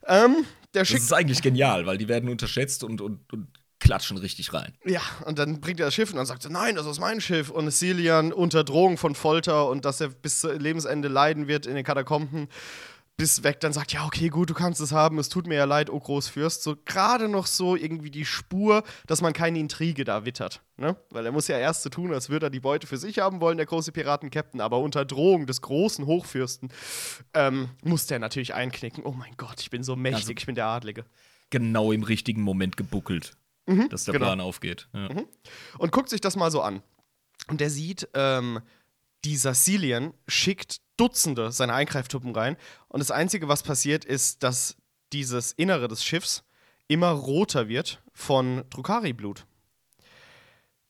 [0.07, 3.47] Ähm, Das ist eigentlich genial, weil die werden unterschätzt und, und, und
[3.79, 4.73] klatschen richtig rein.
[4.85, 7.19] Ja, und dann bringt er das Schiff und dann sagt er, nein, das ist mein
[7.19, 7.49] Schiff.
[7.49, 11.75] Und Celian unter Drohung von Folter und dass er bis zu Lebensende leiden wird in
[11.75, 12.47] den Katakomben,
[13.17, 15.65] bis weg dann sagt, ja, okay, gut, du kannst es haben, es tut mir ja
[15.65, 16.63] leid, oh Großfürst.
[16.63, 20.61] So gerade noch so irgendwie die Spur, dass man keine Intrige da wittert.
[20.77, 20.95] Ne?
[21.11, 23.39] Weil er muss ja erst so tun, als würde er die Beute für sich haben
[23.39, 26.69] wollen, der große Piratenkapitän, aber unter Drohung des großen Hochfürsten
[27.35, 29.03] ähm, muss der natürlich einknicken.
[29.03, 31.05] Oh mein Gott, ich bin so mächtig, also, ich bin der Adlige.
[31.51, 33.37] Genau im richtigen Moment gebuckelt,
[33.67, 34.25] mhm, dass der genau.
[34.25, 34.87] Plan aufgeht.
[34.93, 35.09] Ja.
[35.09, 35.27] Mhm.
[35.77, 36.81] Und guckt sich das mal so an.
[37.47, 38.61] Und der sieht, ähm,
[39.23, 42.57] dieser Cillian schickt Dutzende seiner Eingreiftruppen rein.
[42.87, 44.75] Und das Einzige, was passiert, ist, dass
[45.13, 46.43] dieses Innere des Schiffs
[46.87, 49.45] immer roter wird von Drukari-Blut.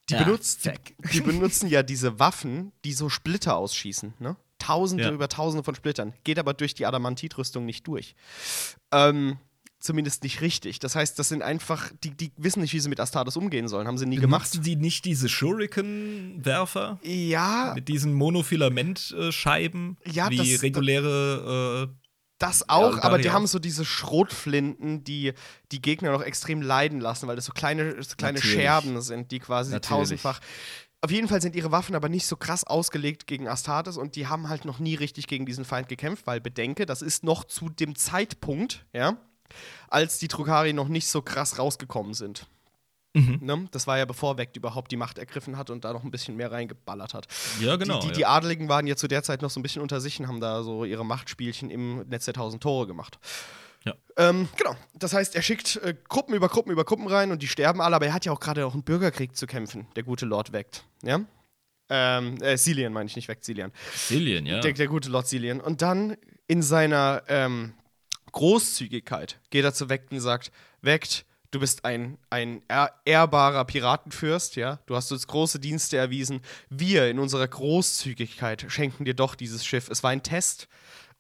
[0.10, 0.70] Die, ja, benutzt,
[1.14, 4.16] die, benutzen ja diese Waffen, die so Splitter ausschießen.
[4.20, 4.36] Ne?
[4.60, 5.12] Tausende ja.
[5.12, 6.14] über Tausende von Splittern.
[6.26, 8.16] Geht aber durch die Adamantitrüstung nicht durch.
[8.92, 9.38] Ähm,
[9.82, 10.80] zumindest nicht richtig.
[10.80, 13.88] Das heißt, das sind einfach, die, die wissen nicht, wie sie mit Astartes umgehen sollen,
[13.88, 14.46] haben sie nie gemacht.
[14.54, 17.00] Nutzen die nicht diese Shuriken-Werfer?
[17.04, 17.74] Ja.
[17.76, 19.98] Mit diesen Monofilament-Scheiben?
[20.06, 21.90] Ja, wie das, reguläre.
[21.90, 22.02] Äh,
[22.38, 25.34] das auch, ja, aber die haben so diese Schrotflinten, die
[25.72, 29.38] die Gegner noch extrem leiden lassen, weil das so kleine, so kleine Scherben sind, die
[29.38, 29.90] quasi Natürlich.
[29.90, 30.40] tausendfach.
[31.02, 34.28] Auf jeden Fall sind ihre Waffen aber nicht so krass ausgelegt gegen Astartes und die
[34.28, 37.70] haben halt noch nie richtig gegen diesen Feind gekämpft, weil bedenke, das ist noch zu
[37.70, 39.18] dem Zeitpunkt, ja,
[39.88, 42.48] als die Drukari noch nicht so krass rausgekommen sind.
[43.14, 43.40] Mhm.
[43.42, 43.68] Ne?
[43.72, 46.38] Das war ja bevor Vect überhaupt die Macht ergriffen hat und da noch ein bisschen
[46.38, 47.28] mehr reingeballert hat.
[47.60, 48.00] Ja, genau.
[48.00, 48.14] Die, die, ja.
[48.14, 50.40] die Adeligen waren ja zu der Zeit noch so ein bisschen unter sich und haben
[50.40, 53.20] da so ihre Machtspielchen im Netz der tausend Tore gemacht.
[53.84, 53.96] Ja.
[54.16, 54.76] Ähm, genau.
[54.94, 57.96] Das heißt, er schickt äh, Gruppen über Gruppen über Gruppen rein und die sterben alle,
[57.96, 60.84] aber er hat ja auch gerade auch einen Bürgerkrieg zu kämpfen, der gute Lord Vect.
[61.04, 61.22] Ja?
[61.90, 63.72] Ähm, äh, Cillian meine ich nicht Vect, Cillian.
[63.94, 64.62] Cillian, ja.
[64.62, 65.60] Der, der, gute Lord Cillian.
[65.60, 66.16] Und dann
[66.48, 67.74] in seiner ähm,
[68.32, 70.52] Großzügigkeit geht er zu Vect und sagt:
[70.82, 72.62] Vect, du bist ein, ein
[73.06, 74.80] ehrbarer Piratenfürst, ja.
[74.86, 76.42] Du hast uns große Dienste erwiesen.
[76.70, 79.90] Wir in unserer Großzügigkeit schenken dir doch dieses Schiff.
[79.90, 80.68] Es war ein Test.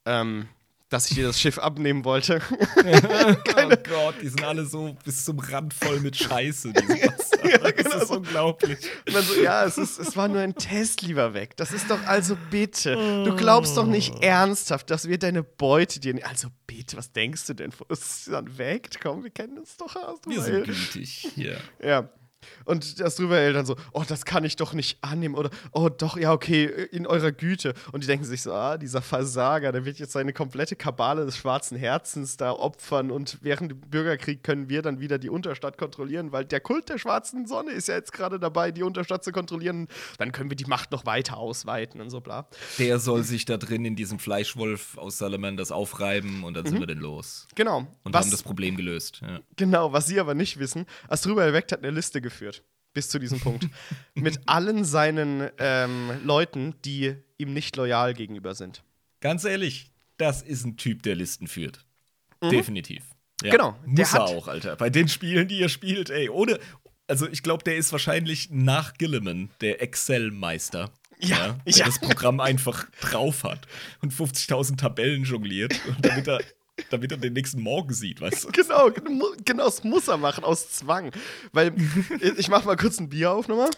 [0.05, 0.47] Ähm,
[0.91, 2.41] dass ich dir das Schiff abnehmen wollte.
[2.51, 6.74] oh Gott, die sind alle so bis zum Rand voll mit Scheiße.
[7.49, 7.97] ja, das genau.
[7.97, 8.79] ist unglaublich.
[9.07, 11.55] So, ja, es, ist, es war nur ein Test, lieber weg.
[11.57, 16.15] Das ist doch, also bitte, du glaubst doch nicht ernsthaft, dass wir deine Beute dir.
[16.27, 17.71] Also bitte, was denkst du denn?
[17.89, 18.89] Ist dann weg?
[19.01, 20.19] Komm, wir kennen uns doch aus.
[20.25, 21.57] Wir sind gütig, ja.
[21.83, 22.09] Ja.
[22.66, 25.36] Und das Drüberhell dann so, oh, das kann ich doch nicht annehmen.
[25.36, 27.74] Oder, oh, doch, ja, okay, in eurer Güte.
[27.91, 31.38] Und die denken sich so, ah, dieser Versager, der wird jetzt seine komplette Kabale des
[31.38, 33.12] schwarzen Herzens da opfern.
[33.12, 36.97] Und während dem Bürgerkrieg können wir dann wieder die Unterstadt kontrollieren, weil der Kult der
[36.97, 39.88] schwarzen Sonne ist ja jetzt gerade dabei, die Unterstadt zu kontrollieren.
[40.18, 42.47] Dann können wir die Macht noch weiter ausweiten und so bla.
[42.78, 46.70] Der soll sich da drin in diesem Fleischwolf aus Salamanders aufreiben und dann mhm.
[46.70, 47.47] sind wir denn los.
[47.55, 47.88] Genau.
[48.03, 49.22] Und was, haben das Problem gelöst.
[49.22, 49.39] Ja.
[49.55, 52.61] Genau, was sie aber nicht wissen, Astrubal Weckt hat eine Liste geführt
[52.93, 53.67] bis zu diesem Punkt.
[54.15, 58.83] mit allen seinen ähm, Leuten, die ihm nicht loyal gegenüber sind.
[59.19, 61.85] Ganz ehrlich, das ist ein Typ, der Listen führt.
[62.41, 62.49] Mhm.
[62.49, 63.03] Definitiv.
[63.43, 63.51] Ja.
[63.51, 63.77] Genau.
[63.85, 64.75] Muss er auch, Alter.
[64.75, 66.59] Bei den Spielen, die er spielt, ey, ohne.
[67.07, 70.91] Also, ich glaube, der ist wahrscheinlich nach Gilliman der Excel-Meister.
[71.19, 71.85] Ja, ja, der ja.
[71.85, 73.67] das Programm einfach drauf hat
[74.01, 75.73] und 50.000 Tabellen jongliert.
[75.87, 76.39] Und damit er
[76.93, 78.51] damit er den nächsten Morgen sieht, weißt du?
[78.51, 78.89] Genau,
[79.43, 81.11] genau, das muss er machen, aus Zwang.
[81.51, 81.73] Weil,
[82.37, 83.69] ich mach mal kurz ein Bier auf nochmal.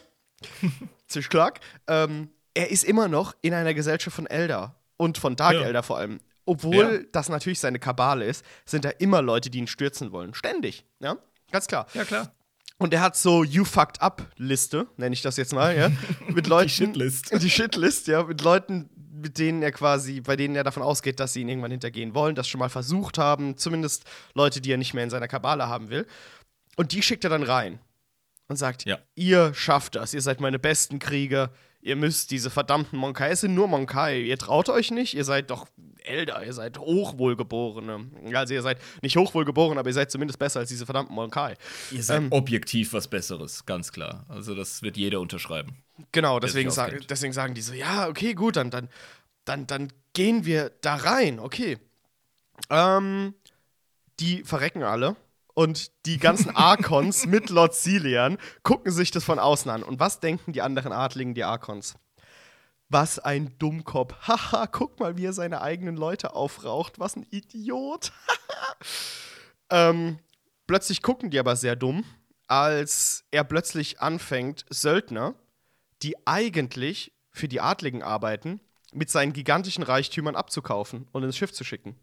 [1.07, 1.59] Zisch Clark.
[1.87, 5.61] Ähm, er ist immer noch in einer Gesellschaft von Elder und von Dark ja.
[5.61, 6.19] Elder vor allem.
[6.45, 7.09] Obwohl ja.
[7.11, 10.33] das natürlich seine Kabale ist, sind da immer Leute, die ihn stürzen wollen.
[10.33, 11.17] Ständig, ja?
[11.51, 11.87] Ganz klar.
[11.93, 12.31] Ja, klar.
[12.79, 15.89] Und er hat so You Fucked Up Liste, nenne ich das jetzt mal, ja.
[16.27, 16.67] Mit Leuten.
[16.67, 17.31] die Shitlist.
[17.41, 18.23] Die Shitlist, ja.
[18.23, 18.89] Mit Leuten,
[19.23, 22.35] mit denen er quasi, bei denen er davon ausgeht, dass sie ihn irgendwann hintergehen wollen,
[22.35, 24.03] das schon mal versucht haben, zumindest
[24.35, 26.05] Leute, die er nicht mehr in seiner Kabale haben will.
[26.75, 27.79] Und die schickt er dann rein
[28.47, 28.99] und sagt: ja.
[29.15, 31.51] Ihr schafft das, ihr seid meine besten Krieger,
[31.83, 35.49] ihr müsst diese verdammten Monkai, es sind nur Monkai, ihr traut euch nicht, ihr seid
[35.49, 35.67] doch
[36.03, 38.07] älter, ihr seid Hochwohlgeborene.
[38.33, 41.55] Also ihr seid nicht hochwohlgeboren, aber ihr seid zumindest besser als diese verdammten Monkai.
[41.91, 44.25] Ihr seid ähm, objektiv was Besseres, ganz klar.
[44.29, 45.77] Also das wird jeder unterschreiben.
[46.11, 48.89] Genau, deswegen, sagen, deswegen sagen die so, ja, okay, gut, dann, dann,
[49.45, 51.77] dann, dann gehen wir da rein, okay.
[52.69, 53.33] Ähm,
[54.19, 55.15] die verrecken alle
[55.53, 59.83] und die ganzen Arkons mit Lord Cilian gucken sich das von außen an.
[59.83, 61.95] Und was denken die anderen Adligen, die Arkons?
[62.89, 64.13] Was ein Dummkopf.
[64.27, 66.99] Haha, guck mal, wie er seine eigenen Leute aufraucht.
[66.99, 68.11] Was ein Idiot.
[69.69, 70.19] ähm,
[70.67, 72.03] plötzlich gucken die aber sehr dumm,
[72.47, 75.35] als er plötzlich anfängt, Söldner,
[76.01, 78.59] die eigentlich für die Adligen arbeiten,
[78.91, 81.99] mit seinen gigantischen Reichtümern abzukaufen und ins Schiff zu schicken.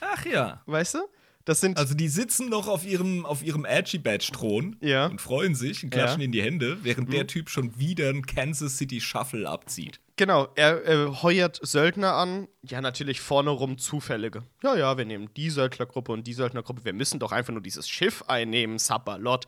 [0.00, 0.62] Ach ja.
[0.66, 1.08] Weißt du?
[1.46, 5.06] Das sind Also die sitzen noch auf ihrem, auf ihrem Edgy-Badge-Thron Ja.
[5.06, 8.78] und freuen sich und klatschen in die Hände, während der Typ schon wieder einen Kansas
[8.78, 10.00] City Shuffle abzieht.
[10.16, 12.46] Genau, er äh, heuert Söldner an.
[12.62, 14.44] Ja, natürlich vorne rum zufällige.
[14.62, 16.84] Ja, ja, wir nehmen die Söldnergruppe und die Söldnergruppe.
[16.84, 19.46] Wir müssen doch einfach nur dieses Schiff einnehmen, Sapperlot.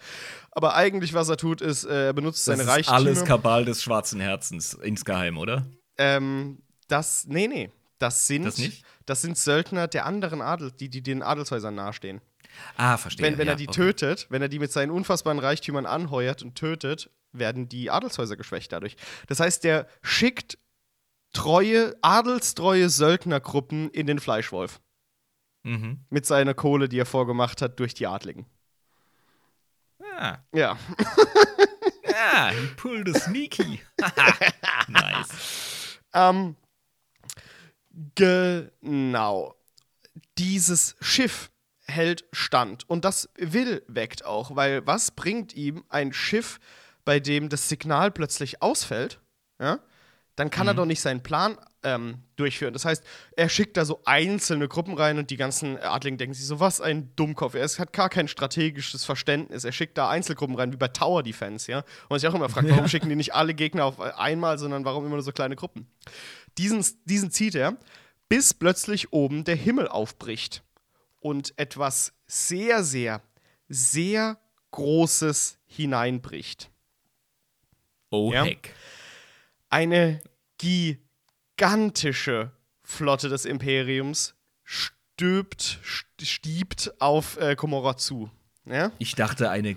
[0.50, 2.96] Aber eigentlich, was er tut, ist, äh, er benutzt Das seine ist Reichtümer.
[2.96, 5.64] alles Kabal des schwarzen Herzens, insgeheim, oder?
[5.98, 7.70] ähm, das, nee, nee.
[7.98, 8.84] Das sind, Das nicht?
[9.06, 12.20] das sind Söldner der anderen Adel, die, die den Adelshäusern nahestehen.
[12.76, 13.24] Ah, verstehe.
[13.26, 13.76] Wenn, wenn ja, er die okay.
[13.92, 18.72] tötet, wenn er die mit seinen unfassbaren Reichtümern anheuert und tötet, werden die Adelshäuser geschwächt
[18.72, 18.96] dadurch.
[19.26, 20.58] Das heißt, der schickt
[21.32, 24.80] treue, adelstreue Söldnergruppen in den Fleischwolf.
[25.64, 26.04] Mhm.
[26.10, 28.46] Mit seiner Kohle, die er vorgemacht hat, durch die Adligen.
[30.18, 30.78] Ah, Ja.
[32.08, 33.80] ja, he pulled a sneaky.
[34.88, 35.28] nice.
[36.14, 36.56] Ähm,
[38.14, 39.54] genau.
[40.38, 41.50] Dieses Schiff
[41.86, 42.88] hält stand.
[42.88, 46.58] Und das Will weckt auch, weil was bringt ihm ein Schiff,
[47.04, 49.20] bei dem das Signal plötzlich ausfällt?
[49.60, 49.78] Ja?
[50.34, 52.74] Dann kann er doch nicht seinen Plan ähm, durchführen.
[52.74, 53.02] Das heißt,
[53.36, 56.80] er schickt da so einzelne Gruppen rein und die ganzen Adligen denken sich so, was
[56.82, 57.54] ein Dummkopf.
[57.54, 59.64] Er ist- hat gar kein strategisches Verständnis.
[59.64, 61.78] Er schickt da Einzelgruppen rein, wie bei Tower Defense, ja.
[61.78, 64.84] Und man sich auch immer fragt, warum schicken die nicht alle Gegner auf einmal, sondern
[64.84, 65.86] warum immer nur so kleine Gruppen?
[66.58, 67.76] Diesen, diesen zieht er,
[68.28, 70.62] bis plötzlich oben der Himmel aufbricht
[71.20, 73.22] und etwas sehr, sehr,
[73.68, 74.38] sehr
[74.72, 76.70] Großes hineinbricht.
[78.10, 78.44] Oh, Ja.
[78.44, 78.74] heck.
[79.68, 80.20] Eine
[81.56, 82.52] gigantische
[82.82, 84.34] Flotte des Imperiums
[84.64, 88.30] stöbt, st- stiebt auf äh, Komorra zu.
[88.64, 88.92] Ja?
[88.98, 89.74] Ich dachte eine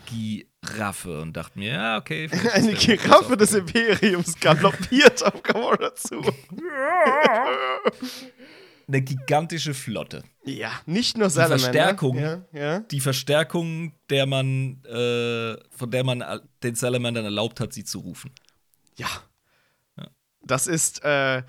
[0.62, 2.30] Giraffe und dachte mir, ja, okay.
[2.53, 6.22] Eine Giraffe des Imperiums galoppiert auf Komorra zu.
[8.88, 10.24] Eine gigantische Flotte.
[10.43, 11.64] Ja, nicht nur Salamander.
[11.64, 12.18] Verstärkung.
[12.18, 12.80] Ja, ja.
[12.80, 16.24] Die Verstärkung, der man, äh, von der man
[16.64, 18.32] den Salamandern erlaubt hat, sie zu rufen.
[18.97, 19.07] Ja.
[20.41, 21.43] Das ist äh,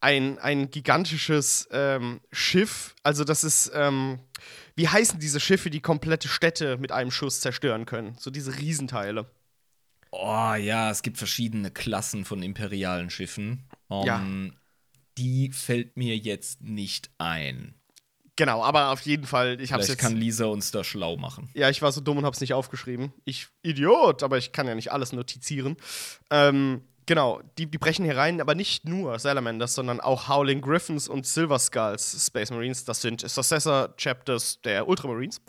[0.00, 2.94] ein, ein gigantisches ähm, Schiff.
[3.02, 4.20] Also, das ist, ähm,
[4.76, 8.16] wie heißen diese Schiffe, die komplette Städte mit einem Schuss zerstören können?
[8.18, 9.28] So diese Riesenteile.
[10.12, 13.64] Oh ja, es gibt verschiedene Klassen von imperialen Schiffen.
[13.88, 14.24] Um, Ja.
[15.18, 17.74] Die fällt mir jetzt nicht ein.
[18.36, 20.08] Genau, aber auf jeden Fall, ich hab's Vielleicht jetzt.
[20.10, 21.48] kann Lisa uns da schlau machen.
[21.54, 23.14] ja, ich war so dumm und hab's nicht aufgeschrieben.
[23.24, 25.76] Ich Idiot, aber ich kann ja nicht alles notizieren.
[26.30, 31.08] Ähm, genau, die, die brechen hier rein, aber nicht nur Salamanders, sondern auch Howling Griffins
[31.08, 32.84] und Silver Skulls Space Marines.
[32.84, 35.40] Das sind Successor Chapters der Ultramarines.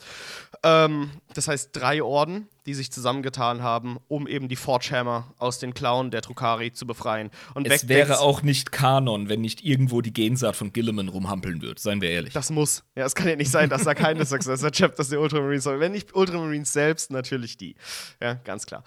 [0.63, 5.57] Ähm, das heißt, drei Orden, die sich zusammengetan haben, um eben die Forge Hammer aus
[5.57, 7.31] den Klauen der Drukari zu befreien.
[7.53, 11.79] Und Es wäre auch nicht Kanon, wenn nicht irgendwo die Gensaat von Gilliman rumhampeln würde,
[11.79, 12.33] seien wir ehrlich.
[12.33, 12.83] Das muss.
[12.95, 15.79] Ja, es kann ja nicht sein, dass da keine Successor Chapters der Ultramarines sind.
[15.79, 17.75] Wenn nicht Ultramarines selbst, natürlich die.
[18.21, 18.83] Ja, ganz klar.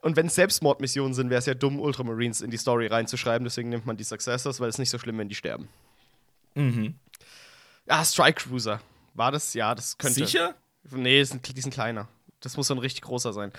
[0.00, 3.44] Und wenn es Selbstmordmissionen sind, wäre es ja dumm, Ultramarines in die Story reinzuschreiben.
[3.44, 5.68] Deswegen nimmt man die Successors, weil es nicht so schlimm, wenn die sterben.
[6.54, 6.94] Mhm.
[7.88, 8.80] Ah, Strike Cruiser.
[9.14, 9.54] War das?
[9.54, 10.24] Ja, das könnte.
[10.24, 10.54] Sicher?
[10.90, 12.08] Nee, die sind, die sind kleiner.
[12.44, 13.52] Das muss so ein richtig großer sein.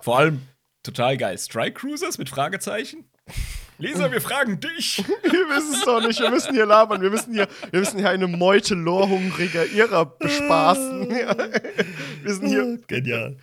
[0.00, 0.42] Vor allem
[0.82, 1.38] total geil.
[1.38, 3.04] Strike Cruisers mit Fragezeichen?
[3.78, 5.02] Lisa, wir fragen dich.
[5.22, 6.20] Wir wissen es doch nicht.
[6.20, 7.00] Wir müssen hier labern.
[7.00, 11.08] Wir müssen hier, wir müssen hier eine Meute lorhungriger Irrer bespaßen.
[12.22, 12.78] Wir sind hier.
[12.86, 13.38] Genial.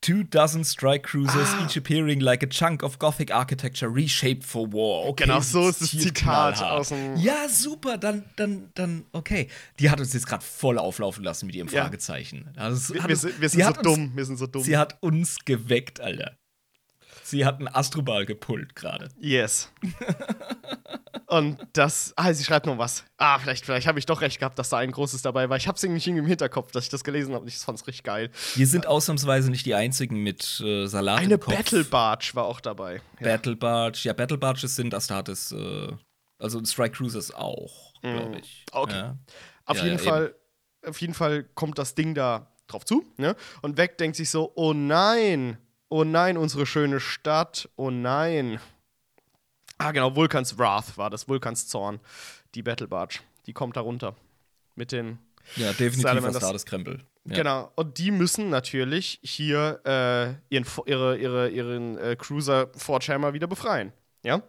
[0.00, 1.64] Two dozen strike cruisers, Ah.
[1.64, 5.08] each appearing like a chunk of Gothic architecture reshaped for war.
[5.08, 9.48] Okay, Genau, so ist das Zitat aus dem- Ja, super, dann, dann, dann, okay.
[9.80, 11.82] Die hat uns jetzt gerade voll auflaufen lassen mit ihrem Ja.
[11.82, 12.48] Fragezeichen.
[12.56, 14.12] Also, Wir, hat wir uns- sind, wir sind so uns- dumm.
[14.14, 14.62] Wir sind so dumm.
[14.62, 16.37] Sie hat uns geweckt, Alter.
[17.30, 19.08] Sie hat einen Astrobal gepullt gerade.
[19.18, 19.70] Yes.
[21.26, 22.14] Und das.
[22.16, 23.04] Ah, sie schreibt noch was.
[23.18, 25.58] Ah, vielleicht, vielleicht habe ich doch recht gehabt, dass da ein großes dabei war.
[25.58, 28.04] Ich habe es irgendwie im Hinterkopf, dass ich das gelesen habe ich fand es richtig
[28.04, 28.30] geil.
[28.54, 31.36] Wir sind ausnahmsweise nicht die einzigen mit äh, Salat Eine.
[31.36, 33.02] Battle Barge war auch dabei.
[33.20, 33.26] Ja.
[33.36, 33.98] Battle Barge.
[34.04, 35.88] Ja, Battle Barges sind Astartes, äh,
[36.38, 38.64] also Strike Cruisers auch, glaube ich.
[38.72, 38.92] Mm, okay.
[38.96, 39.18] Ja.
[39.66, 40.34] Auf Ja, jeden Fall,
[40.86, 43.36] auf jeden Fall kommt das Ding da drauf zu, ne?
[43.60, 45.58] Und weg denkt sich so: Oh nein,
[45.88, 48.60] oh nein, unsere schöne Stadt, oh nein.
[49.78, 52.00] Ah, genau, Vulkans Wrath war das, Vulkans Zorn,
[52.54, 53.20] die Battle Barge.
[53.46, 54.16] Die kommt da runter.
[54.74, 55.18] Mit den
[55.56, 57.04] Ja, definitiv Salamanders- Astartes Krempel.
[57.24, 57.36] Ja.
[57.36, 63.34] Genau, und die müssen natürlich hier äh, ihren, ihre, ihre, ihren äh, Cruiser Forge Hammer
[63.34, 63.92] wieder befreien.
[64.22, 64.42] Ja?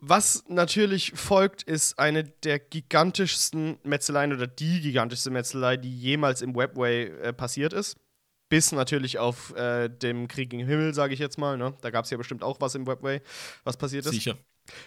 [0.00, 6.54] Was natürlich folgt, ist eine der gigantischsten Metzeleien oder die gigantischste Metzelei, die jemals im
[6.54, 7.96] Webway äh, passiert ist.
[8.48, 11.56] Bis natürlich auf äh, dem Krieg im Himmel, sage ich jetzt mal.
[11.58, 11.74] Ne?
[11.82, 13.20] Da gab es ja bestimmt auch was im Webway,
[13.64, 14.12] was passiert ist.
[14.12, 14.38] Sicher.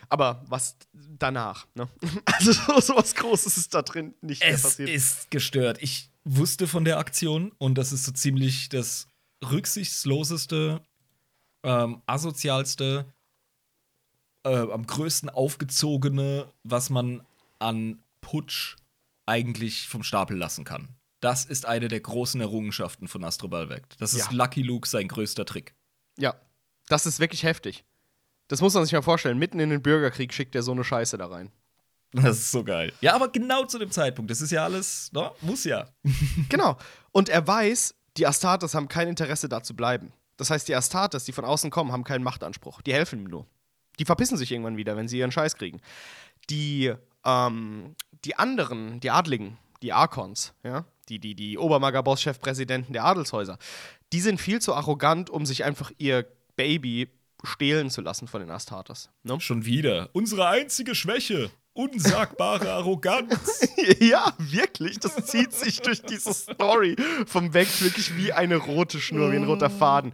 [0.10, 1.88] Aber was danach, ne?
[2.26, 2.52] Also
[2.82, 4.90] so, was Großes ist da drin nicht mehr Es passiert.
[4.90, 5.78] ist gestört.
[5.82, 9.08] Ich wusste von der Aktion und das ist so ziemlich das
[9.44, 10.82] rücksichtsloseste,
[11.64, 13.06] ähm, asozialste,
[14.44, 17.26] äh, am größten aufgezogene, was man
[17.60, 18.76] an Putsch
[19.26, 20.90] eigentlich vom Stapel lassen kann.
[21.22, 23.96] Das ist eine der großen Errungenschaften von Astrobal Vect.
[24.00, 24.32] Das ist Ja.
[24.32, 25.74] Lucky Luke sein größter Trick.
[26.18, 26.36] Ja,
[26.90, 27.86] das ist wirklich heftig.
[28.48, 29.38] Das muss man sich mal vorstellen.
[29.38, 31.52] Mitten in den Bürgerkrieg schickt er so eine Scheiße da rein.
[32.12, 32.92] Das ist so geil.
[33.00, 34.30] Ja, aber genau zu dem Zeitpunkt.
[34.30, 35.32] Das ist ja alles, ne?
[35.42, 35.88] muss ja.
[36.50, 36.78] Genau.
[37.14, 40.12] Und er weiß, die Astartes haben kein Interesse da zu bleiben.
[40.36, 42.82] Das heißt, die Astartes, die von außen kommen, haben keinen Machtanspruch.
[42.82, 43.46] Die helfen ihm nur.
[44.00, 45.80] Die verpissen sich irgendwann wieder, wenn sie ihren Scheiß kriegen.
[46.50, 46.92] Die,
[47.24, 47.96] ähm,
[48.26, 53.58] die anderen, die Adligen, die Arkons, ja, die, die, die Obermaga-Boss-Chefpräsidenten der Adelshäuser,
[54.14, 56.26] die sind viel zu arrogant, um sich einfach ihr
[56.56, 57.10] Baby
[57.44, 59.10] stehlen zu lassen von den Astartes.
[59.24, 59.40] Ne?
[59.40, 60.10] Schon wieder.
[60.14, 61.50] Unsere einzige Schwäche.
[61.74, 63.68] Unsagbare Arroganz.
[64.00, 65.00] ja, wirklich.
[65.00, 69.46] Das zieht sich durch diese Story vom Weg wirklich wie eine rote Schnur, wie ein
[69.46, 70.14] roter Faden.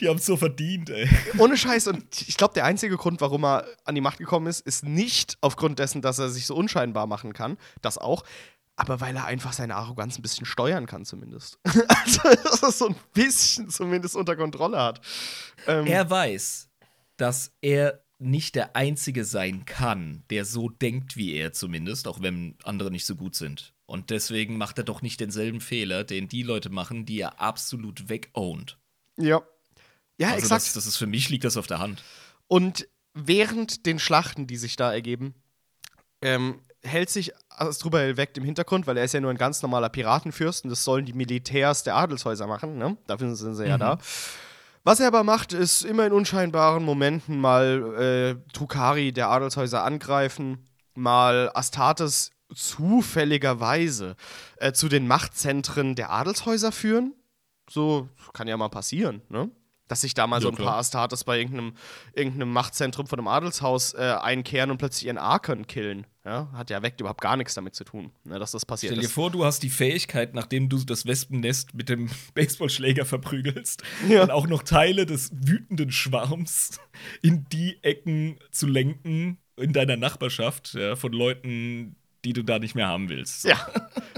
[0.00, 1.08] Die haben es so verdient, ey.
[1.38, 1.86] Ohne Scheiß.
[1.86, 5.38] Und ich glaube, der einzige Grund, warum er an die Macht gekommen ist, ist nicht
[5.40, 7.56] aufgrund dessen, dass er sich so unscheinbar machen kann.
[7.80, 8.22] Das auch.
[8.76, 11.58] Aber weil er einfach seine Arroganz ein bisschen steuern kann, zumindest.
[11.64, 15.00] also, dass er so ein bisschen zumindest unter Kontrolle hat.
[15.66, 16.68] Ähm, Er weiß,
[17.16, 22.56] dass er nicht der Einzige sein kann, der so denkt wie er zumindest, auch wenn
[22.64, 23.74] andere nicht so gut sind.
[23.86, 28.08] Und deswegen macht er doch nicht denselben Fehler, den die Leute machen, die er absolut
[28.08, 28.78] wegownt.
[29.16, 29.42] ja.
[30.18, 30.62] Ja, Also exakt.
[30.66, 32.02] das, das ist für mich liegt das auf der Hand.
[32.48, 35.34] Und während den Schlachten, die sich da ergeben,
[36.22, 39.88] ähm, hält sich Asdrubal weg im Hintergrund, weil er ist ja nur ein ganz normaler
[39.88, 42.96] Piratenfürst und das sollen die Militärs der Adelshäuser machen, ne?
[43.06, 43.98] Dafür sind sie ja da.
[44.84, 50.68] Was er aber macht, ist immer in unscheinbaren Momenten mal äh, Trukari der Adelshäuser angreifen,
[50.94, 54.16] mal Astartes zufälligerweise
[54.58, 57.14] äh, zu den Machtzentren der Adelshäuser führen.
[57.68, 59.50] So kann ja mal passieren, ne?
[59.88, 60.68] Dass sich da mal Ja, so ein klar.
[60.68, 61.74] paar Astartes bei irgendeinem,
[62.12, 66.06] irgendeinem Machtzentrum von einem Adelshaus äh, einkehren und plötzlich ihren Arkon killen.
[66.26, 66.50] Ja?
[66.52, 69.06] Hat ja weg überhaupt gar nichts damit zu tun, ne, dass das passiert Stell dir
[69.06, 69.12] ist.
[69.14, 74.18] vor, du hast die Fähigkeit, nachdem du das Wespennest mit dem Baseballschläger verprügelst, Ja.
[74.20, 76.80] dann auch noch Teile des wütenden Schwarms
[77.22, 82.74] in die Ecken zu lenken in deiner Nachbarschaft ja, von Leuten, die du da nicht
[82.74, 83.42] mehr haben willst.
[83.42, 83.50] So.
[83.50, 83.66] Ja.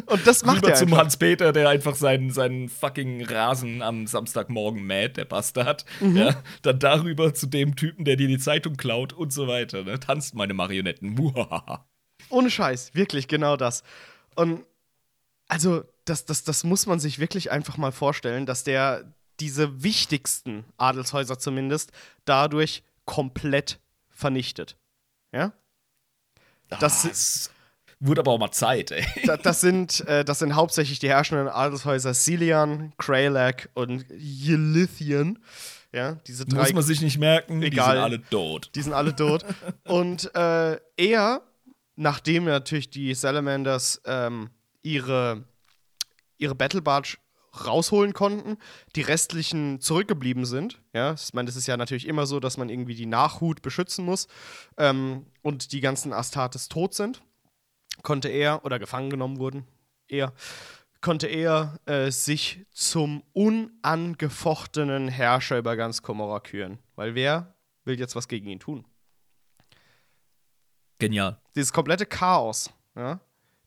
[0.07, 0.97] Und das macht Rüber er zum.
[0.97, 5.85] Hans-Peter, der einfach seinen, seinen fucking Rasen am Samstagmorgen mäht, der Bastard.
[6.01, 6.17] Mhm.
[6.17, 9.85] Ja, dann darüber zu dem Typen, der dir die Zeitung klaut und so weiter.
[9.85, 10.01] Ne?
[10.01, 11.11] Tanzt meine Marionetten.
[11.11, 11.87] Muhahaha.
[12.31, 13.83] Ohne Scheiß, wirklich genau das.
[14.35, 14.65] Und
[15.49, 19.05] also, das, das, das muss man sich wirklich einfach mal vorstellen, dass der
[19.41, 21.93] diese wichtigsten Adelshäuser zumindest
[22.25, 23.79] dadurch komplett
[24.11, 24.77] vernichtet.
[25.33, 25.53] Ja?
[26.69, 27.51] Das- das
[28.01, 29.05] wurde aber auch mal Zeit, ey.
[29.27, 35.39] Da, das, sind, äh, das sind hauptsächlich die herrschenden Adelshäuser Cilian, Kralak und Yelithian.
[35.93, 36.59] Ja, diese drei.
[36.65, 37.87] Muss man sich nicht merken, Egal.
[37.87, 38.71] die sind alle tot.
[38.75, 39.45] Die sind alle tot.
[39.85, 41.43] Und äh, er,
[41.99, 44.51] nachdem natürlich die Salamanders ähm,
[44.83, 45.45] ihre,
[46.39, 47.19] ihre Battle Barge
[47.67, 48.57] rausholen konnten,
[48.95, 50.81] die restlichen zurückgeblieben sind.
[50.93, 54.05] Ja, ich meine, das ist ja natürlich immer so, dass man irgendwie die Nachhut beschützen
[54.05, 54.29] muss
[54.77, 57.21] ähm, und die ganzen Astartes tot sind,
[58.03, 59.67] konnte er, oder gefangen genommen wurden,
[60.07, 60.33] er,
[61.01, 66.79] konnte er äh, sich zum unangefochtenen Herrscher über ganz Komorra küren.
[66.95, 68.85] Weil wer will jetzt was gegen ihn tun?
[70.99, 71.39] Genial.
[71.55, 73.21] Dieses komplette Chaos, ja?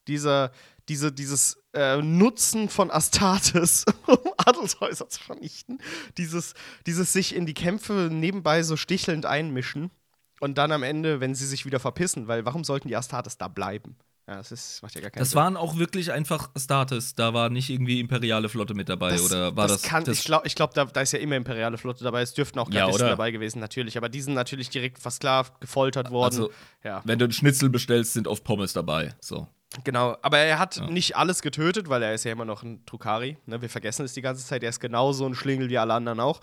[0.08, 0.52] Dieser,
[0.90, 5.80] diese, dieses äh, Nutzen von Astartes, um Adelshäuser zu vernichten,
[6.18, 6.54] dieses,
[6.86, 9.92] dieses sich in die Kämpfe nebenbei so stichelnd einmischen
[10.40, 13.48] und dann am Ende, wenn sie sich wieder verpissen, weil warum sollten die Astartes da
[13.48, 13.96] bleiben?
[14.28, 15.40] Ja, das ist, macht ja gar keinen Das Sinn.
[15.40, 17.16] waren auch wirklich einfach Status.
[17.16, 19.20] Da war nicht irgendwie imperiale Flotte mit dabei.
[19.20, 19.82] oder war das.
[19.82, 22.22] kann, das ich glaube, glaub, da, da ist ja immer imperiale Flotte dabei.
[22.22, 23.10] Es dürften auch Ja, Gardisten oder?
[23.12, 23.98] dabei gewesen, natürlich.
[23.98, 26.34] Aber die sind natürlich direkt versklavt, gefoltert worden.
[26.34, 26.52] Also,
[26.84, 29.14] ja, wenn du einen Schnitzel bestellst, sind oft Pommes dabei.
[29.20, 29.48] So.
[29.84, 30.16] genau.
[30.22, 33.38] Aber er hat nicht alles getötet, weil er ist ja immer noch ein Trukari.
[33.48, 33.62] Ne?
[33.62, 34.62] Wir vergessen es die ganze Zeit.
[34.64, 36.42] Er ist genauso ein Schlingel wie alle anderen auch.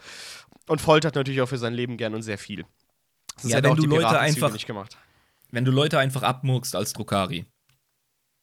[0.67, 2.65] Und foltert natürlich auch für sein Leben gern und sehr viel.
[3.41, 4.99] Das Ja, wenn du Leute einfach- nicht gemacht.
[5.51, 7.47] Wenn du Leute einfach abmurkst als Drukari,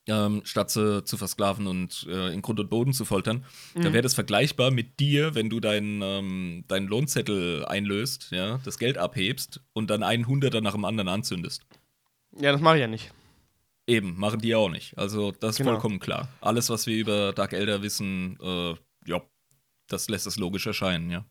[0.08, 4.02] ähm, statt sie zu versklaven und äh, in Grund und Boden zu foltern, dann wäre
[4.04, 9.62] das vergleichbar mit dir, wenn du deinen ähm, deinen Lohnzettel einlöst, ja, das Geld abhebst
[9.74, 11.64] und dann einen Hunderter nach dem anderen anzündest.
[12.38, 13.12] Ja, das mache ich ja nicht.
[13.88, 14.98] Eben, machen die auch nicht.
[14.98, 15.72] Also, das ist Genau.
[15.72, 16.28] vollkommen klar.
[16.42, 18.74] Alles, was wir über Dark Elder wissen, äh,
[19.06, 19.22] ja,
[19.88, 21.26] das lässt es logisch erscheinen, ja.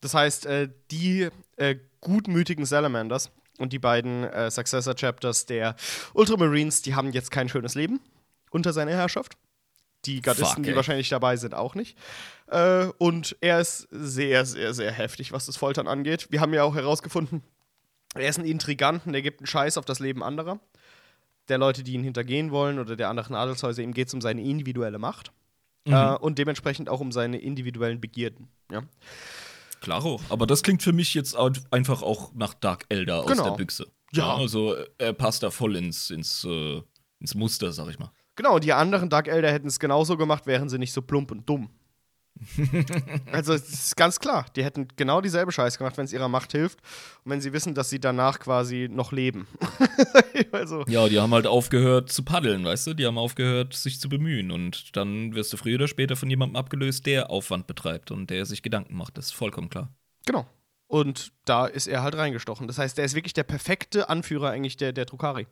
[0.00, 5.76] Das heißt, äh, die äh, gutmütigen Salamanders Und die beiden äh, Successor Chapters der
[6.12, 8.00] Ultramarines, die haben jetzt kein schönes Leben
[8.50, 9.36] unter seiner Herrschaft.
[10.06, 11.96] Die Gardisten, Fuck, die wahrscheinlich dabei sind, auch nicht.
[12.48, 16.26] Äh, und er ist sehr, sehr, sehr heftig, was das Foltern angeht.
[16.30, 17.42] Wir haben ja auch herausgefunden,
[18.14, 20.60] er ist ein Intriganten, der gibt einen Scheiß auf das Leben anderer.
[21.48, 24.42] Der Leute, die ihn hintergehen wollen oder der anderen Adelshäuser, ihm geht es um seine
[24.42, 25.32] individuelle Macht.
[25.86, 28.48] Äh, und dementsprechend auch um seine individuellen Begierden.
[28.70, 28.82] Ja.
[29.84, 30.20] Klaro.
[30.30, 31.36] Aber das klingt für mich jetzt
[31.70, 33.44] einfach auch nach Dark Elder aus Genau.
[33.50, 33.86] der Büchse.
[34.12, 34.34] Ja.
[34.34, 36.80] Also er passt da voll ins, ins, äh,
[37.20, 38.10] ins Muster, sag ich mal.
[38.36, 41.48] Genau, die anderen Dark Elder hätten es genauso gemacht, wären sie nicht so plump und
[41.48, 41.70] dumm.
[43.32, 46.52] Also, es ist ganz klar, die hätten genau dieselbe Scheiße gemacht, wenn es ihrer Macht
[46.52, 46.80] hilft
[47.24, 49.46] und wenn sie wissen, dass sie danach quasi noch leben.
[50.52, 52.94] also, Ja, die haben halt aufgehört zu paddeln, weißt du?
[52.94, 54.50] Die haben aufgehört, sich zu bemühen.
[54.50, 58.46] Und dann wirst du früher oder später von jemandem abgelöst, der Aufwand betreibt und der
[58.46, 59.16] sich Gedanken macht.
[59.16, 59.88] Das ist vollkommen klar.
[60.26, 60.46] genau.
[60.86, 62.68] Und da ist er halt reingestochen.
[62.68, 65.46] Das heißt, der ist wirklich der perfekte Anführer eigentlich der, der Drukari.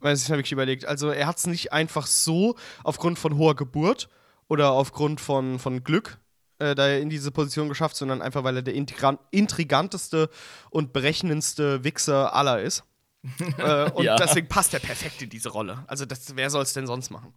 [0.00, 0.84] Weil es sich mal wirklich überlegt.
[0.84, 4.08] Also, er hat es nicht einfach so aufgrund von hoher Geburt
[4.50, 6.18] oder aufgrund von, von Glück
[6.58, 10.28] äh, da er in diese Position geschafft, sondern einfach, weil er der intrigan intriganteste
[10.68, 12.84] und berechnendste Wichser aller ist.
[13.58, 14.16] äh, und Ja.
[14.16, 15.84] deswegen passt er perfekt in diese Rolle.
[15.86, 17.32] Also, das, wer soll es denn sonst machen?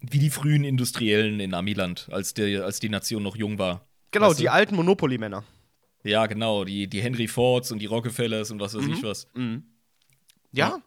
[0.00, 3.86] Wie die frühen Industriellen in Amiland, als, der, als die Nation noch jung war.
[4.12, 4.42] Genau, Weißt du?
[4.42, 5.42] die alten Monopoly-Männer.
[6.04, 6.64] Ja, genau.
[6.64, 9.26] Die, die Henry Fords und die Rockefellers und was weiß ich was.
[10.52, 10.78] Ja.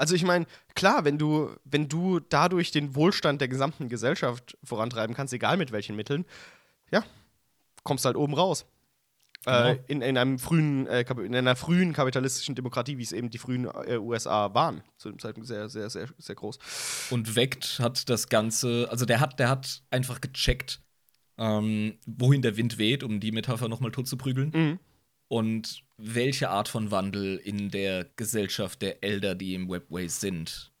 [0.00, 5.14] Also ich meine, klar, wenn du, wenn du dadurch den Wohlstand der gesamten Gesellschaft vorantreiben
[5.14, 6.24] kannst, egal mit welchen Mitteln,
[6.90, 7.04] ja,
[7.84, 8.64] kommst halt oben raus.
[9.44, 9.84] Äh, Genau.
[9.88, 13.66] in, in, einem frühen, äh, in einer frühen kapitalistischen Demokratie, wie es eben die frühen
[13.66, 16.58] äh, USA waren, zu dem Zeitpunkt sehr, sehr, sehr, sehr groß.
[17.10, 20.80] Und Vect hat das Ganze, also der hat, der hat einfach gecheckt,
[21.36, 24.50] ähm, wohin der Wind weht, um die Metapher nochmal tot zu prügeln.
[24.54, 24.78] Mhm.
[25.30, 30.72] Und welche Art von Wandel in der Gesellschaft der Elder, die im Webway sind,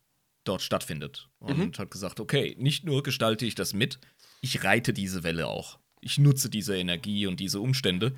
[0.42, 1.28] dort stattfindet.
[1.38, 1.72] Und Mhm.
[1.78, 4.00] hat gesagt, okay, nicht nur gestalte ich das mit,
[4.40, 5.78] ich reite diese Welle auch.
[6.00, 8.16] Ich nutze diese Energie und diese Umstände.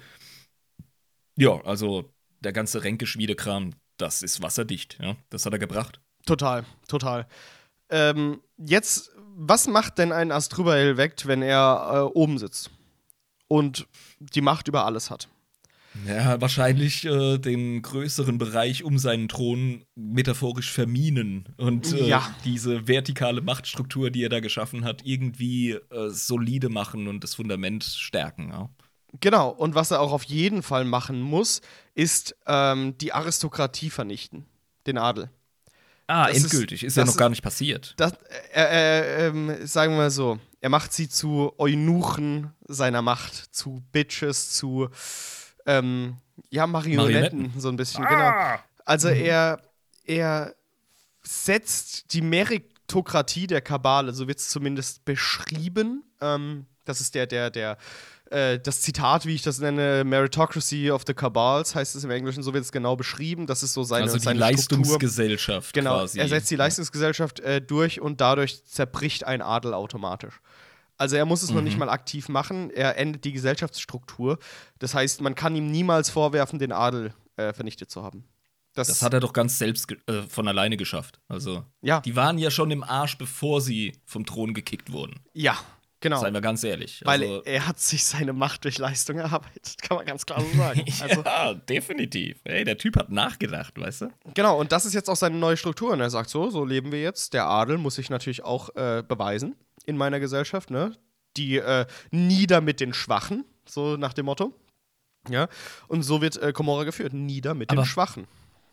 [1.37, 2.11] Ja, also
[2.41, 5.17] der ganze Ränkeschmiedekram, das ist wasserdicht, ja.
[5.29, 6.01] Das hat er gebracht.
[6.25, 7.27] Total, total.
[7.91, 12.71] Ähm, jetzt, was macht denn ein Astrubael weckt, wenn er äh, oben sitzt
[13.49, 13.87] und
[14.19, 15.29] die Macht über alles hat?
[16.07, 22.35] Ja, wahrscheinlich äh, den größeren Bereich um seinen Thron metaphorisch verminen und äh, Ja.
[22.45, 27.85] diese vertikale Machtstruktur, die er da geschaffen hat, irgendwie äh, solide machen und das Fundament
[27.85, 28.49] stärken.
[28.51, 28.71] Ja.
[29.21, 31.61] Genau, und was er auch auf jeden Fall machen muss,
[31.95, 34.47] ist ähm, die Aristokratie vernichten,
[34.87, 35.29] den Adel.
[36.07, 36.85] Ah, Das ist- endgültig.
[36.85, 37.93] Ist, ja das noch ist- gar nicht passiert.
[37.99, 38.13] Das,
[38.55, 43.83] äh, äh, ähm, sagen wir mal so, er macht sie zu Eunuchen seiner Macht, zu
[43.93, 44.89] Bitches, zu
[45.67, 46.17] ähm,
[46.51, 47.61] ja, Marionetten, Marionetten.
[47.61, 48.33] so ein bisschen, genau.
[48.85, 49.61] Also er,
[50.05, 50.55] er
[51.23, 56.05] setzt die Meritokratie der Kabale, so wird es zumindest beschrieben.
[56.21, 57.79] Ähm, das ist der, der, der,
[58.31, 62.43] äh, das Zitat, wie ich das nenne, Meritocracy of the Cabals, heißt es im Englischen,
[62.43, 63.47] so wird es genau beschrieben.
[63.47, 64.79] Das ist so seine, also die seine Struktur.
[64.79, 66.19] Leistungsgesellschaft Genau, quasi.
[66.19, 70.41] er setzt die Leistungsgesellschaft äh, durch und dadurch zerbricht ein Adel automatisch.
[71.03, 74.39] Also er muss es noch nicht mal aktiv machen, er endet die Gesellschaftsstruktur.
[74.79, 78.23] Das heißt, man kann ihm niemals vorwerfen, den Adel äh, vernichtet zu haben.
[78.75, 81.19] Das hat er doch ganz selbst äh, von alleine geschafft.
[81.27, 82.01] Also, Ja.
[82.03, 85.19] die waren ja schon im Arsch, bevor sie vom Thron gekickt wurden.
[85.35, 85.59] Ja,
[85.99, 86.21] genau.
[86.21, 87.03] Seien wir ganz ehrlich.
[87.05, 90.57] Weil also, er hat sich seine Macht durch Leistung erarbeitet, kann man ganz klar so
[90.57, 90.85] sagen.
[91.03, 92.39] Also, ja, definitiv.
[92.45, 94.09] Ey, der Typ hat nachgedacht, weißt du?
[94.35, 95.91] genau, und das ist jetzt auch seine neue Struktur.
[95.91, 97.35] Und er sagt so, so leben wir jetzt.
[97.35, 99.57] Der Adel muss sich natürlich auch äh, beweisen
[99.87, 100.97] in meiner Gesellschaft, ne?
[101.37, 104.55] Die äh, nieder mit den Schwachen, so nach dem Motto.
[105.29, 105.49] Ja,
[105.89, 108.27] und so wird äh, Komorra geführt, nieder mit Aber- den Schwachen.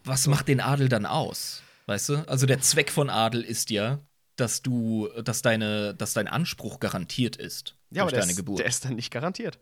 [0.03, 1.61] Was macht den Adel dann aus?
[1.85, 2.27] Weißt du?
[2.27, 3.99] Also der Zweck von Adel ist ja,
[4.37, 8.37] dass du, dass deine, dass dein Anspruch garantiert ist Ja, aber durch der deine ist,
[8.37, 8.59] Geburt.
[8.59, 9.59] der ist dann nicht garantiert.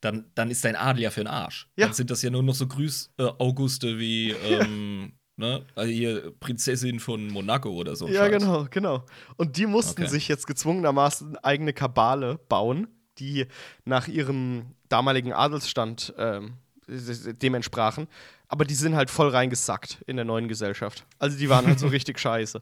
[0.00, 1.68] dann, dann ist dein Adel ja für den Arsch.
[1.76, 1.86] Ja.
[1.86, 5.64] Dann sind das ja nur noch so Grüß äh, Auguste wie ähm, ne?
[5.74, 8.06] also hier Prinzessin von Monaco oder so.
[8.06, 8.40] Ja, Scheiß.
[8.40, 9.04] genau, genau.
[9.36, 10.10] Und die mussten Okay.
[10.10, 12.86] sich jetzt gezwungenermaßen eigene Kabale bauen,
[13.18, 13.46] die
[13.84, 16.54] nach ihrem damaligen Adelsstand ähm,
[16.88, 18.06] dem entsprachen.
[18.48, 21.04] Aber die sind halt voll reingesackt in der neuen Gesellschaft.
[21.18, 22.60] Also die waren halt so richtig scheiße.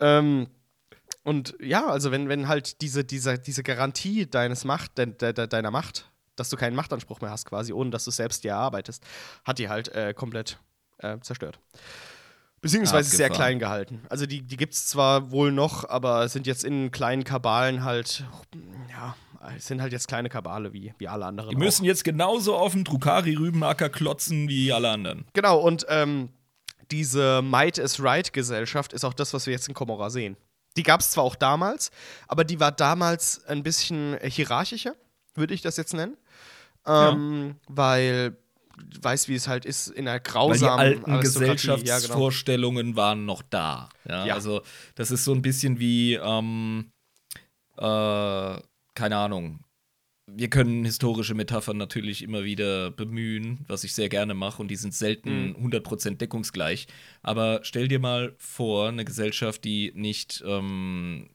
[0.00, 0.48] Ähm,
[1.22, 5.46] und ja, also wenn, wenn halt diese, diese, diese Garantie deines Macht, de, de, de,
[5.46, 9.02] deiner Macht, dass du keinen Machtanspruch mehr hast, quasi, ohne dass du selbst dir erarbeitest,
[9.44, 10.58] hat die halt äh, komplett
[10.98, 11.58] äh, zerstört.
[12.60, 13.48] Beziehungsweise sehr Abgefahren.
[13.48, 14.02] klein gehalten.
[14.08, 18.24] Also die, die gibt es zwar wohl noch, aber sind jetzt in kleinen Kabalen halt
[18.90, 19.16] ja,
[19.56, 21.50] es sind halt jetzt kleine Kabale wie, wie alle anderen.
[21.50, 25.24] Die müssen jetzt genauso auf dem Drukari-Rübenacker klotzen wie alle anderen.
[25.32, 26.28] Genau, und ähm,
[26.90, 30.36] diese Might is Right-Gesellschaft ist auch das, was wir jetzt in Komora sehen.
[30.76, 31.90] Die gab es zwar auch damals,
[32.28, 34.94] aber die war damals ein bisschen hierarchischer,
[35.34, 36.16] würde ich das jetzt nennen.
[36.86, 38.36] Ähm, Weil
[38.84, 41.66] du weißt, wie es halt ist in einer Weil grausamen die alten Aristokratie.
[41.66, 41.78] Ja, genau.
[41.80, 43.88] Gesellschaftsvorstellungen waren noch da.
[44.08, 44.26] Ja?
[44.26, 44.34] Ja.
[44.34, 44.62] Also,
[44.94, 46.92] das ist so ein bisschen wie, ähm,
[47.76, 47.82] äh,
[48.94, 49.60] keine Ahnung.
[50.32, 54.76] Wir können historische Metaphern natürlich immer wieder bemühen, was ich sehr gerne mache, und die
[54.76, 55.56] sind selten Mhm.
[55.56, 56.86] 100% deckungsgleich.
[57.22, 61.30] Aber stell dir mal vor, eine Gesellschaft, die nicht ähm,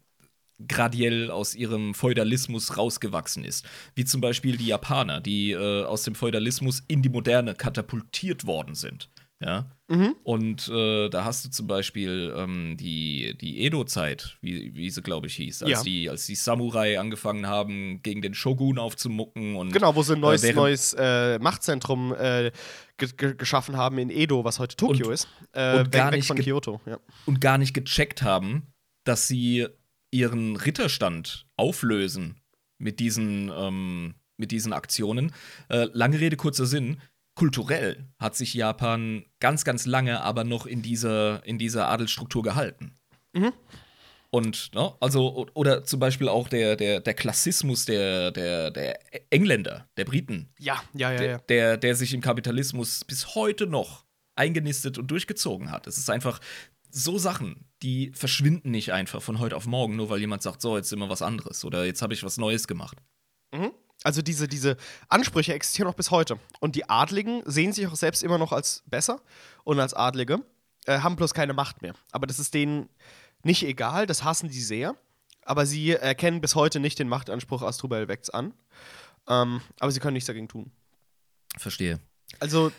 [0.67, 3.65] gradiell aus ihrem Feudalismus rausgewachsen ist.
[3.95, 8.75] Wie zum Beispiel die Japaner, die äh, aus dem Feudalismus in die Moderne katapultiert worden
[8.75, 9.09] sind.
[9.43, 9.69] Ja.
[9.89, 10.15] Mhm.
[10.23, 15.27] Und äh, da hast du zum Beispiel ähm, die, die Edo-Zeit, wie, wie sie, glaube
[15.27, 15.83] ich, hieß, als, Ja.
[15.83, 20.21] die, als die Samurai angefangen haben, gegen den Shogun aufzumucken und Genau, wo sie ein
[20.21, 22.51] neues, während- neues äh, Machtzentrum äh,
[22.97, 25.27] ge ge geschaffen haben in Edo, was heute Tokio Und- ist.
[25.51, 26.79] Äh, und gar weg, weg nicht von Kyoto.
[26.85, 26.97] Ja.
[27.25, 28.67] und gar nicht gecheckt haben,
[29.03, 29.67] dass sie
[30.15, 32.39] ihren Ritterstand auflösen
[32.77, 35.33] mit diesen, ähm, mit diesen Aktionen.
[35.69, 37.01] Äh, lange Rede, kurzer Sinn.
[37.35, 42.97] Kulturell hat sich Japan ganz, ganz lange aber noch in dieser, in dieser Adelsstruktur gehalten.
[43.33, 43.51] Mhm.
[44.29, 48.99] Und, ne, also, oder zum Beispiel auch der, der, der Klassismus der, der, der
[49.31, 51.37] Engländer, der Briten, ja, ja, ja, der, ja.
[51.37, 54.05] der, der sich im Kapitalismus bis heute noch
[54.35, 55.87] eingenistet und durchgezogen hat.
[55.87, 56.41] Es ist einfach
[56.89, 60.77] so Sachen, die verschwinden nicht einfach von heute auf morgen, nur weil jemand sagt, so,
[60.77, 62.97] jetzt wir was anderes oder jetzt habe ich was Neues gemacht.
[64.03, 64.77] Also diese, diese
[65.09, 66.39] Ansprüche existieren auch bis heute.
[66.59, 69.21] Und die Adligen sehen sich auch selbst immer noch als besser
[69.63, 70.45] und als Adlige,
[70.85, 71.95] äh, haben bloß keine Macht mehr.
[72.11, 72.89] Aber das ist denen
[73.43, 74.95] nicht egal, das hassen die sehr.
[75.43, 78.53] Aber sie erkennen bis heute nicht den Machtanspruch Astrubel Wecks an.
[79.27, 80.71] Ähm, aber sie können nichts dagegen tun.
[81.57, 81.99] Verstehe.
[82.39, 82.71] Also,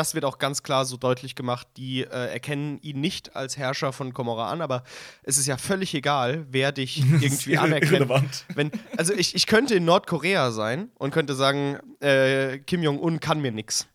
[0.00, 1.66] das wird auch ganz klar so deutlich gemacht.
[1.76, 4.82] Die äh, erkennen ihn nicht als Herrscher von Komorra an, aber
[5.24, 7.92] es ist ja völlig egal, wer dich irgendwie anerkennt.
[7.92, 8.46] Irrelevant.
[8.54, 13.40] Wenn, also ich, ich könnte in Nordkorea sein und könnte sagen, äh, Kim Jong-un kann
[13.40, 13.86] mir nix.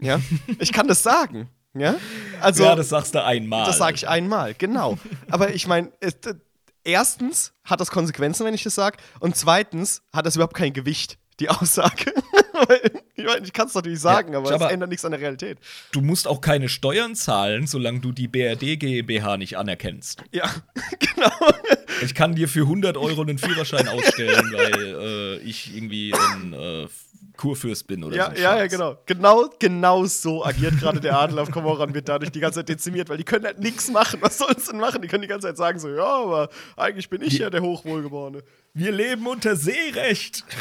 [0.00, 0.18] Ja?
[0.60, 1.50] Ich kann das sagen.
[1.74, 1.96] Ja?
[2.40, 3.66] Also, ja, das sagst du einmal.
[3.66, 4.96] das sage ich einmal, genau.
[5.30, 5.92] Aber ich meine,
[6.84, 11.18] erstens hat das Konsequenzen, wenn ich das sage, und zweitens hat das überhaupt kein Gewicht,
[11.40, 12.12] die Aussage.
[13.14, 15.58] Ich meine, ich kann es natürlich sagen, aber es ändert nichts an der Realität.
[15.92, 20.22] Du musst auch keine Steuern zahlen, solange du die BRD GmbH nicht anerkennst.
[20.32, 20.50] Ja,
[20.98, 21.30] genau.
[22.02, 26.86] Ich kann dir für 100 Euro einen Führerschein ausstellen, weil äh, ich irgendwie ein äh,
[27.38, 28.42] Kurfürst bin oder Ja, so.
[28.42, 28.98] ja, ja, genau.
[29.06, 33.08] Genau, genau so agiert gerade der Adel auf Komoran, wird dadurch die ganze Zeit dezimiert,
[33.08, 34.18] weil die können halt nichts machen.
[34.20, 35.00] Was sollen sie denn machen?
[35.00, 38.42] Die können die ganze Zeit sagen so, ja, aber eigentlich bin ich ja der Hochwohlgeborene.
[38.74, 40.44] Wir leben unter Seerecht.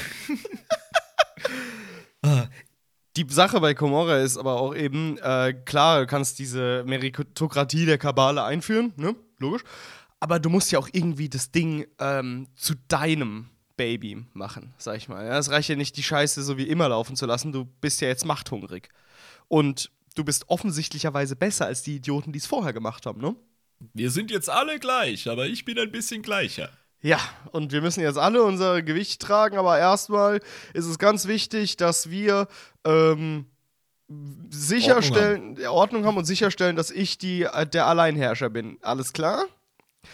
[3.15, 7.97] Die Sache bei Komorra ist aber auch eben, äh, klar, du kannst diese Meritokratie der
[7.97, 9.15] Kabale einführen, ne?
[9.39, 9.63] Logisch.
[10.19, 15.07] Aber du musst ja auch irgendwie das Ding ähm, zu deinem Baby machen, sag ich
[15.07, 15.25] mal.
[15.25, 17.51] Ja, es reicht ja nicht, die Scheiße so wie immer laufen zu lassen.
[17.51, 18.89] Du bist ja jetzt machthungrig.
[19.47, 23.35] Und du bist offensichtlicherweise besser als die Idioten, die es vorher gemacht haben, ne?
[23.93, 26.69] Wir sind jetzt alle gleich, aber ich bin ein bisschen gleicher.
[27.01, 27.19] Ja,
[27.51, 30.41] und wir müssen jetzt alle unser Gewicht tragen, aber erstmal
[30.73, 32.47] ist es ganz wichtig, dass wir
[32.83, 33.45] ähm,
[34.49, 35.75] sicherstellen, Ordnung haben.
[35.75, 38.79] Ordnung haben und sicherstellen, dass ich die, äh, der Alleinherrscher bin.
[38.81, 39.45] Alles klar?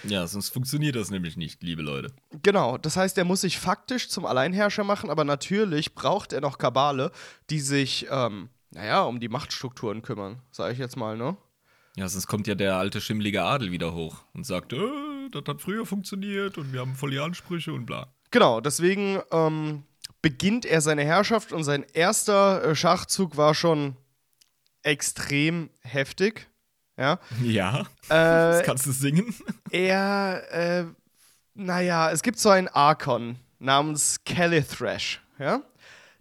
[0.03, 2.13] Ja, sonst funktioniert das nämlich nicht, liebe Leute.
[2.41, 6.57] Genau, das heißt, er muss sich faktisch zum Alleinherrscher machen, aber natürlich braucht er noch
[6.57, 7.11] Kabale,
[7.49, 11.37] die sich, ähm, naja, um die Machtstrukturen kümmern, sage ich jetzt mal, ne?
[11.95, 15.61] Ja, sonst kommt ja der alte schimmlige Adel wieder hoch und sagt, äh, das hat
[15.61, 18.11] früher funktioniert und wir haben voll die Ansprüche und bla.
[18.31, 19.83] Genau, deswegen ähm,
[20.23, 23.95] beginnt er seine Herrschaft und sein erster äh, Schachzug war schon
[24.81, 26.47] extrem heftig.
[26.97, 27.19] Ja.
[27.41, 29.33] Ja, Äh, das kannst du singen.
[29.71, 30.85] er, äh,
[31.55, 35.61] naja, es gibt so einen Arkon namens Kelly Thrash, ja.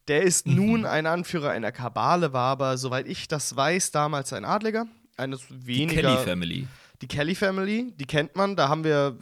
[0.09, 4.45] Der ist nun ein Anführer einer Kabale, war aber, soweit ich das weiß, damals ein
[4.45, 4.87] Adliger.
[5.17, 6.01] Eines Die weniger.
[6.03, 6.69] Kelly Family.
[7.03, 9.17] Die Kelly Family, die kennt man, da haben wir,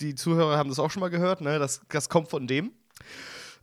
[0.00, 1.58] die Zuhörer haben das auch schon mal gehört, ne?
[1.58, 2.72] Das, das kommt von dem.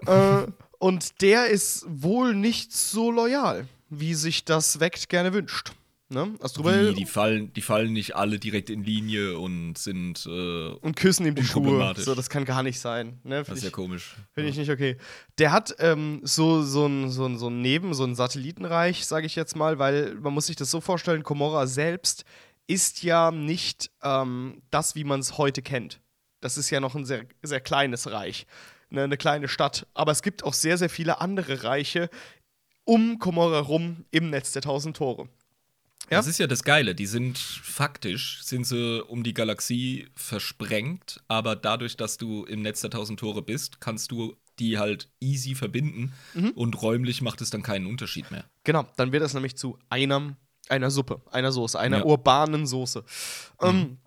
[0.05, 0.45] äh,
[0.79, 5.73] und der ist wohl nicht so loyal, wie sich das Weckt gerne wünscht.
[6.11, 6.35] Ne?
[6.41, 10.25] Astrubel Die, die, fallen, die fallen nicht alle direkt in Linie und sind.
[10.25, 11.93] Äh, und küssen ihm die Schuhe.
[11.95, 13.19] So, das kann gar nicht sein.
[13.23, 13.37] Ne?
[13.37, 14.15] das Finde ist ja ich, komisch.
[14.33, 14.97] find ich nicht okay.
[15.37, 19.25] Der hat ähm, so, so, ein, so, ein, so ein Neben, so ein Satellitenreich, sage
[19.25, 22.25] ich jetzt mal, weil man muss sich das so vorstellen, Komorra selbst
[22.67, 26.01] ist ja nicht ähm, das, wie man es heute kennt.
[26.41, 28.47] Das ist ja noch ein sehr, sehr kleines Reich.
[28.89, 29.87] eine, eine kleine Stadt.
[29.93, 32.09] Aber es gibt auch sehr, sehr viele andere Reiche
[32.83, 35.29] um Komorra rum im Netz der tausend Tore.
[36.11, 36.17] Ja?
[36.17, 36.93] Das ist ja das Geile.
[36.93, 42.81] Die sind faktisch, sind sie um die Galaxie versprengt, aber dadurch, dass du im Netz
[42.81, 46.11] der tausend Tore bist, kannst du die halt easy verbinden
[46.55, 48.43] und räumlich macht es dann keinen Unterschied mehr.
[48.63, 50.35] Genau, dann wird es nämlich zu einem,
[50.69, 52.03] einer Suppe, einer Soße, einer Ja.
[52.05, 53.03] urbanen Soße.
[53.61, 53.97] Ähm,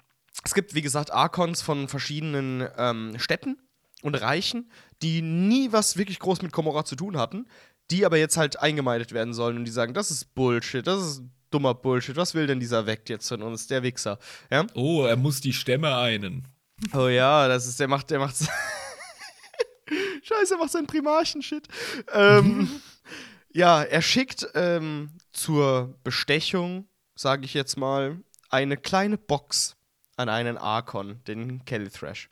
[0.44, 3.56] es gibt, wie gesagt, Arkons von verschiedenen ähm, Städten
[4.02, 4.70] und Reichen,
[5.02, 7.46] die nie was wirklich groß mit Komorra zu tun hatten,
[7.90, 11.22] die aber jetzt halt eingemeindet werden sollen und die sagen, das ist Bullshit, das ist
[11.54, 14.18] dummer Bullshit, was will denn dieser Vect jetzt von uns, der Wichser?
[14.50, 14.66] Ja?
[14.74, 16.48] Oh, er muss die Stämme einen.
[16.92, 18.36] Oh ja, das ist, der macht, der macht.
[20.22, 21.68] Scheiße, er macht seinen Primarchen-Shit.
[22.12, 22.68] Ähm,
[23.52, 28.18] ja, er schickt ähm, zur Bestechung, sage ich jetzt mal,
[28.50, 29.76] eine kleine Box
[30.16, 32.28] an einen Arkon, den Kelly Thrash.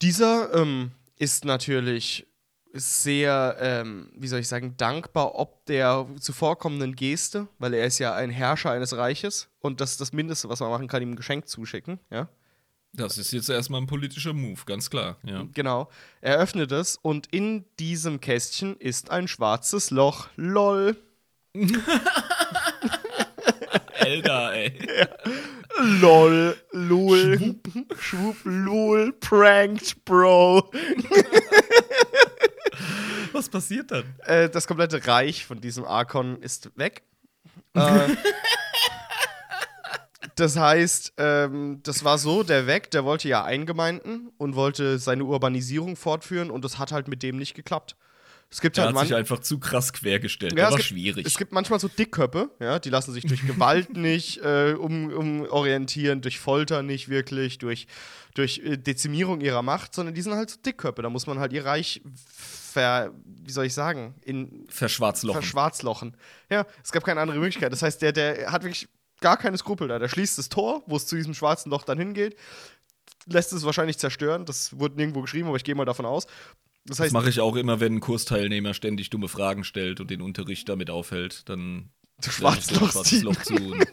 [0.00, 2.26] Dieser ähm, ist natürlich
[2.72, 8.14] sehr, ähm, wie soll ich sagen, dankbar ob der zuvorkommenden Geste, weil er ist ja
[8.14, 11.16] ein Herrscher eines Reiches und das ist das Mindeste, was man machen kann, ihm ein
[11.16, 12.28] Geschenk zuschicken, ja.
[12.94, 15.16] Das ist jetzt erstmal ein politischer Move, ganz klar.
[15.24, 15.46] Ja.
[15.54, 15.88] Genau.
[16.20, 20.28] Er öffnet es und in diesem Kästchen ist ein schwarzes Loch.
[20.36, 20.96] LOL.
[23.94, 24.78] Elda, ey.
[25.78, 26.54] LOL.
[26.72, 27.38] LOL.
[27.38, 27.68] Schwupp.
[27.98, 28.36] Schwupp.
[28.44, 29.12] LOL.
[29.14, 30.70] Pranked, Bro.
[33.32, 34.04] Was passiert dann?
[34.24, 37.02] Äh, das komplette Reich von diesem Arkon ist weg.
[37.74, 38.08] äh,
[40.36, 45.24] das heißt, ähm, das war so, der weg, der wollte ja eingemeinden und wollte seine
[45.24, 47.96] Urbanisierung fortführen und das hat halt mit dem nicht geklappt.
[48.52, 50.52] Es gibt Der halt hat sich einfach zu krass quergestellt.
[50.58, 51.26] Ja, es war gibt, schwierig.
[51.26, 55.46] Es gibt manchmal so Dickköpfe, ja, die lassen sich durch Gewalt nicht äh, um, um
[55.46, 57.86] orientieren, durch Folter nicht wirklich, durch,
[58.34, 61.00] durch äh, Dezimierung ihrer Macht, sondern die sind halt so Dickköpfe.
[61.00, 65.40] Da muss man halt ihr Reich ver, wie soll ich sagen, in Verschwarzlochen.
[65.40, 66.16] verschwarzlochen.
[66.50, 67.72] Ja, es gab keine andere Möglichkeit.
[67.72, 68.86] Das heißt, der, der hat wirklich
[69.22, 69.98] gar keine Skrupel da.
[69.98, 72.36] Der schließt das Tor, wo es zu diesem schwarzen Loch dann hingeht,
[73.24, 74.44] lässt es wahrscheinlich zerstören.
[74.44, 76.26] Das wurde nirgendwo geschrieben, aber ich gehe mal davon aus.
[76.84, 80.10] Das Das heißt, mache ich auch immer, wenn ein Kursteilnehmer ständig dumme Fragen stellt und
[80.10, 81.90] den Unterricht damit aufhält, dann
[82.20, 83.22] Du schwarzes ziehen.
[83.22, 83.54] Loch zu.
[83.54, 83.86] Und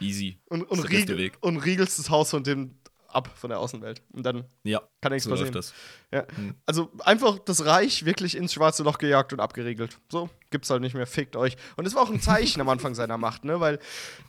[0.00, 0.38] easy.
[0.46, 2.78] und, Das und, riegel, und riegelst das Haus von dem
[3.08, 4.02] ab von der Außenwelt.
[4.12, 5.60] Und dann Ja, kann nichts so passieren.
[6.12, 6.26] Ja.
[6.34, 6.54] Hm.
[6.66, 9.98] Also einfach das Reich wirklich ins schwarze Loch gejagt und abgeriegelt.
[10.10, 11.56] So, gibt's halt nicht mehr, fickt euch.
[11.76, 13.60] Und es war auch ein Zeichen am Anfang seiner Macht, ne?
[13.60, 13.78] Weil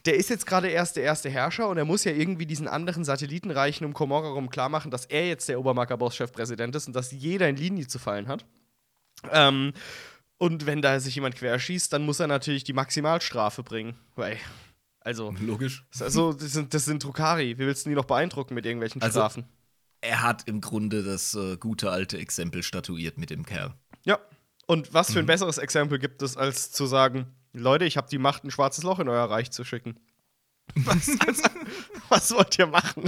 [0.06, 3.04] der ist jetzt gerade erst der erste Herrscher und er muss ja irgendwie diesen anderen
[3.04, 7.48] Satellitenreichen um Komorra rum klar machen, dass er jetzt der Obermarker-Boss-Chefpräsident ist und dass jeder
[7.48, 8.46] in Linie zu fallen hat.
[9.32, 9.74] Ähm,
[10.38, 13.96] und wenn da sich jemand querschießt, dann muss er natürlich die Maximalstrafe bringen.
[14.16, 14.38] Weil,
[15.08, 15.86] also, Logisch.
[16.00, 17.58] also das, sind, das sind Drukari.
[17.58, 19.46] Wie willst du die noch beeindrucken mit irgendwelchen Also- Strafen?
[20.02, 23.74] Er hat im Grunde das äh, gute alte Exempel statuiert mit dem Kerl.
[24.04, 24.20] Ja.
[24.68, 25.14] Und was Mhm.
[25.14, 28.52] für ein besseres Exempel gibt es, als zu sagen, Leute, ich habe die Macht, ein
[28.52, 29.98] schwarzes Loch in euer Reich zu schicken.
[30.76, 31.44] Was, also,
[32.10, 33.06] was wollt ihr machen?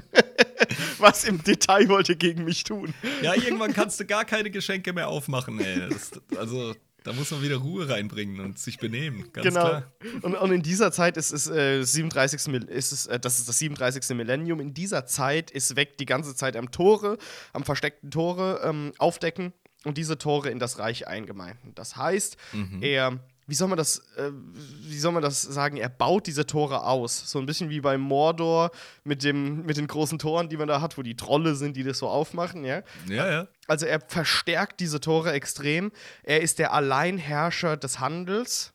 [0.98, 2.94] was im Detail wollt ihr gegen mich tun?
[3.22, 5.90] Ja, irgendwann kannst du gar keine Geschenke mehr aufmachen, ey.
[5.90, 6.74] Das, also,
[7.04, 9.62] da muss man wieder Ruhe reinbringen und sich benehmen, ganz genau.
[9.68, 9.92] klar.
[10.22, 12.48] Und, und in dieser Zeit ist es, äh, 37.
[12.52, 14.16] Mil- ist es äh, das ist das 37.
[14.16, 14.60] Millennium.
[14.60, 17.18] In dieser Zeit ist weg die ganze Zeit am Tore,
[17.54, 19.54] am versteckten Tore ähm, aufdecken
[19.86, 21.74] und diese Tore in das Reich eingemeinden.
[21.76, 22.84] Das heißt, Mhm.
[22.84, 23.20] er,
[23.50, 25.78] wie soll man das, äh, wie soll man das sagen?
[25.78, 28.72] Er baut diese Tore aus, so ein bisschen wie bei Mordor
[29.04, 31.84] mit dem, mit den großen Toren, die man da hat, wo die Trolle sind, die
[31.84, 32.84] das so aufmachen, ja.
[33.08, 33.48] Ja, ja.
[33.68, 35.92] Also er verstärkt diese Tore extrem.
[36.24, 38.74] Er ist der Alleinherrscher des Handels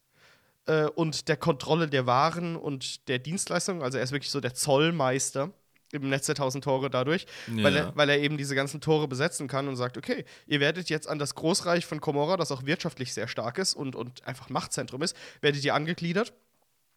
[0.67, 3.83] äh, und der Kontrolle der Waren und der Dienstleistungen.
[3.83, 5.53] Also er ist wirklich so der Zollmeister
[6.03, 7.81] im Netz der tausend Tore dadurch, weil, Ja.
[7.85, 11.09] er, weil er eben diese ganzen Tore besetzen kann und sagt, okay, ihr werdet jetzt
[11.09, 15.03] an das Großreich von Komorra, das auch wirtschaftlich sehr stark ist und, und einfach Machtzentrum
[15.03, 16.33] ist, werdet ihr angegliedert.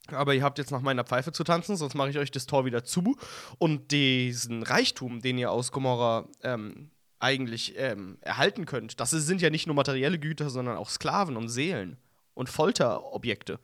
[0.10, 2.64] Aber ihr habt jetzt nach meiner Pfeife zu tanzen, sonst mache ich euch das Tor
[2.64, 3.18] wieder zu.
[3.58, 9.50] Und diesen Reichtum, den ihr aus Gomorra ähm, eigentlich ähm, erhalten könnt, das sind ja
[9.50, 11.98] nicht nur materielle Güter, sondern auch Sklaven und Seelen
[12.36, 13.60] und Folterobjekte.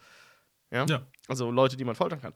[0.69, 0.85] Ja?
[0.85, 1.03] Ja.
[1.30, 2.34] Also Leute, die man foltern kann.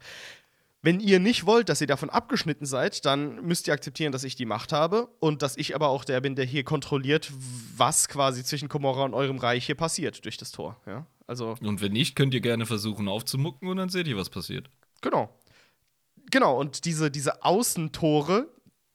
[0.80, 4.36] Wenn ihr nicht wollt, dass ihr davon abgeschnitten seid, dann müsst ihr akzeptieren, dass ich
[4.36, 7.32] die Macht habe und dass ich aber auch der bin, der hier kontrolliert,
[7.76, 10.80] was quasi zwischen Komorra und eurem Reich hier passiert durch das Tor.
[10.86, 11.06] Ja?
[11.26, 14.70] Also Und wenn nicht, könnt ihr gerne versuchen aufzumucken und dann seht ihr, was passiert.
[15.00, 15.34] Genau.
[16.30, 18.48] Genau, und diese, diese Außentore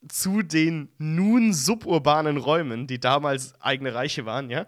[0.07, 4.67] zu den nun suburbanen Räumen, die damals eigene Reiche waren, ja,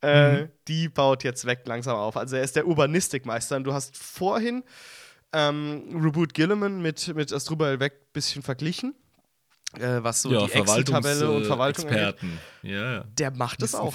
[0.00, 2.16] äh, die baut jetzt weg langsam auf.
[2.16, 3.56] Also er ist der Urbanistikmeister.
[3.56, 4.62] Und du hast vorhin
[5.32, 8.94] ähm, Reboot Gilliman mit, mit Asdrubal weg ein bisschen verglichen.
[9.78, 11.98] äh, was so ja, die Excel-Tabelle und Verwaltung angeht.
[11.98, 12.38] Experten.
[12.62, 13.04] Ja, ja.
[13.18, 13.94] Der macht das auch.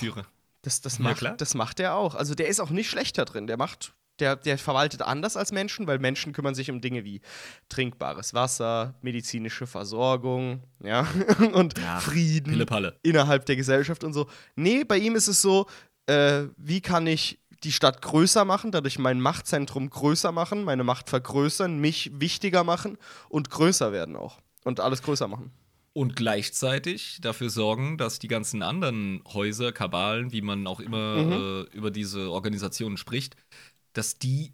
[0.62, 1.38] Das, das, Ja, macht, klar.
[1.38, 2.14] das macht er auch.
[2.14, 3.48] Also der ist auch nicht schlechter drin.
[3.48, 7.22] Der macht, der, der verwaltet anders als Menschen, weil Menschen kümmern sich um Dinge wie
[7.70, 11.08] trinkbares Wasser, medizinische Versorgung, ja,
[11.54, 12.64] und Ja, Frieden
[13.02, 14.28] innerhalb der Gesellschaft und so.
[14.56, 15.66] Nee, bei ihm ist es so,
[16.06, 21.10] äh, wie kann ich die Stadt größer machen, dadurch mein Machtzentrum größer machen, meine Macht
[21.10, 22.98] vergrößern, mich wichtiger machen
[23.30, 24.40] und größer werden auch.
[24.64, 25.52] Und alles größer machen.
[25.94, 31.32] Und gleichzeitig dafür sorgen, dass die ganzen anderen Häuser, Kabalen, wie man auch immer Mhm.
[31.32, 33.36] äh, über diese Organisationen spricht,
[33.94, 34.54] dass die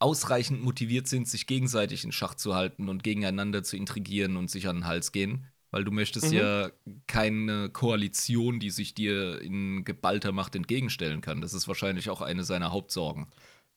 [0.00, 4.68] ausreichend motiviert sind, sich gegenseitig in Schach zu halten und gegeneinander zu intrigieren und sich
[4.68, 5.46] an den Hals gehen.
[5.70, 6.32] Weil du möchtest Mhm.
[6.38, 6.70] ja
[7.06, 11.40] keine Koalition, die sich dir in geballter Macht entgegenstellen kann.
[11.40, 13.26] Das ist wahrscheinlich auch eine seiner Hauptsorgen.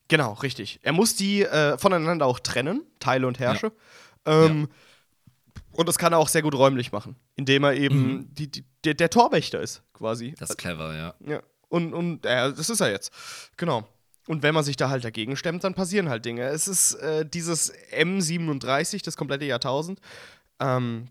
[0.08, 0.80] Genau, richtig.
[0.82, 3.72] Er muss die äh, voneinander auch trennen, Teile und Herrsche.
[4.24, 4.68] Ähm,
[5.72, 8.92] Und das kann er auch sehr gut räumlich machen, indem er eben die, die, der,
[8.94, 10.34] der Torwächter ist, quasi.
[10.38, 11.14] Das ist clever, ja.
[11.26, 11.42] Ja.
[11.68, 13.10] Und, und äh, das ist er jetzt.
[13.56, 13.88] Genau.
[14.26, 16.42] Und wenn man sich da halt dagegen stemmt, dann passieren halt Dinge.
[16.44, 19.98] Es ist äh, dieses M37, das komplette Jahrtausend,
[20.60, 21.08] ähm,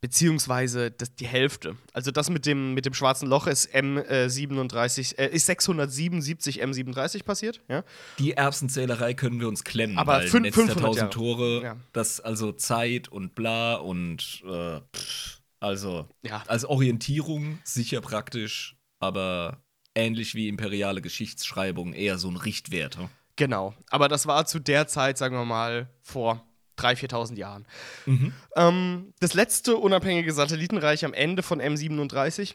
[0.00, 1.76] beziehungsweise das, die Hälfte.
[1.92, 7.60] Also das mit dem, mit dem schwarzen Loch ist M37, äh, ist 677 M37 passiert,
[7.68, 7.84] ja.
[8.18, 11.10] Die Erbsenzählerei können wir uns klemmen, Aber weil fün- Netz 500 der tausend Jahre.
[11.10, 11.76] Tore, Ja.
[11.92, 16.42] das also Zeit und bla und äh, pff, also Ja.
[16.46, 19.62] als Orientierung sicher praktisch, aber
[19.94, 22.98] ähnlich wie imperiale Geschichtsschreibung eher so ein Richtwert.
[22.98, 23.08] hm?
[23.36, 23.74] Genau.
[23.90, 26.42] Aber das war zu der Zeit, sagen wir mal, vor
[26.78, 27.66] 3.000, 4.000 Jahren.
[28.06, 28.32] Mhm.
[28.56, 32.54] Ähm, das letzte unabhängige Satellitenreich am Ende von M37,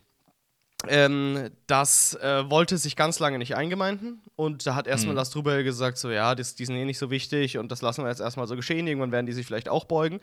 [0.87, 4.21] ähm, das äh, wollte sich ganz lange nicht eingemeinden.
[4.35, 5.19] Und da hat erstmal Mhm.
[5.19, 8.03] das drüber gesagt, so ja, das, die sind eh nicht so wichtig und das lassen
[8.03, 8.87] wir jetzt erstmal so geschehen.
[8.87, 10.19] Irgendwann werden die sich vielleicht auch beugen.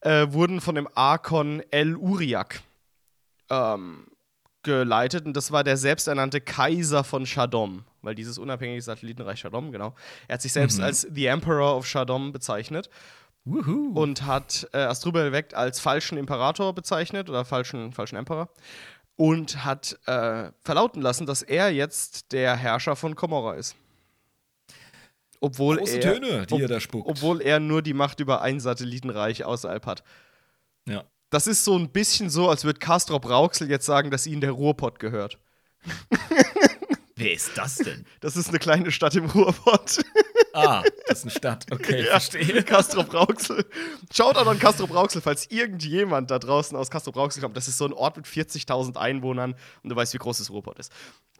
[0.00, 2.62] Äh, wurden von dem Arkon El Uriak
[3.50, 4.06] ähm,
[4.62, 9.94] geleitet und das war der selbsternannte Kaiser von Shaddam, weil dieses unabhängige Satellitenreich Shaddam, genau.
[10.28, 10.84] Er hat sich selbst Mhm.
[10.84, 12.88] als The Emperor of Shaddam bezeichnet
[13.44, 13.92] Wuhu.
[13.94, 18.48] und hat äh, Asdrubal Wekt als falschen Imperator bezeichnet oder falschen, falschen Emperor
[19.16, 23.76] und hat äh, verlauten lassen, dass er jetzt der Herrscher von Komorra ist.
[25.40, 27.08] Obwohl Große er, Töne, die ob- er da spuckt.
[27.08, 30.02] obwohl er nur die Macht über ein Satellitenreich außerhalb hat.
[30.86, 31.04] ja.
[31.32, 34.50] Das ist so ein bisschen so, als würde Castrop Rauxel jetzt sagen, dass ihnen der
[34.50, 35.38] Ruhrpott gehört.
[37.20, 38.06] Wer ist das denn?
[38.20, 40.00] Das ist eine kleine Stadt im Ruhrpott.
[40.52, 41.66] ah, das ist eine Stadt.
[41.70, 42.62] Okay, Ja, verstehe.
[42.64, 43.64] Castrop Rauxel.
[44.12, 47.56] Schaut an Castrop Rauxel, falls irgendjemand da draußen aus Castrop Rauxel kommt.
[47.56, 50.78] Das ist so ein Ort mit 40.000 Einwohnern und du weißt, wie groß das Ruhrpott
[50.78, 50.92] ist.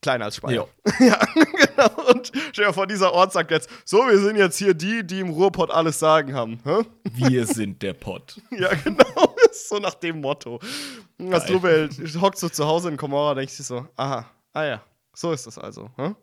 [0.02, 0.68] Kleiner als Speyer.
[0.98, 2.10] Ja, genau.
[2.10, 5.20] Und stell dir vor, dieser Ort sagt jetzt: So, wir sind jetzt hier die, die
[5.20, 6.60] im Ruhrpott alles sagen haben.
[6.64, 6.82] Hä?
[7.04, 8.40] Wir sind der Pott.
[8.50, 9.34] Ja, genau.
[9.52, 10.60] so nach dem Motto.
[11.30, 11.90] Astrobel
[12.20, 14.82] hockt so zu Hause in Komorra, denkt sich so: Aha, ah ja,
[15.20, 15.90] so ist das also.
[15.96, 16.14] Hä?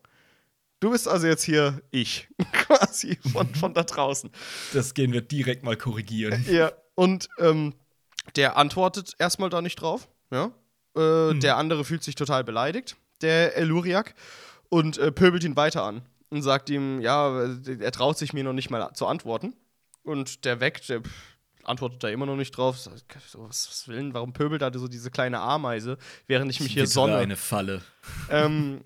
[0.80, 4.30] Du bist also jetzt hier ich, quasi von, von da draußen.
[4.74, 6.46] Das gehen wir direkt mal korrigieren.
[6.50, 7.74] Ja, und ähm,
[8.36, 10.08] der antwortet erstmal da nicht drauf.
[10.32, 10.52] Ja.
[10.96, 14.14] Äh, Der andere fühlt sich total beleidigt, der Eluriak,
[14.70, 18.44] und äh, pöbelt ihn weiter an und sagt ihm, ja, äh, er traut sich mir
[18.44, 19.54] noch nicht mal zu antworten.
[20.04, 21.37] Und der weckt, der pff,
[21.68, 22.78] antwortet da immer noch nicht drauf.
[22.78, 26.74] So, was, was will denn, warum pöbelt er so diese kleine Ameise, während ich mich
[26.74, 27.18] hier sonne?
[27.18, 27.82] eine Falle.
[28.30, 28.84] ähm,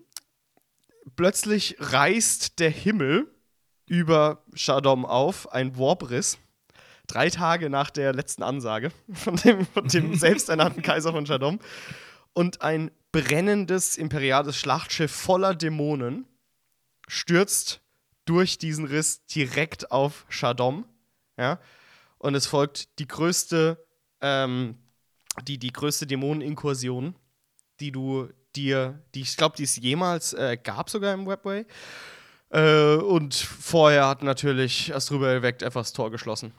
[1.16, 3.28] plötzlich reißt der Himmel
[3.86, 6.38] über Shaddam auf, ein Warbriss.
[7.08, 11.60] Drei Tage nach der letzten Ansage von dem, von dem selbsternannten Kaiser von Shaddam.
[12.34, 16.26] Und ein brennendes imperiales Schlachtschiff voller Dämonen
[17.10, 17.82] stürzt
[18.24, 20.86] durch diesen Riss direkt auf Shaddam.
[21.38, 21.60] Ja?
[22.22, 23.84] Und es folgt die größte,
[24.22, 24.78] ähm,
[25.48, 27.16] die, die größte Dämoneninkursion,
[27.80, 31.66] die du dir, die ich glaube, die es jemals äh, gab, sogar im Webway.
[32.52, 36.54] Äh, und vorher hat natürlich Astrubel Weckt einfach das Tor geschlossen.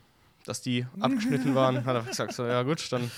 [0.47, 3.09] Dass die abgeschnitten waren, hat er gesagt, so, ja gut, dann,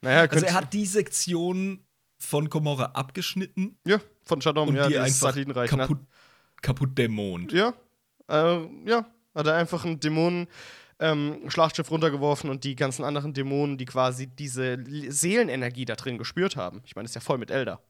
[0.00, 1.80] naja, Also er hat die Sektion
[2.18, 5.78] von Komorra abgeschnitten ja, von und ja, die einfach Satellitenreich, ne?
[5.78, 5.98] kaputt,
[6.62, 7.52] kaputt dämont.
[7.52, 7.74] Ja,
[8.28, 10.46] äh, ja, hat er einfach ein Dämonen
[11.00, 16.56] ähm, Schlachtschiff runtergeworfen und die ganzen anderen Dämonen, die quasi diese Seelenenergie da drin gespürt
[16.56, 16.82] haben.
[16.84, 17.80] Ich meine, ist ja voll mit Elder.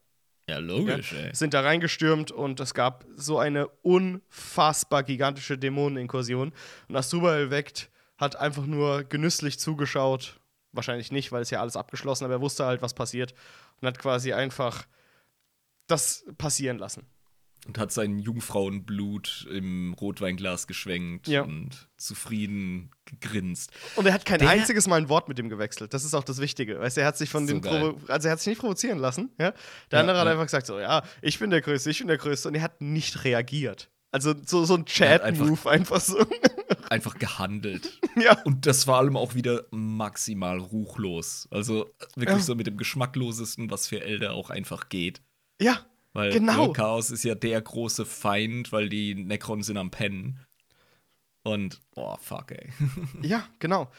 [0.49, 1.35] Ja, logisch, ey.
[1.35, 6.53] sind da reingestürmt und es gab so eine unfassbar gigantische Dämoneninkursion.
[6.89, 10.41] Und Asdrubal weckt hat einfach nur genüsslich zugeschaut.
[10.73, 13.35] Wahrscheinlich nicht, weil es ja alles abgeschlossen, aber er wusste halt, was passiert.
[13.81, 14.87] Und hat quasi einfach
[15.87, 17.07] das passieren lassen.
[17.67, 21.43] Und hat sein Jungfrauenblut im Rotweinglas geschwenkt Ja.
[21.43, 23.71] und zufrieden gegrinst.
[23.97, 25.95] Und er hat kein Der- einziges Mal ein Wort mit ihm gewechselt.
[25.95, 26.79] Das ist auch das Wichtige.
[26.81, 27.61] Weißt, er hat sich von So dem.
[27.63, 29.31] Provo also er hat sich nicht provozieren lassen.
[29.39, 29.53] Ja?
[29.91, 30.33] Der Ja, andere hat ja.
[30.33, 32.49] einfach gesagt: so, ja, ich bin der Größte, ich bin der Größte.
[32.49, 33.91] Und er hat nicht reagiert.
[34.11, 36.19] Also so, so ein hat einfach- Chat-Move einfach so.
[36.91, 37.99] Einfach gehandelt.
[38.15, 38.41] ja.
[38.45, 41.49] Und das vor allem auch wieder maximal ruchlos.
[41.51, 45.23] Also wirklich so mit dem geschmacklosesten, was für Elder auch einfach geht.
[45.61, 45.79] Ja.
[46.15, 46.73] Weil Genau.
[46.73, 50.41] Chaos ist ja der große Feind, weil die Necron sind am Pennen.
[51.43, 52.71] Und, oh, fuck, ey.
[53.23, 53.91] Ja, genau.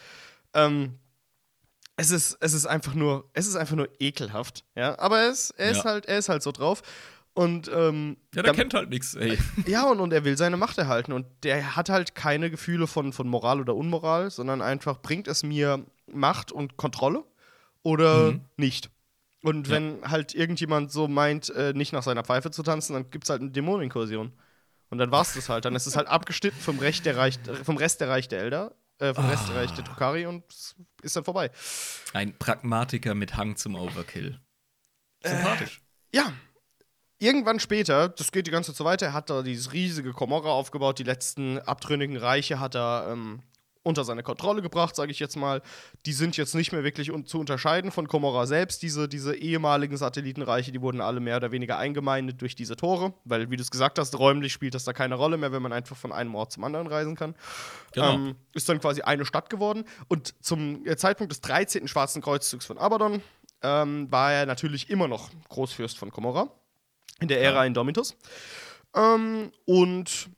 [0.54, 0.98] Ähm,
[1.96, 4.98] es ist, es ist einfach nur, es ist einfach nur ekelhaft, ja.
[4.98, 5.84] Aber er ist, er ist Ja.
[5.84, 6.82] halt, er ist halt so drauf.
[7.34, 9.38] Und ähm, Ja, der dann- kennt halt nichts, ey.
[9.66, 11.12] ja, und, und er will seine Macht erhalten.
[11.12, 15.42] Und der hat halt keine Gefühle von, von Moral oder Unmoral, sondern einfach bringt es
[15.42, 17.24] mir Macht und Kontrolle
[17.82, 18.40] oder Mhm.
[18.56, 18.90] nicht.
[19.42, 19.74] Und Ja.
[19.74, 23.30] wenn halt irgendjemand so meint, äh, nicht nach seiner Pfeife zu tanzen, dann gibt es
[23.30, 24.32] halt eine Dämonenkursion.
[24.88, 25.64] Und dann war's das halt.
[25.64, 28.74] Dann ist es halt abgeschnitten vom, Recht der Reich, vom Rest der Reich der Elder,
[28.98, 31.50] äh, vom Rest der Reich der Drukari und es ist dann vorbei.
[32.12, 34.40] Ein Pragmatiker mit Hang zum Overkill.
[35.24, 35.82] Sympathisch.
[36.14, 36.32] Ja.
[37.18, 40.98] Irgendwann später, das geht die ganze Zeit so weiter, hat er dieses riesige Komorra aufgebaut,
[40.98, 43.42] die letzten abtrünnigen Reiche hat er ähm,
[43.86, 45.62] unter seine Kontrolle gebracht, sage ich jetzt mal.
[46.06, 48.82] Die sind jetzt nicht mehr wirklich un zu unterscheiden von Komorra selbst.
[48.82, 53.48] Diese, diese ehemaligen Satellitenreiche, die wurden alle mehr oder weniger eingemeindet durch diese Tore, weil,
[53.50, 55.96] wie du es gesagt hast, räumlich spielt das da keine Rolle mehr, wenn man einfach
[55.96, 57.36] von einem Ort zum anderen reisen kann.
[57.92, 58.14] Genau.
[58.14, 59.84] Ähm, ist dann quasi eine Stadt geworden.
[60.08, 61.86] Und zum äh, Zeitpunkt des 13.
[61.86, 63.22] Schwarzen Kreuzzugs von Abaddon
[63.62, 66.50] ähm, war er natürlich immer noch Großfürst von Komorra.
[67.20, 67.64] In der Ära.
[67.64, 68.16] Indomitus.
[68.94, 70.28] Ähm, und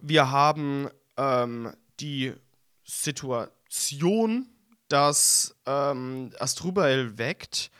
[0.00, 2.32] wir haben ähm, die
[2.84, 4.48] Situation,
[4.88, 7.70] dass ähm, Astrubael weckt,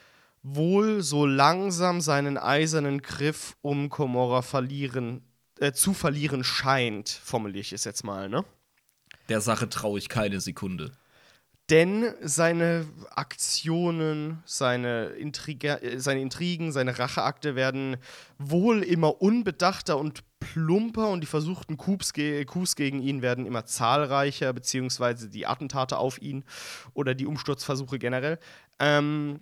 [0.42, 5.22] wohl so langsam seinen eisernen Griff um Komorra verlieren,
[5.58, 8.44] äh, zu verlieren scheint, formuliere ich es jetzt mal, ne?
[9.28, 10.92] Der Sache traue ich keine Sekunde.
[11.70, 17.96] Denn seine Aktionen, seine, Intriga seine Intrigen, seine Racheakte werden
[18.38, 24.52] wohl immer unbedachter und plumper und die versuchten Coups, Coups gegen ihn werden immer zahlreicher,
[24.52, 26.44] beziehungsweise die Attentate auf ihn
[26.92, 28.38] oder die Umsturzversuche generell.
[28.78, 29.40] Ähm,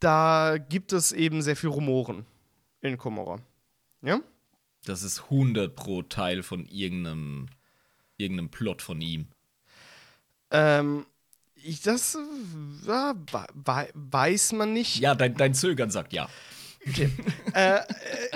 [0.00, 2.26] da gibt es eben sehr viel Rumoren
[2.80, 3.38] in Komorra.
[4.02, 4.20] Ja?
[4.84, 7.46] Das ist 100 pro Teil von irgendeinem,
[8.16, 9.28] irgendeinem Plot von ihm.
[10.56, 11.06] Ähm,
[11.54, 12.18] ich, das äh,
[12.88, 13.14] ja,
[13.64, 15.00] wei- weiß man nicht.
[15.00, 16.28] Ja, dein, dein Zögern sagt ja.
[16.86, 17.08] äh,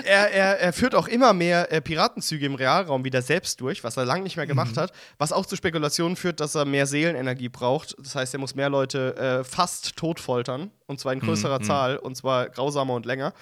[0.03, 3.95] er, er, er führt auch immer mehr äh, Piratenzüge im Realraum wieder selbst durch, was
[3.95, 7.47] er lange nicht mehr gemacht hat, was auch zu Spekulationen führt, dass er mehr Seelenenergie
[7.47, 7.95] braucht.
[7.99, 11.63] Das heißt, er muss mehr Leute äh, fast tot foltern, und zwar in größerer Mhm.
[11.63, 13.33] Zahl, und zwar grausamer und länger,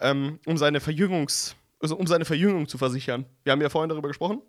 [0.00, 3.24] ähm, um seine Verjüngungs also um seine Verjüngung zu versichern.
[3.44, 4.42] Wir haben ja vorhin darüber gesprochen.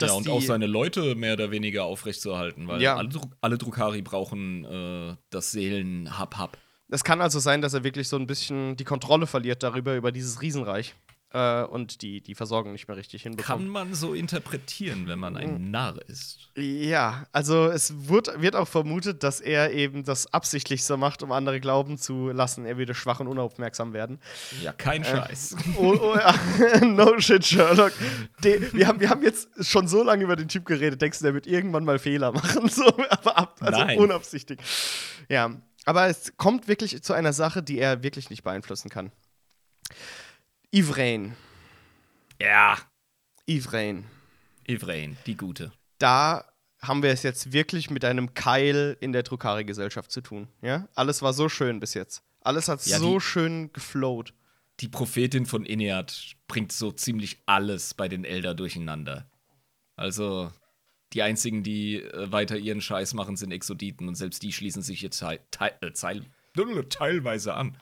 [0.00, 2.96] Ja, und auch seine Leute mehr oder weniger aufrechtzuerhalten, weil Ja.
[2.96, 6.56] alle, Dru alle Drukari brauchen äh, das Seelen-Hab-Hab.
[6.88, 10.10] Es kann also sein, dass er wirklich so ein bisschen die Kontrolle verliert darüber, über
[10.12, 10.94] dieses Riesenreich.
[11.32, 13.60] Äh, und die, die Versorgung nicht mehr richtig hinbekommt.
[13.60, 16.48] Kann man so interpretieren, wenn man ein Narr ist.
[16.56, 21.30] Ja, also es wird, wird auch vermutet, dass er eben das absichtlich so macht, um
[21.30, 24.18] andere glauben zu lassen, er würde schwach und unaufmerksam werden.
[24.60, 25.54] Ja, kein Scheiß.
[25.76, 26.34] Oh, oh ja,
[26.84, 27.92] no shit, Sherlock.
[28.42, 31.24] De, wir, haben, wir haben jetzt schon so lange über den Typ geredet, denkst du,
[31.24, 32.68] der wird irgendwann mal Fehler machen?
[32.80, 33.98] So, aber ab, also Nein.
[33.98, 34.58] unabsichtlich.
[35.28, 35.50] Ja,
[35.84, 39.12] aber es kommt wirklich zu einer Sache, die er wirklich nicht beeinflussen kann.
[40.72, 41.36] Ivrain.
[42.40, 42.78] Ja.
[43.46, 44.04] Ivrain.
[44.66, 45.72] Ivrain, die Gute.
[45.98, 46.44] da
[46.82, 50.48] haben wir es jetzt wirklich mit einem Keil in der Drukari-Gesellschaft zu tun.
[50.62, 50.88] Ja?
[50.94, 52.22] Alles war so schön bis jetzt.
[52.40, 54.32] Alles hat Ja, so die- schön geflowt.
[54.80, 59.30] Die Prophetin von Inead bringt so ziemlich alles bei den Elder durcheinander.
[59.96, 60.50] Also,
[61.12, 65.02] die einzigen, die äh, weiter ihren Scheiß machen, sind Exoditen und selbst die schließen sich
[65.02, 65.40] jetzt teil,
[65.82, 66.24] äh, teil,
[66.88, 67.76] teilweise an.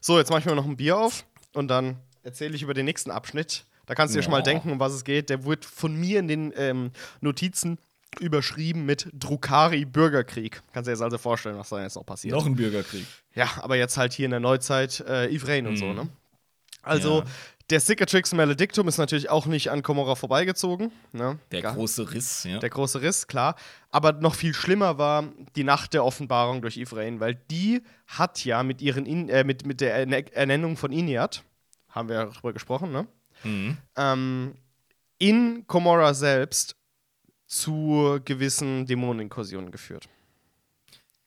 [0.00, 1.24] So, jetzt mache ich mir noch ein Bier auf
[1.54, 3.64] und dann erzähle ich über den nächsten Abschnitt.
[3.86, 4.42] Da kannst du dir schon mal Ja.
[4.44, 5.28] denken, um was es geht.
[5.30, 7.78] Der wird von mir in den ähm, Notizen
[8.20, 10.62] überschrieben mit Drukari-Bürgerkrieg.
[10.72, 12.34] Kannst du dir jetzt also vorstellen, was da jetzt noch passiert.
[12.34, 13.06] Noch ein Bürgerkrieg.
[13.34, 15.94] Ja, aber jetzt halt hier in der Neuzeit äh, Ivrain und so, Mhm.
[15.96, 16.08] ne?
[16.82, 17.24] Also, Ja.
[17.72, 20.92] Der Cicatrix Maledictum ist natürlich auch nicht an Komorra vorbeigezogen.
[21.12, 21.38] Ne?
[21.50, 22.58] Der Gar- große Riss, ja.
[22.58, 23.56] Der große Riss, klar.
[23.90, 25.24] Aber noch viel schlimmer war
[25.56, 29.64] die Nacht der Offenbarung durch Ivrain, weil die hat ja mit, ihren In äh, mit,
[29.64, 31.44] mit der Erne Ernennung von Iniat,
[31.88, 33.06] haben wir darüber gesprochen, ne?
[33.42, 33.78] Mhm.
[33.96, 34.54] Ähm,
[35.18, 36.76] in Komorra selbst
[37.46, 40.08] zu gewissen Dämoneninkursionen geführt.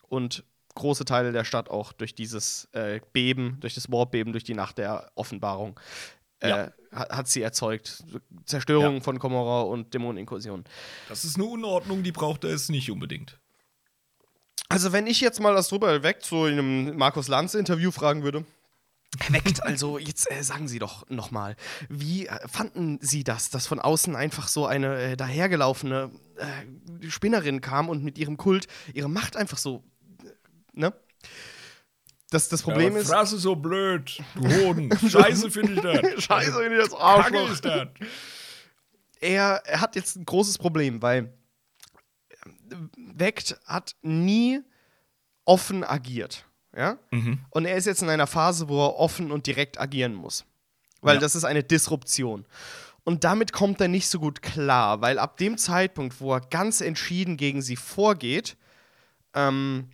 [0.07, 0.43] Und
[0.75, 4.77] große Teile der Stadt auch durch dieses äh, Beben, durch das Warpbeben, durch die Nacht
[4.77, 5.79] der Offenbarung
[6.43, 6.71] Ja.
[6.91, 8.03] hat, hat sie erzeugt.
[8.45, 9.01] Zerstörung Ja.
[9.01, 10.65] von Komorra und Dämoneninkursionen.
[11.09, 13.39] Das ist eine Unordnung, die braucht er es nicht unbedingt.
[14.69, 18.45] Also, wenn ich jetzt mal das drüber weg so in einem Markus Lanz-Interview fragen würde.
[19.19, 21.55] Herr Weckt, also jetzt äh, sagen Sie doch nochmal,
[21.87, 27.61] wie äh, fanden Sie das, dass von außen einfach so eine äh, dahergelaufene äh, Spinnerin
[27.61, 29.83] kam und mit ihrem Kult ihre Macht einfach so,
[30.23, 30.29] äh,
[30.73, 30.93] ne?
[32.35, 33.07] Das, das Problem ist.
[33.07, 34.91] Fresse so blöd, du Hoden.
[35.09, 36.23] Scheiße finde ich das.
[36.25, 37.49] Scheiße, wenn ihr das Kacke Arschloch.
[37.49, 37.87] ist das.
[39.21, 41.33] er, er hat jetzt ein großes Problem, weil
[42.97, 44.59] Weckt hat nie
[45.45, 46.45] offen agiert.
[46.75, 46.97] Ja?
[47.11, 47.39] Mhm.
[47.51, 50.43] Und er ist jetzt in einer Phase, wo er offen und direkt agieren muss.
[50.99, 51.21] Weil Ja.
[51.21, 52.45] das ist eine Disruption.
[53.05, 56.81] Und damit kommt er nicht so gut klar, weil ab dem Zeitpunkt, wo er ganz
[56.81, 58.57] entschieden gegen sie vorgeht,
[59.33, 59.89] ähm,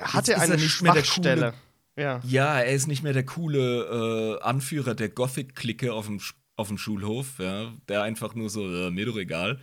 [0.00, 1.54] hat Jetzt er eine nicht mehr der Schwachstelle.
[1.96, 2.20] Ja.
[2.24, 6.20] Ja, er ist nicht mehr der coole äh, Anführer der Gothic-Clique auf dem,
[6.56, 9.60] auf dem Schulhof, ja, der einfach nur so, äh, mir doch egal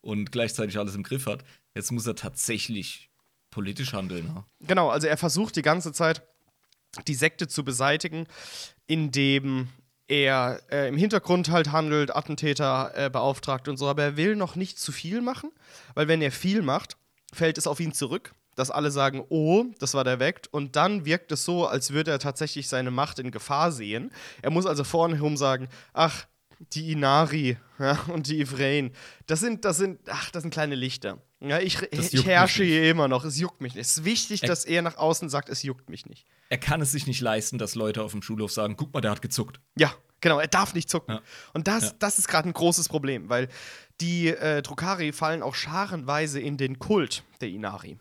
[0.00, 1.44] und gleichzeitig alles im Griff hat.
[1.74, 3.10] Jetzt muss er tatsächlich
[3.50, 4.26] politisch handeln.
[4.26, 4.44] Ja.
[4.66, 6.22] Genau, also er versucht die ganze Zeit,
[7.06, 8.26] die Sekte zu beseitigen,
[8.86, 9.68] indem
[10.08, 14.56] er äh, im Hintergrund halt handelt, Attentäter äh, beauftragt und so, aber er will noch
[14.56, 15.50] nicht zu viel machen,
[15.94, 16.96] weil wenn er viel macht,
[17.32, 21.04] fällt es auf ihn zurück, dass alle sagen, oh, das war der Weckt, und dann
[21.04, 24.10] wirkt es so, als würde er tatsächlich seine Macht in Gefahr sehen.
[24.42, 26.26] Er muss also vornherum sagen, ach,
[26.72, 28.92] die Inari ja, und die Ivrain,
[29.26, 31.18] das sind, das sind, ach, das sind kleine Lichter.
[31.40, 33.82] Ja, ich, ich herrsche hier immer noch, es juckt mich nicht.
[33.86, 36.26] Es ist wichtig, Ä- dass er nach außen sagt, es juckt mich nicht.
[36.48, 39.12] Er kann es sich nicht leisten, dass Leute auf dem Schulhof sagen, guck mal, der
[39.12, 39.60] hat gezuckt.
[39.76, 41.14] Ja, genau, er darf nicht zucken.
[41.14, 41.20] Ja.
[41.54, 41.92] Und das, Ja.
[42.00, 43.46] das ist gerade ein großes Problem, weil
[44.00, 47.98] die äh, Drukari fallen auch scharenweise in den Kult der Inari.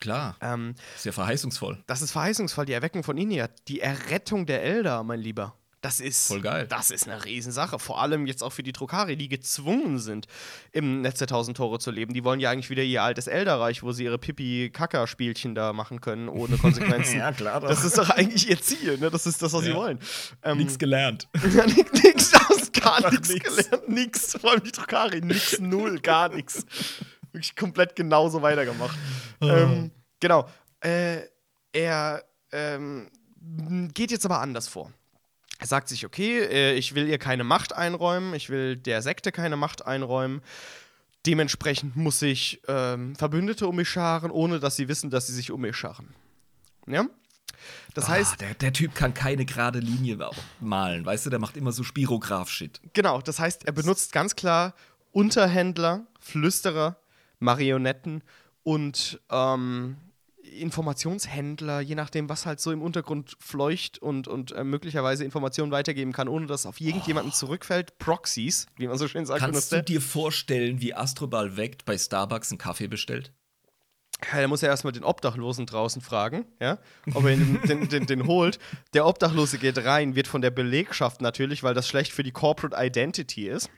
[0.00, 1.82] Klar, Ähm, ist ja verheißungsvoll.
[1.86, 5.54] das ist verheißungsvoll, die Erweckung von Inia, die Errettung der Elder, mein Lieber.
[5.82, 6.66] Das ist, Voll geil.
[6.68, 7.78] Das ist eine Riesensache.
[7.78, 10.26] Vor allem jetzt auch für die Drukari, die gezwungen sind,
[10.72, 12.12] im Netz der Tausend Tore zu leben.
[12.12, 16.28] Die wollen ja eigentlich wieder ihr altes Elderreich, wo sie ihre Pipi-Kaka-Spielchen da machen können,
[16.28, 17.20] ohne Konsequenzen.
[17.36, 17.60] klar.
[17.60, 19.10] Das ist doch eigentlich ihr Ziel, ne?
[19.10, 19.76] Das ist das, was sie Ja.
[19.76, 20.00] wollen.
[20.42, 21.28] Ähm, nichts gelernt.
[21.54, 22.32] Ja, nix, nix,
[22.72, 23.56] gar nichts nix.
[23.56, 23.88] gelernt.
[23.88, 24.32] Nix.
[24.40, 25.20] Vor allem die Drukari.
[25.20, 26.64] Nix, null, gar nichts.
[27.36, 28.96] Wirklich komplett genauso weitergemacht.
[29.42, 29.90] ähm,
[30.20, 30.48] genau.
[30.80, 31.18] Äh,
[31.70, 33.10] er ähm,
[33.92, 34.90] geht jetzt aber anders vor.
[35.58, 39.32] Er sagt sich, okay, äh, ich will ihr keine Macht einräumen, ich will der Sekte
[39.32, 40.40] keine Macht einräumen.
[41.26, 45.50] Dementsprechend muss ich ähm, Verbündete um mich scharen, ohne dass sie wissen, dass sie sich
[45.50, 46.14] um mich scharen.
[46.86, 47.04] Ja?
[47.92, 50.18] Das heißt, ah, der, der Typ kann keine gerade Linie
[50.60, 52.80] malen, weißt du, der macht immer so Spirograph-Shit.
[52.94, 54.72] Genau, das heißt, er benutzt ganz klar
[55.12, 56.96] Unterhändler, Flüsterer,
[57.38, 58.22] Marionetten
[58.62, 59.96] und ähm,
[60.42, 66.12] Informationshändler, je nachdem, was halt so im Untergrund fleucht und, und äh, möglicherweise Informationen weitergeben
[66.12, 67.98] kann, ohne dass auf irgendjemanden zurückfällt.
[67.98, 69.40] Proxies, wie man so schön sagt.
[69.40, 73.32] Kannst du dir vorstellen, wie Astrobal weckt bei Starbucks einen Kaffee bestellt?
[74.32, 76.78] Ja, der muss ja erstmal den Obdachlosen draußen fragen, ja,
[77.12, 78.58] ob er ihn den, den, den holt.
[78.94, 82.74] Der Obdachlose geht rein, wird von der Belegschaft natürlich, weil das schlecht für die Corporate
[82.78, 83.68] Identity ist,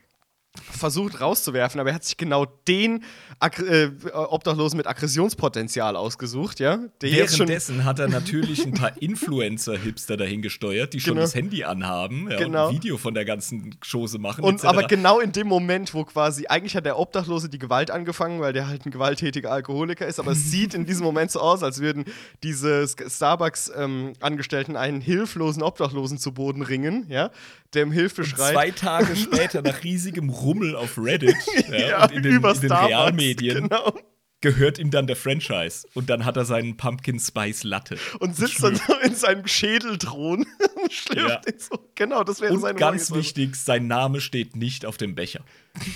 [0.71, 3.03] versucht rauszuwerfen, aber er hat sich genau den
[3.39, 6.79] Aggr äh, Obdachlosen mit Aggressionspotenzial ausgesucht, ja.
[7.01, 11.21] Der Währenddessen hat er natürlich ein paar Influencer-Hipster dahin gesteuert, die schon Genau.
[11.21, 12.67] das Handy anhaben ja, Genau.
[12.67, 14.43] und ein Video von der ganzen Chose machen.
[14.43, 14.65] Und etc.
[14.65, 18.51] aber genau in dem Moment, wo quasi, eigentlich hat der Obdachlose die Gewalt angefangen, weil
[18.51, 21.79] der halt ein gewalttätiger Alkoholiker ist, aber es sieht in diesem Moment so aus, als
[21.79, 22.05] würden
[22.43, 27.31] diese Starbucks-Angestellten einen hilflosen Obdachlosen zu Boden ringen, ja,
[27.73, 28.53] der um Hilfe schreit.
[28.53, 31.35] Zwei Tage später, nach riesigem Rummel auf Reddit
[31.69, 33.97] ja, ja, und in den, über in den Realmedien, Genau.
[34.41, 35.87] gehört ihm dann der Franchise.
[35.93, 37.97] Und dann hat er seinen Pumpkin Spice Latte.
[38.19, 40.45] Und sitzt dann in seinem Schädelthron
[40.81, 41.53] und schlürft Ja.
[41.57, 41.77] so.
[41.95, 45.43] Genau, das wäre Und seine ganz wichtig, sein Name steht nicht auf dem Becher.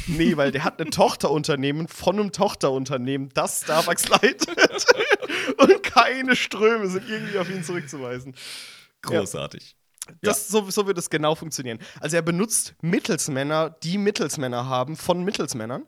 [0.08, 4.48] Nee, weil der hat ein Tochterunternehmen von einem Tochterunternehmen, das Starbucks leitet.
[5.58, 8.36] und keine Ströme sind irgendwie auf ihn zurückzuweisen.
[9.04, 9.76] Großartig.
[10.22, 11.80] Das, so, so wird es genau funktionieren.
[12.00, 15.84] Also er benutzt Mittelsmänner, die Mittelsmänner haben von Mittelsmännern,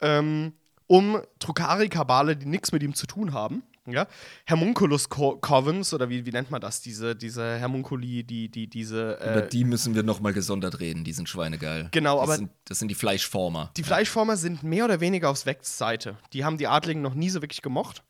[0.00, 0.52] ähm,
[0.86, 3.62] um Trukari-Kabale, die nichts mit ihm zu tun haben.
[3.86, 4.06] Ja?
[4.44, 6.82] Hermunculus Co Covens, oder wie, wie nennt man das?
[6.82, 9.14] Diese, diese Hermunculi, die, die, diese.
[9.14, 11.88] Über Äh, die müssen wir noch mal gesondert reden, die sind schweinegeil.
[11.90, 13.70] Genau, die aber- Sind, das sind die Fleischformer.
[13.78, 16.18] die Fleischformer sind mehr oder weniger aufs Wecks Seite.
[16.34, 18.02] Die haben die Adligen noch nie so wirklich gemocht.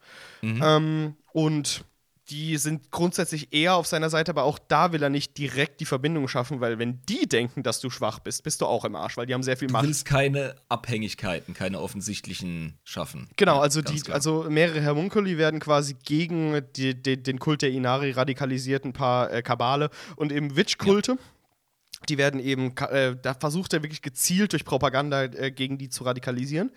[0.43, 0.61] Mhm.
[0.65, 1.85] Ähm, und
[2.31, 5.85] die sind grundsätzlich eher auf seiner Seite, aber auch da will er nicht direkt die
[5.87, 9.17] Verbindung schaffen, weil wenn die denken, dass du schwach bist, bist du auch im Arsch,
[9.17, 9.85] weil die haben sehr viel Du Macht.
[9.87, 13.29] willst keine Abhängigkeiten, keine offensichtlichen schaffen.
[13.37, 14.15] Genau, Ja, also, ganz die, klar.
[14.17, 19.33] also mehrere Hermunculi werden quasi gegen die, die, den Kult der Inari radikalisiert, ein paar
[19.33, 21.17] äh, Kabale und eben Witch-Kulte.
[22.09, 26.05] Die werden eben, äh, da versucht er wirklich gezielt durch Propaganda äh, gegen die zu
[26.05, 26.71] radikalisieren,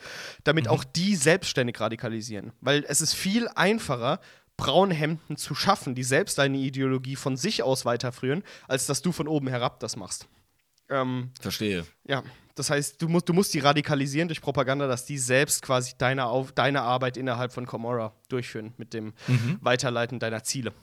[0.44, 2.53] damit auch die selbstständig radikalisieren.
[2.60, 4.19] Weil es ist viel einfacher,
[4.61, 9.27] Braunhemden zu schaffen, die selbst deine Ideologie von sich aus weiterführen, als dass du von
[9.27, 10.27] oben herab das machst.
[10.88, 11.83] Ähm, Verstehe.
[12.07, 12.21] ja,
[12.53, 16.27] das heißt, du musst, du musst die radikalisieren durch Propaganda, dass die selbst quasi deine,
[16.27, 19.13] Auf deine Arbeit innerhalb von Comora durchführen mit dem
[19.61, 20.73] Weiterleiten deiner Ziele.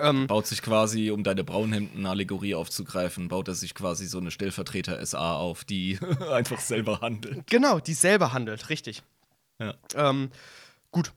[0.00, 5.36] Ähm, Baut sich quasi, um deine Braunhemden-Allegorie aufzugreifen, baut er sich quasi so eine Stellvertreter-SA
[5.36, 5.98] auf, die
[6.32, 7.46] einfach selber handelt.
[7.48, 9.02] genau, die selber handelt, richtig.
[9.58, 9.74] Ja.
[9.94, 10.30] Ähm,
[10.90, 11.12] gut.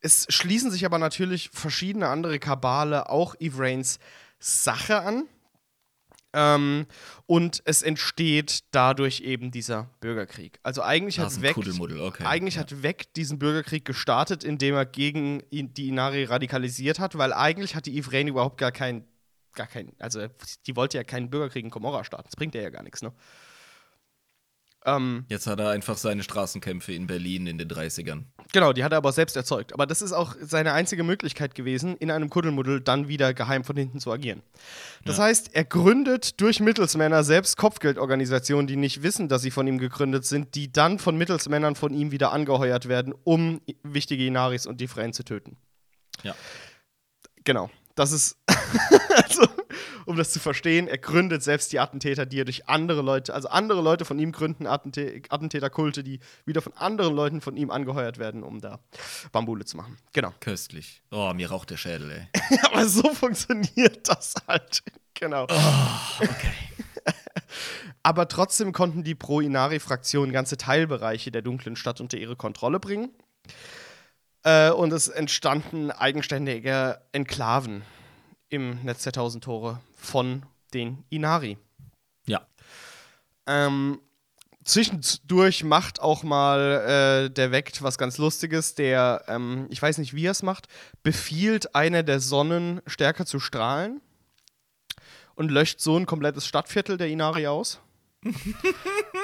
[0.00, 3.98] Es schließen sich aber natürlich verschiedene andere Kabale auch Evrains
[4.38, 5.24] Sache an.
[6.34, 6.86] Ähm,
[7.26, 10.60] und es entsteht dadurch eben dieser Bürgerkrieg.
[10.62, 12.24] Also eigentlich hat Kuddelmuddel, okay.
[12.24, 12.60] eigentlich ja.
[12.60, 17.90] hat Vect diesen Bürgerkrieg gestartet, indem er gegen die Inari radikalisiert hat, weil eigentlich hatte
[17.90, 19.04] Ivrain überhaupt gar kein,
[19.54, 20.26] gar kein, also
[20.66, 22.26] die wollte ja keinen Bürgerkrieg in Komorra starten.
[22.26, 23.12] Das bringt ja gar nichts, ne?
[24.84, 28.24] Ähm, Jetzt hat er einfach seine Straßenkämpfe in Berlin in den 30ern.
[28.52, 29.74] Genau, die hat er aber selbst erzeugt.
[29.74, 33.76] Aber das ist auch seine einzige Möglichkeit gewesen, in einem Kuddelmuddel dann wieder geheim von
[33.76, 34.42] hinten zu agieren.
[35.04, 35.24] Das Ja.
[35.24, 40.24] heißt, er gründet durch Mittelsmänner selbst Kopfgeldorganisationen, die nicht wissen, dass sie von ihm gegründet
[40.24, 44.88] sind, die dann von Mittelsmännern von ihm wieder angeheuert werden, um wichtige Inaris und die
[44.88, 45.56] Freien zu töten.
[46.22, 46.34] Ja.
[47.44, 47.70] Genau.
[47.98, 48.36] Das ist,
[49.16, 49.48] also,
[50.06, 53.48] um das zu verstehen, er gründet selbst die Attentäter, die er durch andere Leute, also
[53.48, 58.18] andere Leute von ihm gründen Attentä Attentäterkulte, die wieder von anderen Leuten von ihm angeheuert
[58.18, 58.78] werden, um da
[59.32, 59.96] Bambule zu machen.
[60.12, 60.32] Genau.
[60.38, 61.02] Köstlich.
[61.10, 62.58] Oh, mir raucht der Schädel, ey.
[62.62, 64.84] Aber so funktioniert das halt.
[65.14, 65.42] Genau.
[65.42, 66.54] Okay.
[68.04, 73.10] Aber trotzdem konnten die Pro-Inari-Fraktionen ganze Teilbereiche der dunklen Stadt unter ihre Kontrolle bringen.
[74.44, 77.82] Äh, und es entstanden eigenständige Enklaven
[78.48, 80.44] im Netz der Tausend Tore von
[80.74, 81.58] den Inari.
[82.26, 82.46] Ja.
[83.46, 84.00] Ähm,
[84.64, 90.14] zwischendurch macht auch mal äh, der Vect was ganz Lustiges, der, ähm, ich weiß nicht,
[90.14, 90.68] wie er es macht,
[91.02, 94.00] befiehlt einer der Sonnen stärker zu strahlen
[95.34, 97.80] und löscht so ein komplettes Stadtviertel der Inari aus.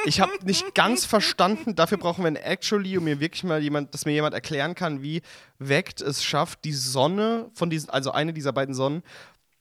[0.06, 3.94] Ich habe nicht ganz verstanden, dafür brauchen wir ein Actually, um mir wirklich mal jemand,
[3.94, 5.22] dass mir jemand erklären kann, wie
[5.58, 9.02] Vect es schafft, die Sonne von diesen, also eine dieser beiden Sonnen,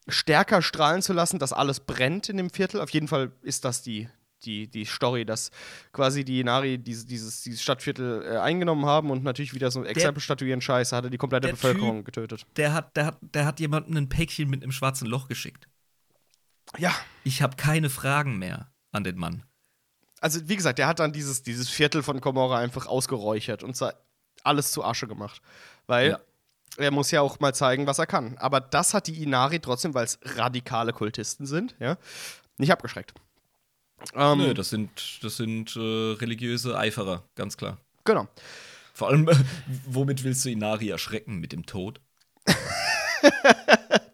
[0.07, 2.81] stärker strahlen zu lassen, dass alles brennt in dem Viertel.
[2.81, 4.09] Auf jeden Fall ist das die,
[4.43, 5.49] die, die Story, dass
[5.93, 10.21] quasi die Inari dieses, dieses, dieses Stadtviertel äh, eingenommen haben und natürlich wieder so Exempel
[10.21, 12.45] statuieren Scheiße hatte die komplette Bevölkerung Typ- getötet.
[12.57, 15.69] Der hat, der, hat, der hat jemandem ein Päckchen mit einem schwarzen Loch geschickt.
[16.77, 16.93] Ja,
[17.23, 19.43] Ich habe keine Fragen mehr an den Mann.
[20.21, 23.95] also wie gesagt, der hat dann dieses, dieses Viertel von Komorra einfach ausgeräuchert und zwar
[24.43, 25.41] alles zu Asche gemacht.
[25.87, 26.19] Weil Ja.
[26.77, 28.37] er muss ja auch mal zeigen, was er kann.
[28.37, 31.97] Aber das hat die Inari trotzdem, weil es radikale Kultisten sind, ja,
[32.57, 33.13] nicht abgeschreckt.
[34.15, 37.77] Ähm, Nö, das sind, das sind äh, religiöse Eiferer, ganz klar.
[38.05, 38.27] Genau.
[38.93, 39.35] Vor allem, äh,
[39.85, 41.37] womit willst du Inari erschrecken?
[41.39, 41.99] Mit dem Tod?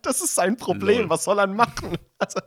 [0.01, 1.01] Das ist sein Problem.
[1.01, 1.09] Lol.
[1.09, 1.97] Was soll er machen?
[2.17, 2.39] Also,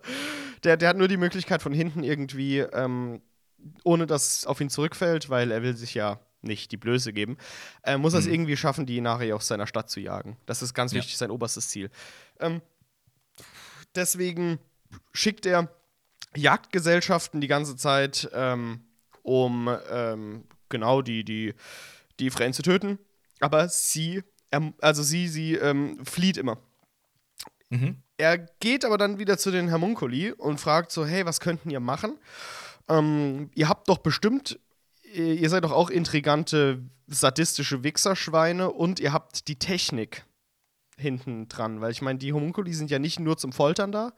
[0.64, 3.22] der, der hat nur die Möglichkeit von hinten irgendwie, ähm,
[3.84, 7.36] ohne dass es auf ihn zurückfällt, weil er will sich ja nicht die Blöße geben,
[7.84, 10.36] äh, muss er es irgendwie schaffen, die Inari aus seiner Stadt zu jagen.
[10.46, 10.98] Das ist ganz Ja.
[10.98, 11.88] wichtig, sein oberstes Ziel.
[12.40, 12.60] Ähm,
[13.94, 14.58] deswegen
[15.12, 15.68] schickt er
[16.34, 18.80] Jagdgesellschaften die ganze Zeit, ähm,
[19.22, 21.54] um ähm, genau die, die,
[22.18, 22.98] die Freien zu töten.
[23.40, 26.58] Aber sie, ähm, also sie, sie ähm, flieht immer.
[27.70, 28.02] Mhm.
[28.22, 31.80] Er geht aber dann wieder zu den Hermunkuli und fragt so, hey, was könnten ihr
[31.80, 32.18] machen?
[32.88, 34.60] Ähm, ihr habt doch bestimmt,
[35.12, 40.24] ihr ihr seid doch auch intrigante, sadistische Wichserschweine und ihr habt die Technik
[40.96, 44.12] hinten dran, weil ich meine, die Homunkuli sind ja nicht nur zum Foltern da,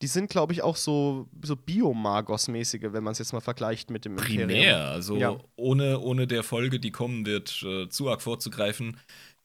[0.00, 4.06] die sind, glaube ich, auch so, so Biomagos-mäßige, wenn man es jetzt mal vergleicht mit
[4.06, 4.48] dem Imperium.
[4.48, 5.36] Primär, also Ja.
[5.56, 8.96] ohne, ohne der Folge, die kommen wird, äh, zu arg vorzugreifen.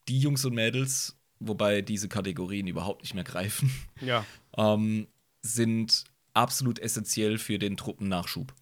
[0.08, 3.72] Die Jungs und Mädels, wobei diese Kategorien überhaupt nicht mehr greifen,
[4.02, 4.26] Ja.
[4.58, 5.08] ähm,
[5.42, 6.04] sind
[6.34, 8.54] absolut essentiell für den Truppennachschub.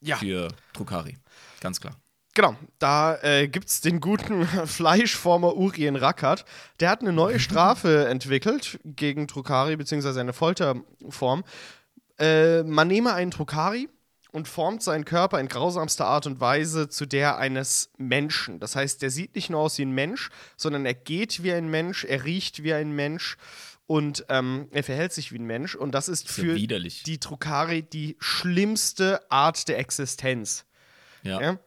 [0.00, 0.16] Ja.
[0.16, 1.18] Für Drukari.
[1.60, 1.96] Ganz klar.
[2.34, 6.44] Genau, da äh, gibt es den guten Fleischformer Urien Rackert.
[6.80, 11.44] Der hat eine neue Strafe entwickelt gegen Trukari, beziehungsweise eine Folterform.
[12.18, 13.88] Äh, man nehme einen Trukari
[14.32, 18.58] und formt seinen Körper in grausamster Art und Weise zu der eines Menschen.
[18.58, 21.68] Das heißt, der sieht nicht nur aus wie ein Mensch, sondern er geht wie ein
[21.70, 23.36] Mensch, er riecht wie ein Mensch
[23.86, 25.74] und ähm, er verhält sich wie ein Mensch.
[25.74, 27.02] Und das ist ja für widerlich.
[27.02, 30.64] die Trukari die schlimmste Art der Existenz.
[31.22, 31.40] Ja.
[31.40, 31.58] Ja?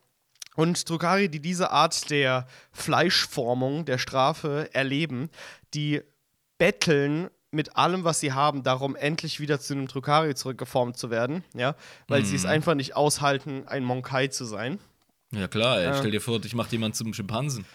[0.56, 5.30] Und Drukari, die diese Art der Fleischformung, der Strafe erleben,
[5.74, 6.02] die
[6.58, 11.44] betteln mit allem, was sie haben, darum, endlich wieder zu einem Drukari zurückgeformt zu werden,
[11.56, 11.76] ja,
[12.08, 12.50] weil sie es Mhm.
[12.50, 14.78] einfach nicht aushalten, ein Monkai zu sein.
[15.32, 15.86] Ja klar, ey.
[15.86, 15.98] Ja.
[15.98, 17.66] stell dir vor, dich macht jemand zum Schimpansen.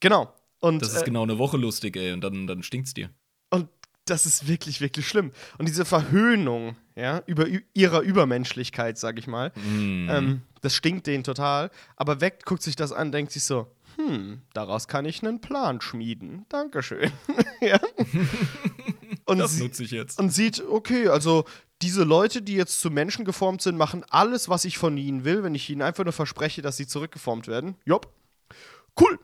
[0.00, 0.32] Genau.
[0.60, 3.10] Und, Das ist äh, genau eine Woche lustig, ey, und dann, dann stinkt's dir.
[3.50, 3.68] und
[4.06, 5.32] das ist wirklich, wirklich schlimm.
[5.58, 10.08] Und diese Verhöhnung, ja, über ihrer Übermenschlichkeit, sag ich mal, Mhm.
[10.10, 11.70] ähm, das stinkt denen total.
[11.94, 15.82] Aber Weg guckt sich das an, denkt sich so, hm, daraus kann ich einen Plan
[15.82, 16.46] schmieden.
[16.48, 17.12] Dankeschön.
[17.60, 17.78] ja.
[19.28, 20.18] und, das nutze ich jetzt.
[20.18, 21.44] und sieht, okay, also
[21.82, 25.42] diese Leute, die jetzt zu Menschen geformt sind, machen alles, was ich von ihnen will,
[25.44, 27.76] wenn ich ihnen einfach nur verspreche, dass sie zurückgeformt werden.
[27.84, 28.12] Jopp.
[28.98, 29.18] Cool.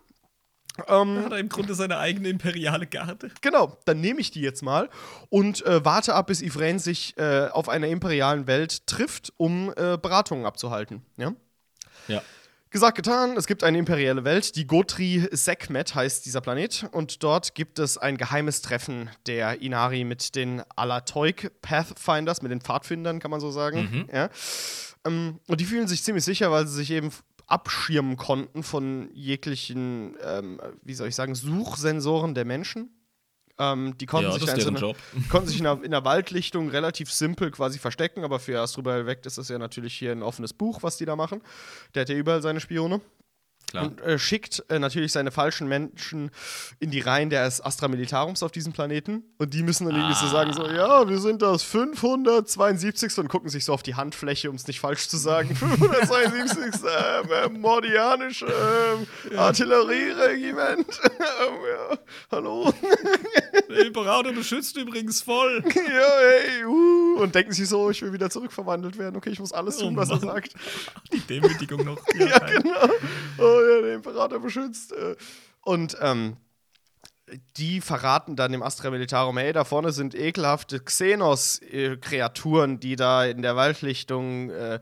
[0.89, 3.31] Ähm, Hat er im Grunde seine eigene imperiale Garde?
[3.41, 4.89] Genau, dann nehme ich die jetzt mal
[5.31, 9.97] und äh, warte ab, bis Yvrain sich äh, auf einer imperialen Welt trifft, um äh,
[9.97, 11.03] Beratungen abzuhalten.
[11.17, 11.35] Ja?
[12.09, 12.23] Ja.
[12.75, 17.55] Gesagt, getan, es gibt eine imperiale Welt, die Gotri Sekhmet heißt dieser Planet und dort
[17.55, 23.31] gibt es ein geheimes Treffen der Inari mit den Alatoik Pathfinders, mit den Pfadfindern, kann
[23.31, 24.09] man so sagen.
[24.13, 24.29] Ja?
[25.07, 27.13] Ähm, und die fühlen sich ziemlich sicher, weil sie sich eben
[27.47, 32.91] abschirmen konnten von jeglichen, ähm, wie soll ich sagen, Suchsensoren der Menschen.
[33.59, 34.97] Ähm, die konnten Ja, sich in so deren eine- Job.
[35.31, 39.27] konnten sich in der, in der Waldlichtung relativ simpel quasi verstecken, aber für Astrobal Vect
[39.27, 41.41] ist das ja natürlich hier ein offenes Buch, was die da machen.
[41.95, 43.01] Der hat ja überall seine Spione.
[43.75, 43.87] Klar.
[43.87, 46.31] Und äh, schickt äh, natürlich seine falschen Menschen
[46.79, 49.25] in die Reihen des Astra Militarums auf diesem Planeten.
[49.39, 53.19] Und die müssen dann irgendwie so sagen: so, Ja, wir sind das 572.
[53.19, 55.57] und gucken sich so auf die Handfläche, um es nicht falsch zu sagen.
[55.57, 56.83] 572.
[56.85, 60.87] Ähm, äh, Mordianische ähm, Artillerieregiment.
[61.05, 61.55] ähm,
[61.91, 61.99] ja,
[62.31, 62.73] hallo.
[63.69, 65.65] Der Imperator beschützt übrigens voll.
[65.75, 69.17] ja, hey, uh, und denken sich so, ich will wieder zurückverwandelt werden.
[69.17, 70.55] Okay, ich muss alles tun, Oh was er sagt.
[71.13, 71.99] Die Demütigung noch.
[72.15, 72.89] Ja, genau.
[73.39, 74.93] Oh ja, der Imperator beschützt.
[74.93, 75.16] äh.
[75.62, 76.36] Und ähm,
[77.57, 83.43] die verraten dann dem Astra Militarum, hey, da vorne sind ekelhafte Xenos-Kreaturen, die da in
[83.43, 84.81] der Waldlichtung äh,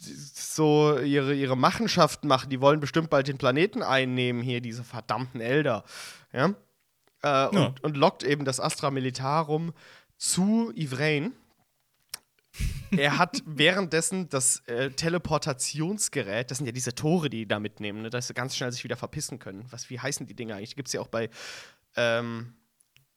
[0.00, 2.50] so ihre, ihre Machenschaften machen.
[2.50, 5.84] Die wollen bestimmt bald den Planeten einnehmen, hier, diese verdammten Elder.
[6.32, 6.54] Ja?
[7.22, 7.74] Äh, und, Ja.
[7.82, 9.72] und lockt eben das Astra Militarum
[10.16, 11.32] zu Yvrain.
[12.90, 18.02] Er hat währenddessen das äh, Teleportationsgerät, das sind ja diese Tore, die die da mitnehmen,
[18.02, 19.64] ne, dass sie ganz schnell sich wieder verpissen können.
[19.70, 20.76] Was, wie heißen die Dinge eigentlich?
[20.76, 21.28] Gibt es ja auch bei,
[21.96, 22.54] ähm,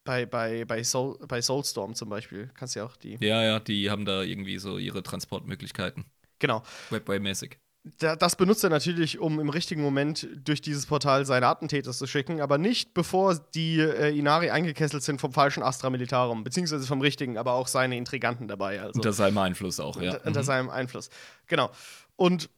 [0.04, 2.50] bei, bei, bei, Soul, bei Soulstorm zum Beispiel.
[2.56, 3.18] Kannst ja auch die.
[3.20, 6.06] Ja, ja, die haben da irgendwie so ihre Transportmöglichkeiten.
[6.40, 6.64] Genau.
[6.90, 7.58] Webway-mäßig.
[8.00, 12.08] Da, das benutzt er natürlich, um im richtigen Moment durch dieses Portal seine Attentäter zu
[12.08, 17.02] schicken, aber nicht bevor die äh, Inari eingekesselt sind vom falschen Astra Militarum, beziehungsweise vom
[17.02, 18.82] richtigen, aber auch seine Intriganten dabei.
[18.82, 18.98] Also.
[18.98, 20.14] Unter seinem Einfluss auch, ja.
[20.14, 21.12] unter, unter seinem Einfluss.
[21.46, 21.70] Genau.
[22.16, 22.50] Und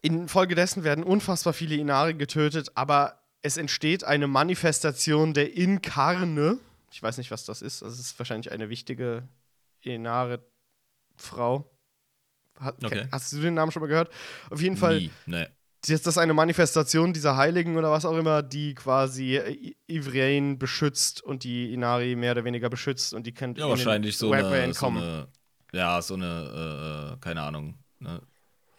[0.00, 6.58] infolgedessen werden unfassbar viele Inari getötet, aber es entsteht eine Manifestation der Inkarne.
[6.90, 7.82] Ich weiß nicht, was das ist.
[7.82, 9.28] Das ist wahrscheinlich eine wichtige
[9.82, 11.68] Inare-Frau.
[12.82, 13.06] Okay.
[13.10, 14.10] Hast du den Namen schon mal gehört?
[14.50, 15.10] Auf jeden Fall Nie.
[15.26, 15.46] Nee.
[15.86, 21.22] ist das eine Manifestation dieser Heiligen oder was auch immer, die quasi äh, Ivrain beschützt
[21.22, 24.86] und die Inari mehr oder weniger beschützt und die kennt Ja, wahrscheinlich so eine, so
[24.86, 25.28] eine,
[25.72, 28.20] ja, so eine, äh, keine Ahnung, eine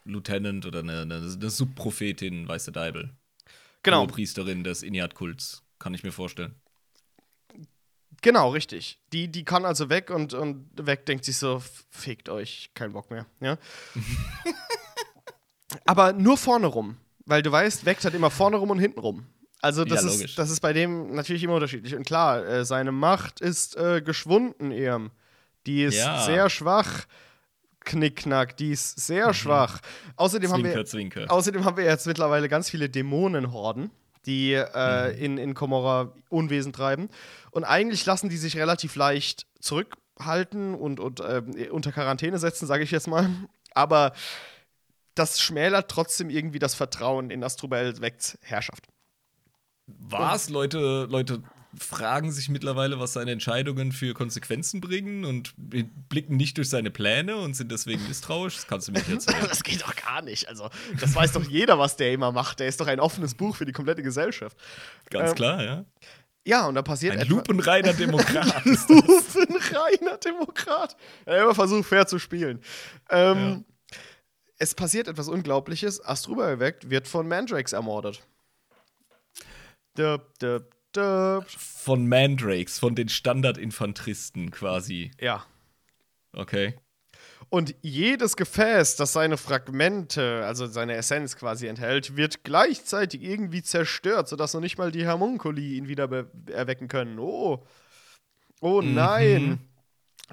[0.06, 3.12] Lieutenant oder eine, eine, eine Subprophetin, weißt du, Deibel.
[3.84, 6.56] Genau, Priesterin des Iniat-Kults, kann ich mir vorstellen.
[8.24, 9.00] Genau, richtig.
[9.12, 13.12] Die, die kann also weg und, und weg denkt sich so, fickt euch, kein Bock
[13.12, 13.28] mehr.
[13.40, 13.58] Ja?
[15.86, 16.98] Aber nur vorne rum.
[17.26, 19.26] Weil du weißt, Vect hat immer vorne rum und hinten rum.
[19.62, 21.96] Also das, Ja, ist, das ist bei dem natürlich immer unterschiedlich.
[21.96, 25.12] Und klar, äh, seine Macht ist äh, geschwunden, Ehm.
[25.66, 26.26] Die ist Ja.
[26.26, 27.06] sehr schwach.
[27.86, 29.80] Knickknack, die ist sehr schwach.
[30.18, 31.32] Außerdem haben wir Zwinker, zwinker.
[31.32, 33.90] Außerdem haben wir jetzt mittlerweile ganz viele Dämonenhorden,
[34.26, 35.24] die äh, Mhm.
[35.24, 37.10] in, in Komorra Unwesen treiben.
[37.52, 42.84] Und eigentlich lassen die sich relativ leicht zurückhalten und, und äh, unter Quarantäne setzen, sage
[42.84, 43.30] ich jetzt mal.
[43.74, 44.14] Aber
[45.16, 48.88] das schmälert trotzdem irgendwie das Vertrauen in Astrobel Vects Herrschaft.
[49.88, 50.50] Was?
[50.50, 51.44] Leute, Leute
[51.78, 57.38] fragen sich mittlerweile, was seine Entscheidungen für Konsequenzen bringen und blicken nicht durch seine Pläne
[57.38, 58.56] und sind deswegen misstrauisch.
[58.56, 59.46] Das kannst du mir nicht erzählen.
[59.50, 60.48] Das geht doch gar nicht.
[60.50, 60.70] Also,
[61.00, 62.60] das weiß doch jeder, was der immer macht.
[62.60, 64.58] Der ist doch ein offenes Buch für die komplette Gesellschaft.
[65.10, 65.86] Ganz Ähm, klar, ja.
[66.46, 68.62] Ja, und da passiert Ein lupenreiner Demokrat.
[68.66, 68.88] das.
[68.90, 70.98] Lupenreiner Demokrat.
[71.26, 72.62] Er hat immer versucht, fair zu spielen.
[73.10, 73.64] Ähm,
[74.58, 76.04] Es passiert etwas Unglaubliches.
[76.06, 78.22] Astruba erweckt, wird von Mandrakes ermordet.
[79.98, 85.12] Döp, döp, Von Mandrakes, von den Standardinfanteristen quasi.
[85.20, 85.46] Ja.
[86.34, 86.76] Okay.
[87.50, 94.28] Und jedes Gefäß, das seine Fragmente, also seine Essenz quasi enthält, wird gleichzeitig irgendwie zerstört,
[94.28, 96.10] sodass noch nicht mal die Hermunkuli ihn wieder
[96.52, 97.20] erwecken können.
[97.20, 97.66] Oh.
[98.62, 99.60] Oh nein.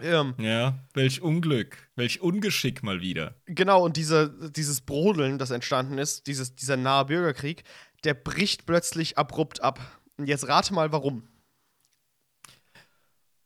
[0.00, 3.34] Ähm, Ja, welch Unglück, welch Ungeschick mal wieder.
[3.44, 7.64] genau, und diese, dieses Brodeln, das entstanden ist, dieses, dieser nahe Bürgerkrieg,
[8.04, 9.99] der bricht plötzlich abrupt ab.
[10.20, 11.22] Und jetzt rate mal, warum.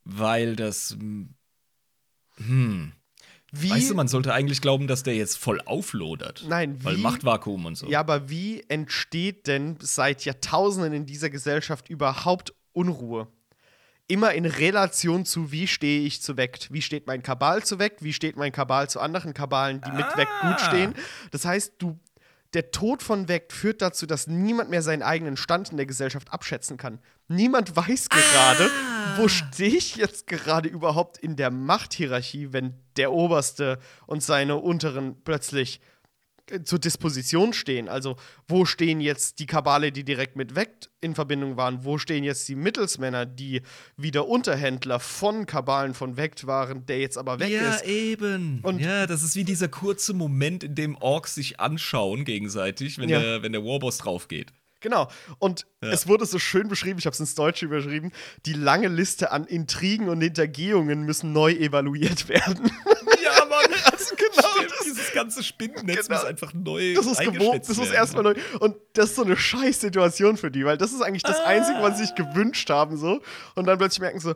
[0.05, 0.97] Weil das.
[2.37, 2.93] Hm.
[3.53, 6.45] Wie, Weißt du, man sollte eigentlich glauben, dass der jetzt voll auflodert.
[6.49, 7.87] Nein, Weil wie- Machtvakuum und so.
[7.89, 13.29] Ja, aber wie entsteht denn seit Jahrtausenden in dieser Gesellschaft überhaupt Unruhe?
[14.09, 16.73] Immer in Relation zu, wie stehe ich zu Vect?
[16.73, 18.03] Wie steht mein Kabal zu Vect?
[18.03, 20.69] Wie steht mein Kabal zu anderen Kabalen, die mit Vect gut Ah.
[20.69, 20.95] stehen?
[21.31, 21.99] Das heißt, du,
[22.55, 26.33] der Tod von Vect führt dazu, dass niemand mehr seinen eigenen Stand in der Gesellschaft
[26.33, 27.01] abschätzen kann.
[27.29, 28.71] Niemand weiß gerade,
[29.17, 35.17] wo stehe ich jetzt gerade überhaupt in der Machthierarchie, wenn der Oberste und seine Unteren
[35.25, 35.81] plötzlich
[36.65, 37.89] zur Disposition stehen.
[37.89, 38.16] Also,
[38.49, 41.85] wo stehen jetzt die Kabale, die direkt mit Vect in Verbindung waren?
[41.85, 43.62] Wo stehen jetzt die Mittelsmänner, die
[43.97, 47.85] wieder Unterhändler von Kabalen von Vect waren, der jetzt aber weg ja, ist?
[47.85, 48.61] eben.
[48.62, 53.09] Und- ja, das ist wie dieser kurze Moment, in dem Orks sich anschauen gegenseitig, wenn,
[53.09, 53.21] Ja.
[53.21, 54.53] der, wenn der Warboss drauf geht.
[54.81, 55.09] Genau.
[55.39, 55.89] Und Ja.
[55.93, 58.12] es wurde so schön beschrieben, ich habe es ins Deutsche überschrieben,
[58.45, 62.71] die lange Liste an Intrigen und Hintergehungen müssen neu evaluiert werden.
[64.35, 66.19] Genau, Stimmt, das- dieses ganze Spinnennetz Genau.
[66.20, 68.35] muss einfach neu Das ist gewohnt, das ist erstmal neu.
[68.61, 71.81] Und das ist so eine scheiß Situation für die, weil das ist eigentlich das Einzige,
[71.82, 73.20] was sie sich gewünscht haben, so.
[73.55, 74.35] Und dann plötzlich merken so,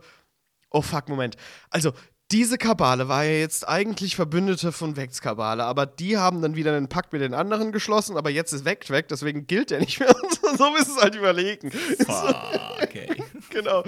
[0.70, 1.36] oh fuck, Moment.
[1.70, 1.92] Also,
[2.30, 6.76] diese Kabale war ja jetzt eigentlich Verbündete von Vects Kabale, aber die haben dann wieder
[6.76, 10.00] einen Pakt mit den anderen geschlossen, aber jetzt ist Vect weg, deswegen gilt der nicht
[10.00, 10.14] mehr.
[10.56, 11.70] So, müssen sie halt überlegen.
[11.70, 13.22] Fuck, ey.
[13.50, 13.84] genau.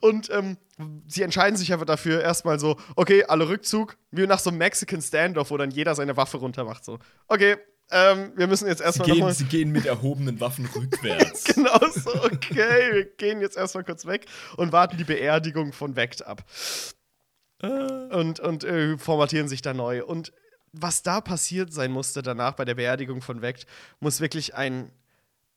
[0.00, 0.58] Und ähm,
[1.08, 5.00] sie entscheiden sich einfach dafür erstmal so, okay, alle Rückzug, wie nach so einem Mexican
[5.00, 6.84] Standoff, wo dann jeder seine Waffe runter macht.
[6.84, 6.98] So,
[7.28, 7.56] okay,
[7.90, 9.34] ähm, wir müssen jetzt Sie erstmal gehen, nochmal.
[9.34, 11.44] sie gehen mit erhobenen Waffen rückwärts.
[11.54, 16.24] Genau so, okay, wir gehen jetzt erstmal kurz weg und warten die Beerdigung von Vect
[16.26, 16.44] ab.
[18.12, 20.04] Und, und äh, formatieren sich da neu.
[20.04, 20.32] Und
[20.72, 23.66] was da passiert sein musste danach bei der Beerdigung von Vect,
[24.00, 24.90] muss wirklich ein,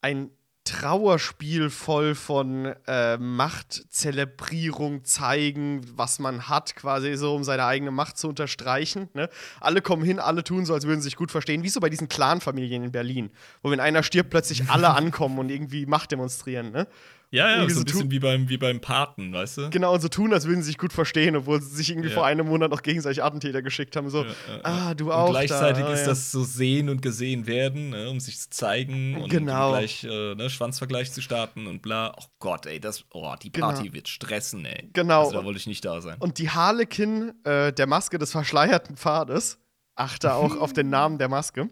[0.02, 0.30] ein
[0.66, 8.18] Trauerspiel voll von äh, Machtzelebrierung zeigen, was man hat, quasi so, um seine eigene Macht
[8.18, 9.08] zu unterstreichen.
[9.14, 9.30] Ne?
[9.60, 11.92] Alle kommen hin, alle tun so, als würden sie sich gut verstehen, wie so bei
[11.92, 13.30] diesen Clanfamilien in Berlin,
[13.62, 16.72] wo wenn einer stirbt, plötzlich alle ankommen und irgendwie Macht demonstrieren.
[16.72, 16.88] Ne?
[17.36, 19.70] Ja, ja, so ein bisschen wie beim, wie beim Paten, weißt du?
[19.70, 22.14] Genau, und so tun, als würden sie sich gut verstehen, obwohl sie sich irgendwie Ja.
[22.16, 24.10] vor einem Monat noch gegenseitig Attentäter geschickt haben.
[24.10, 25.26] So, Ja, ja, ah, du auch.
[25.26, 28.50] Und gleichzeitig da, ah, ist das so sehen und gesehen werden, ne, um sich zu
[28.50, 29.72] zeigen und Genau.
[29.72, 32.14] gleich äh, ne, Schwanzvergleich zu starten und bla.
[32.18, 33.68] Oh Gott, ey, das, oh, die Genau.
[33.68, 34.90] Party wird stressen, ey.
[34.94, 35.26] Genau.
[35.26, 36.16] Also, da wollte ich nicht da sein.
[36.20, 39.60] Und die Harlekin äh, der Maske des verschleierten Pfades,
[39.96, 41.70] achte auch auf den Namen der Maske,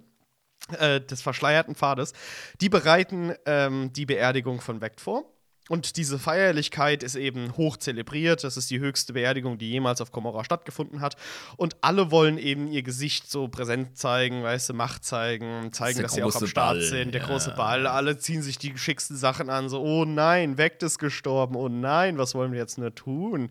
[0.77, 2.13] äh, des verschleierten Pfades,
[2.61, 5.25] die bereiten ähm, die Beerdigung von Vect vor.
[5.69, 8.43] Und diese Feierlichkeit ist eben hoch zelebriert.
[8.43, 11.15] Das ist die höchste Beerdigung, die jemals auf Komorra stattgefunden hat.
[11.55, 16.03] Und alle wollen eben ihr Gesicht so präsent zeigen, weißt du, Macht zeigen, zeigen, der
[16.03, 17.27] dass sie auch am Start Ball, sind, der ja.
[17.27, 17.87] große Ball.
[17.87, 22.17] Alle ziehen sich die schicksten Sachen an, so, oh nein, Vect ist gestorben, oh nein,
[22.17, 23.49] was wollen wir jetzt nur tun?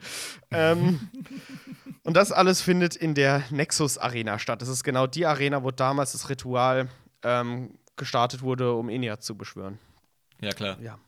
[0.50, 1.08] ähm,
[2.02, 4.60] und das alles findet in der Nexus Arena statt.
[4.60, 6.90] Das ist genau die Arena, wo damals das Ritual
[7.22, 9.78] ähm, gestartet wurde, um Eniath zu beschwören.
[10.40, 10.76] Ja, klar.
[10.80, 10.98] Ja.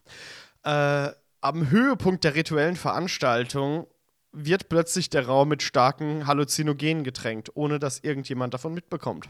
[0.65, 1.11] Äh,
[1.41, 3.87] am Höhepunkt der rituellen Veranstaltung
[4.33, 9.29] wird plötzlich der Raum mit starken Halluzinogenen getränkt, ohne dass irgendjemand davon mitbekommt.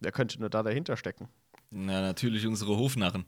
[0.00, 1.28] Wer könnte nur da dahinter stecken?
[1.70, 3.24] Na, natürlich unsere Hofnarren.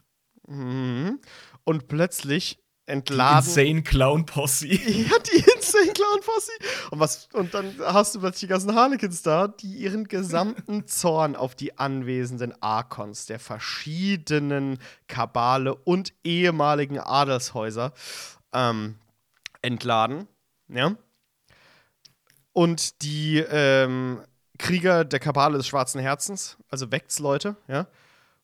[0.47, 1.21] Mhm.
[1.65, 3.47] Und plötzlich entladen.
[3.47, 4.67] Insane Clown Posse.
[4.69, 6.53] Ja, die Insane Clown Posse.
[6.91, 11.37] Und, was, und dann hast du plötzlich die ganzen Harlequins da, die ihren gesamten Zorn
[11.37, 17.93] auf die anwesenden Arkons der verschiedenen Kabale und ehemaligen Adelshäuser
[18.53, 18.97] ähm,
[19.63, 20.29] entladen.
[20.69, 20.97] Ja.
[22.53, 24.23] Und die ähm,
[24.59, 27.87] Krieger der Kabale des Schwarzen Herzens, also Vects-Leute, ja.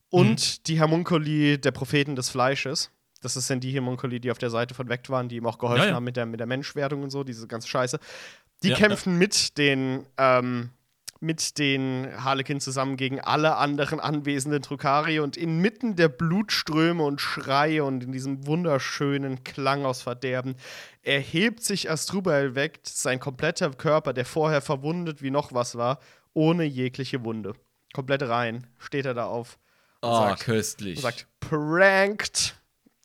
[0.09, 2.91] Und die Homunculi der Propheten des Fleisches.
[3.23, 5.83] Das sind die Homunculi, die auf der Seite von Vect waren, die ihm auch geholfen
[5.83, 5.95] Ja, ja.
[5.95, 7.99] haben mit der, mit der Menschwerdung und so, diese ganze Scheiße.
[8.63, 10.69] Die Ja, kämpfen mit den, ähm,
[11.19, 17.83] mit den Harlekin zusammen gegen alle anderen anwesenden Trukari und inmitten der Blutströme und Schreie
[17.85, 20.55] und in diesem wunderschönen Klang aus Verderben
[21.01, 25.99] erhebt sich Astrubal Vect, sein kompletter Körper, der vorher verwundet wie noch was war,
[26.33, 27.53] ohne jegliche Wunde.
[27.93, 29.57] Komplett rein, steht er da auf
[30.01, 30.97] und Oh, köstlich.
[30.97, 32.55] und sagt pranked.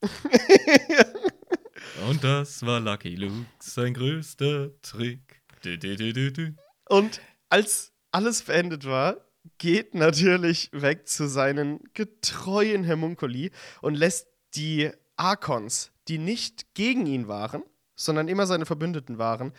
[2.08, 5.42] Und das war Lucky Luke, sein größter Trick.
[5.62, 6.54] Du, du, du.
[6.88, 9.16] Und als alles beendet war,
[9.58, 13.50] geht natürlich weg zu seinen getreuen Homunculi
[13.80, 17.62] und lässt die Arkons, die nicht gegen ihn waren,
[17.96, 19.52] sondern immer seine Verbündeten waren,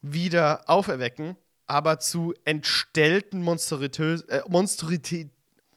[0.00, 1.36] wieder auferwecken,
[1.66, 5.30] aber zu entstellten Monströs äh, Monstrosität,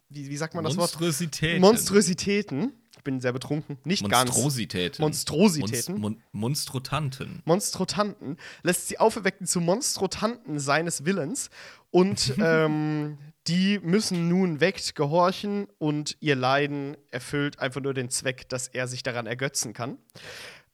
[0.10, 0.98] wie, wie sagt man das Wort?
[1.60, 2.74] Monstrositäten.
[3.02, 3.80] Ich bin sehr betrunken.
[3.84, 4.30] Nicht ganz.
[4.30, 5.02] Monstrositäten.
[5.02, 5.96] Monstrositäten.
[5.96, 7.42] Monst- Mon Monstrotanten.
[7.46, 11.50] Monstrotanten, lässt sie auferwecken zu Monstrotanten seines Willens
[11.90, 13.18] und ähm,
[13.48, 18.88] die müssen nun weckt gehorchen und ihr Leiden erfüllt einfach nur den Zweck, dass er
[18.88, 19.98] sich daran ergötzen kann.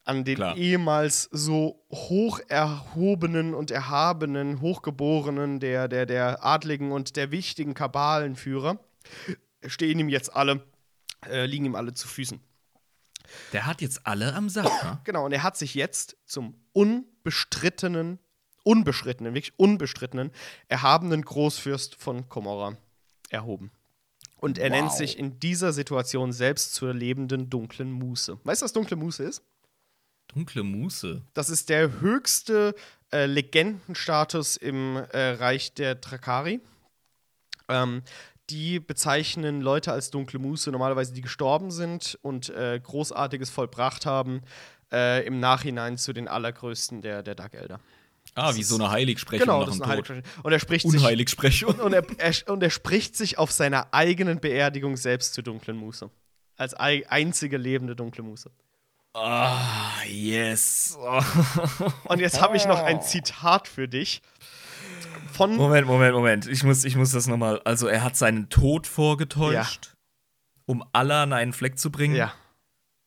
[0.04, 0.58] An den Klar.
[0.58, 8.80] ehemals so hoch erhobenen und erhabenen, hochgeborenen der, der, der Adligen und der wichtigen Kabalenführer
[9.66, 10.62] stehen ihm jetzt alle,
[11.26, 12.39] äh, liegen ihm alle zu Füßen.
[13.52, 14.99] Der hat jetzt alle am Sack, ne?
[15.03, 18.19] Genau, und er hat sich jetzt zum unbestrittenen,
[18.64, 20.31] unbestrittenen, wirklich unbestrittenen,
[20.68, 22.77] erhabenen Großfürst von Komorra
[23.30, 23.72] erhoben.
[24.38, 24.77] Und er Wow.
[24.77, 28.39] nennt sich in dieser Situation selbst zur lebenden dunklen Muße.
[28.44, 29.41] Weißt du, was dunkle Muße ist?
[30.27, 31.23] Dunkle Muße.
[31.34, 32.76] Das ist der höchste
[33.11, 36.60] äh, Legendenstatus im äh, Reich der Drakari.
[37.69, 38.03] Ähm,
[38.49, 44.41] die bezeichnen Leute als dunkle Muße, normalerweise die gestorben sind und äh, Großartiges vollbracht haben,
[44.91, 47.80] äh, im Nachhinein zu den allergrößten der, der Dark Elder.
[48.36, 50.24] Ah, wie so eine Heiligsprechung Genau, nach das ist eine Tod.
[50.44, 51.76] Und er spricht sich Unheiligsprechung.
[51.76, 56.10] und er, er, und er spricht sich auf seiner eigenen Beerdigung selbst zur dunklen Muße.
[56.56, 58.52] Als ei einzige lebende dunkle Muße.
[59.14, 60.95] Ah, yes.
[62.03, 64.22] Und jetzt habe ich noch ein Zitat für dich.
[65.38, 66.47] Von Moment, Moment, Moment.
[66.47, 67.61] Ich muss, ich muss das nochmal.
[67.64, 69.95] Also, er hat seinen Tod vorgetäuscht,
[70.65, 72.34] um alle an einen Fleck zu bringen Ja,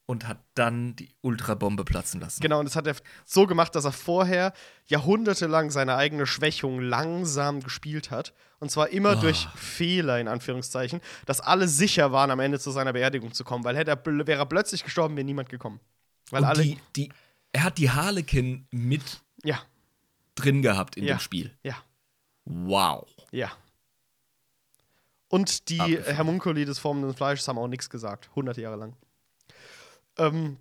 [0.07, 2.41] und hat dann die Ultrabombe platzen lassen.
[2.41, 2.59] genau.
[2.61, 4.53] Und das hat er so gemacht, dass er vorher
[4.87, 8.33] jahrhundertelang seine eigene Schwächung langsam gespielt hat.
[8.59, 9.15] Und zwar immer Ah.
[9.17, 13.65] durch Fehler, in Anführungszeichen, dass alle sicher waren, am Ende zu seiner Beerdigung zu kommen.
[13.65, 15.81] Weil hätte er, wäre er plötzlich gestorben, wäre niemand gekommen.
[16.31, 16.63] Weil Und alle.
[16.63, 17.13] die, die,
[17.53, 19.61] er hat die Harlekin mit ja,
[20.35, 21.15] drin gehabt in Ja.
[21.17, 21.57] dem Spiel.
[21.63, 21.75] ja,
[22.53, 23.07] Wow.
[23.31, 23.51] ja.
[25.29, 26.15] Und die Abgefahren.
[26.17, 28.31] Hermunkuli des formenden Fleisches haben auch nichts gesagt.
[28.35, 28.97] Hunderte Jahre lang.
[30.19, 30.57] Ähm,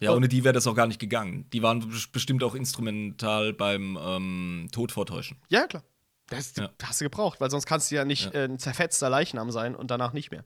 [0.00, 1.48] Ja, ohne die wäre das auch gar nicht gegangen.
[1.52, 5.38] Die waren bes- bestimmt auch instrumental beim ähm, Tod vortäuschen.
[5.48, 5.82] ja, klar.
[6.28, 6.68] Das, Ja.
[6.82, 8.32] hast du gebraucht, weil sonst kannst du ja nicht Ja.
[8.42, 10.44] äh, ein zerfetzter Leichnam sein und danach nicht mehr.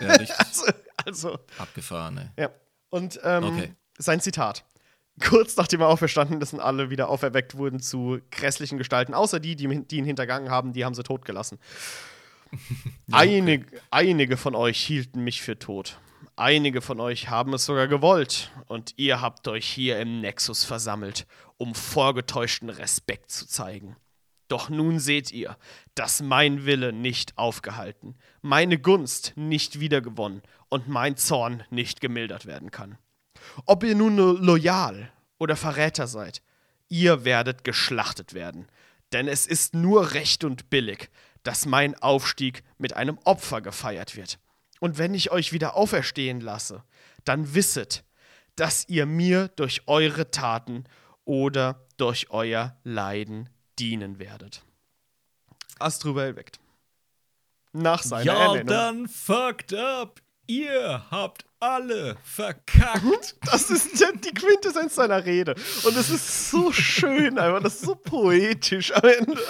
[0.00, 0.36] Ja, richtig.
[0.46, 0.64] Also,
[1.04, 2.28] also Abgefahren, ey.
[2.44, 2.50] ja.
[2.90, 3.74] Und ähm, Okay.
[3.98, 4.64] sein Zitat.
[5.20, 9.56] Kurz nachdem er auferstanden ist und alle wieder auferweckt wurden zu grässlichen Gestalten, außer die,
[9.56, 11.58] die, die ihn hintergangen haben, die haben sie totgelassen.
[13.10, 15.98] einige, einige von euch hielten mich für tot.
[16.36, 18.50] Einige von euch haben es sogar gewollt.
[18.66, 21.26] Und ihr habt euch hier im Nexus versammelt,
[21.56, 23.96] um vorgetäuschten Respekt zu zeigen.
[24.48, 25.56] Doch nun seht ihr,
[25.94, 32.70] dass mein Wille nicht aufgehalten, meine Gunst nicht wiedergewonnen und mein Zorn nicht gemildert werden
[32.70, 32.98] kann.
[33.64, 36.42] Ob ihr nun lo- loyal oder Verräter seid,
[36.88, 38.68] ihr werdet geschlachtet werden.
[39.12, 41.10] Denn es ist nur recht und billig,
[41.42, 44.38] dass mein Aufstieg mit einem Opfer gefeiert wird.
[44.80, 46.82] Und wenn ich euch wieder auferstehen lasse,
[47.24, 48.04] dann wisset,
[48.56, 50.84] dass ihr mir durch eure Taten
[51.24, 53.48] oder durch euer Leiden
[53.78, 54.62] dienen werdet.
[55.78, 56.58] Astruvel weckt.
[57.72, 58.66] Nach seiner Ja, Ernennung.
[58.66, 60.20] dann fucked up.
[60.46, 63.36] Ihr habt alle verkackt.
[63.50, 65.54] Das ist ja die Quintessenz seiner Rede.
[65.84, 69.40] Und es ist so schön, einfach, das ist so poetisch am Ende.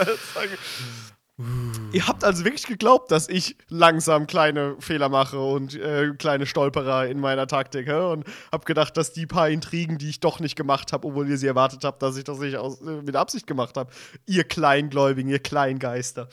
[1.93, 7.07] Ihr habt also wirklich geglaubt, dass ich langsam kleine Fehler mache und äh, kleine Stolperer
[7.09, 7.89] in meiner Taktik.
[7.89, 8.13] Hä?
[8.13, 11.37] Und habt gedacht, dass die paar Intrigen, die ich doch nicht gemacht habe, obwohl ihr
[11.37, 13.93] sie erwartet habt, dass ich das nicht aus, äh, mit Absicht gemacht habe.
[14.25, 16.29] Ihr Kleingläubigen, ihr Kleingeister.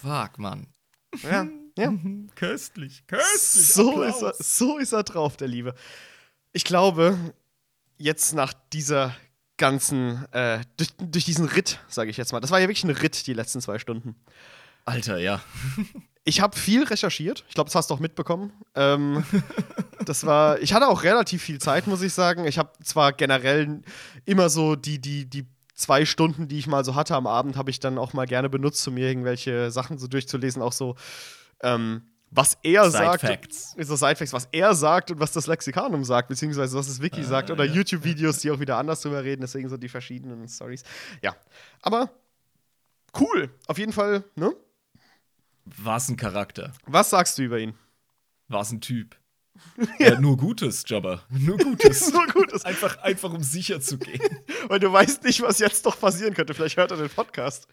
[0.00, 0.68] Fuck, Mann.
[1.22, 1.46] Ja,
[1.76, 1.92] ja.
[2.34, 3.66] Köstlich, köstlich.
[3.66, 5.74] So ist, er, so ist er drauf, der Liebe.
[6.52, 7.18] Ich glaube,
[7.98, 9.14] jetzt nach dieser
[9.56, 12.90] ganzen, äh, durch, durch diesen Ritt, sage ich jetzt mal, das war ja wirklich ein
[12.90, 14.16] Ritt, die letzten zwei Stunden.
[14.84, 15.42] Alter, ja.
[16.26, 17.44] Ich habe viel recherchiert.
[17.48, 18.50] Ich glaube, das hast du auch mitbekommen.
[18.74, 19.24] Ähm,
[20.06, 22.46] das war, ich hatte auch relativ viel Zeit, muss ich sagen.
[22.46, 23.82] Ich habe zwar generell
[24.24, 27.70] immer so die, die, die zwei Stunden, die ich mal so hatte am Abend, habe
[27.70, 30.96] ich dann auch mal gerne benutzt, um mir irgendwelche Sachen so durchzulesen, auch so,
[31.64, 33.20] ähm, was er Side sagt.
[33.20, 33.76] Facts.
[33.78, 37.24] So Sidefacts, was er sagt und was das Lexikanum sagt, beziehungsweise was das Wiki Ah,
[37.24, 37.72] sagt, oder ja.
[37.72, 40.82] YouTube-Videos, die auch wieder anders drüber reden, deswegen so die verschiedenen Stories.
[41.22, 41.36] Ja.
[41.82, 42.10] Aber
[43.20, 43.50] cool.
[43.68, 44.52] Auf jeden Fall, ne?
[45.64, 46.72] War's ein Charakter.
[46.86, 47.74] Was sagst du über ihn?
[48.48, 49.16] War's ein Typ.
[50.00, 51.22] Ja, nur Gutes, Jabba.
[51.30, 52.06] Nur Gutes.
[52.06, 52.66] so gut ist.
[52.66, 54.20] einfach, einfach um sicher zu gehen.
[54.68, 56.54] Weil du weißt nicht, was jetzt doch passieren könnte.
[56.54, 57.68] Vielleicht hört er den Podcast.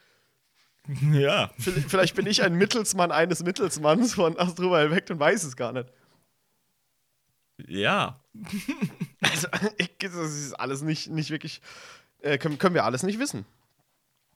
[1.12, 1.52] ja.
[1.58, 5.90] Vielleicht bin ich ein Mittelsmann eines Mittelsmanns von Astroval weg und weiß es gar nicht.
[7.68, 8.20] Ja.
[9.24, 9.48] Also,
[9.78, 11.62] ich, das ist alles nicht, nicht wirklich.
[12.22, 13.45] Äh, können, können wir alles nicht wissen.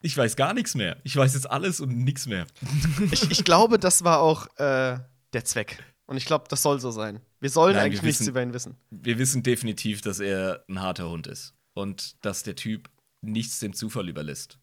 [0.04, 0.98] Ich weiß gar nichts mehr.
[1.04, 2.46] Ich weiß jetzt alles und nichts mehr.
[3.12, 5.00] ich, ich glaube, das war auch äh,
[5.34, 5.84] der Zweck.
[6.06, 7.20] Und ich glaube, das soll so sein.
[7.40, 8.76] Wir sollen Nein, eigentlich wir nichts wissen- über ihn wissen.
[8.92, 11.56] Wir wissen definitiv, dass er ein harter Hund ist.
[11.74, 12.90] Und dass der Typ
[13.22, 14.60] nichts dem Zufall überlässt.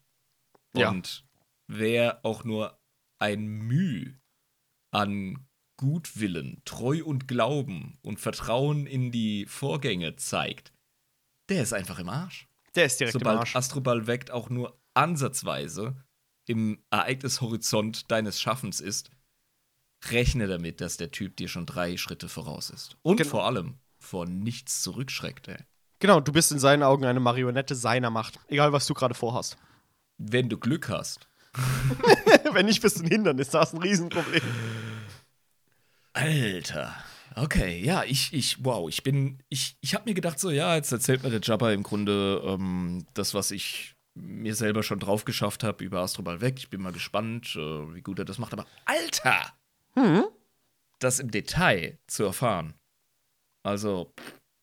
[0.73, 0.95] Ja.
[1.67, 2.79] Wer auch nur
[3.19, 4.19] ein Mühe
[4.91, 10.71] an Gutwillen, Treu und Glauben und Vertrauen in die Vorgänge zeigt,
[11.49, 12.47] der ist einfach im Arsch.
[12.75, 13.55] Der ist direkt im Sobald Arsch.
[13.55, 15.95] Astroball weckt auch nur ansatzweise
[16.45, 19.09] im Ereignishorizont deines Schaffens ist,
[20.09, 22.97] rechne damit, dass der Typ dir schon drei Schritte voraus ist.
[23.01, 23.29] Und Genau.
[23.29, 25.57] vor allem vor nichts zurückschreckt, ey.
[25.99, 28.39] Genau, du bist in seinen Augen eine Marionette seiner Macht.
[28.47, 29.57] Egal, was du gerade vorhast.
[30.17, 31.29] Wenn du Glück hast.
[32.53, 33.49] Wenn nicht, bist du ein Hindernis.
[33.49, 34.41] Da hast du ein Riesenproblem.
[36.13, 36.95] Alter.
[37.35, 40.91] Okay, ja, ich, ich, wow, ich bin, ich, ich habe mir gedacht, so, ja, jetzt
[40.91, 45.63] erzählt mir der Jabba im Grunde ähm, das, was ich mir selber schon drauf geschafft
[45.63, 46.55] habe über Astroball weg.
[46.57, 48.53] Ich bin mal gespannt, äh, wie gut er das macht.
[48.53, 49.53] Aber Alter!
[50.99, 52.75] Das im Detail zu erfahren.
[53.63, 54.13] Also,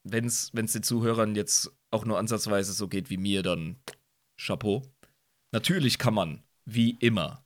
[0.04, 3.80] wenn es den Zuhörern jetzt auch nur ansatzweise so geht wie mir, dann
[4.36, 4.82] Chapeau.
[5.52, 6.42] Natürlich kann man,
[6.74, 7.44] wie immer,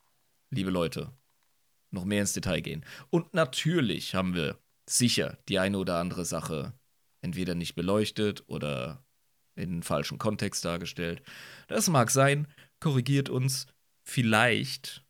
[0.51, 1.13] liebe Leute,
[1.91, 2.85] noch mehr ins Detail gehen.
[3.11, 6.75] Und natürlich haben wir sicher die eine oder andere Sache
[7.23, 9.05] entweder nicht beleuchtet oder
[9.55, 11.23] in einen falschen Kontext dargestellt.
[11.69, 12.49] Das mag sein,
[12.81, 13.67] korrigiert uns.
[14.03, 15.05] Vielleicht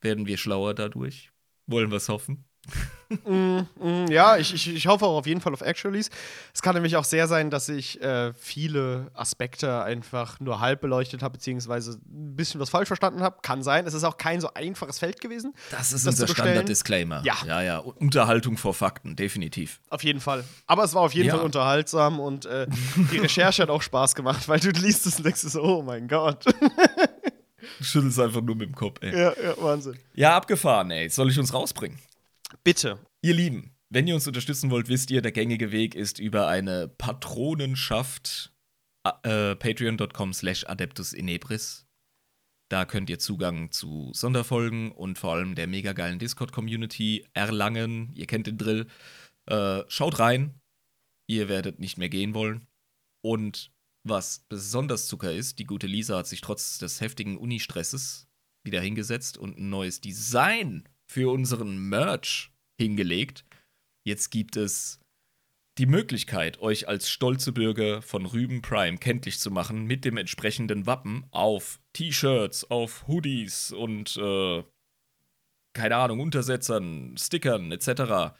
[0.00, 1.30] werden wir schlauer dadurch.
[1.66, 2.47] Wollen wir es hoffen?
[3.24, 6.10] Mm, mm, ja, ich, ich, ich hoffe auch auf jeden Fall auf Actualies.
[6.52, 11.22] Es kann nämlich auch sehr sein, dass ich äh, viele Aspekte einfach nur halb beleuchtet
[11.22, 13.38] habe, beziehungsweise ein bisschen was falsch verstanden habe.
[13.40, 13.86] Kann sein.
[13.86, 15.54] Es ist auch kein so einfaches Feld gewesen.
[15.70, 16.28] Das ist Das unser?
[16.28, 17.22] Standard-Disclaimer.
[17.24, 17.36] Ja.
[17.46, 17.78] ja, ja.
[17.78, 19.80] Unterhaltung vor Fakten, definitiv.
[19.88, 20.44] Auf jeden Fall.
[20.66, 21.36] Aber es war auf jeden Ja.
[21.36, 22.66] Fall unterhaltsam und äh,
[23.10, 26.08] die Recherche hat auch Spaß gemacht, weil du liest es und denkst so, oh mein
[26.08, 26.44] Gott.
[27.78, 29.12] Du schüttelst einfach nur mit dem Kopf, ey.
[29.18, 29.98] ja, ja, Wahnsinn.
[30.14, 31.08] Ja, abgefahren, ey.
[31.08, 31.98] Soll ich uns rausbringen?
[32.68, 32.98] Bitte.
[33.22, 36.86] Ihr Lieben, wenn ihr uns unterstützen wollt, wisst ihr, der gängige Weg ist über eine
[36.86, 38.52] Patronenschaft
[39.22, 41.86] äh, patreon.com slash adeptus inebris.
[42.70, 48.12] Da könnt ihr Zugang zu Sonderfolgen und vor allem der mega geilen Discord-Community erlangen.
[48.12, 48.86] Ihr kennt den Drill.
[49.46, 50.60] Äh, schaut rein.
[51.26, 52.66] Ihr werdet nicht mehr gehen wollen.
[53.22, 53.72] Und
[54.04, 58.28] was besonders Zucker ist, die gute Lisa hat sich trotz des heftigen Uni-Stresses
[58.62, 63.44] wieder hingesetzt und ein neues Design für unseren Merch hingelegt.
[64.06, 65.00] Jetzt gibt es
[65.78, 70.86] die Möglichkeit, euch als stolze Bürger von Rüben Prime kenntlich zu machen mit dem entsprechenden
[70.86, 74.64] Wappen auf T-Shirts, auf Hoodies und äh,
[75.74, 78.34] keine Ahnung, Untersetzern, Stickern etc.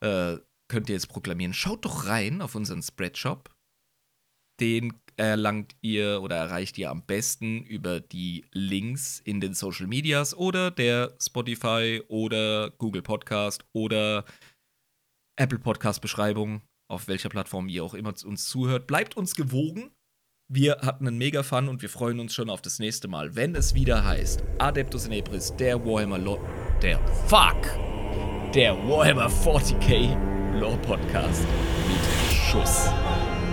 [0.00, 0.36] Äh,
[0.68, 1.54] könnt ihr jetzt proklamieren.
[1.54, 3.50] Schaut doch rein auf unseren Spreadshop.
[4.60, 10.34] Den erlangt ihr oder erreicht ihr am besten über die Links in den Social Medias
[10.34, 14.24] oder der Spotify oder Google Podcast oder
[15.36, 18.86] Apple Podcast Beschreibung, auf welcher Plattform ihr auch immer uns zuhört.
[18.86, 19.90] Bleibt uns gewogen.
[20.50, 23.54] Wir hatten einen mega Fun und wir freuen uns schon auf das nächste Mal, wenn
[23.54, 26.40] es wieder heißt Adeptus in Ebris, der Warhammer Lore,
[26.80, 27.76] der Fuck,
[28.54, 31.46] der Warhammer 40k Lore Podcast
[31.86, 32.88] mit Schuss.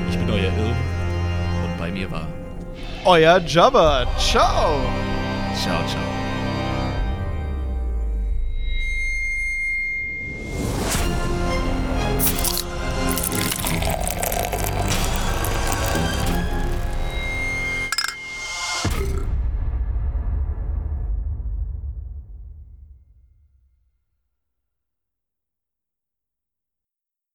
[0.10, 0.95] Ich bin euer Irm
[1.86, 2.28] bei mir war
[3.06, 4.08] Euer Jabba.
[4.18, 4.80] Ciao.
[5.54, 6.15] Ciao, ciao.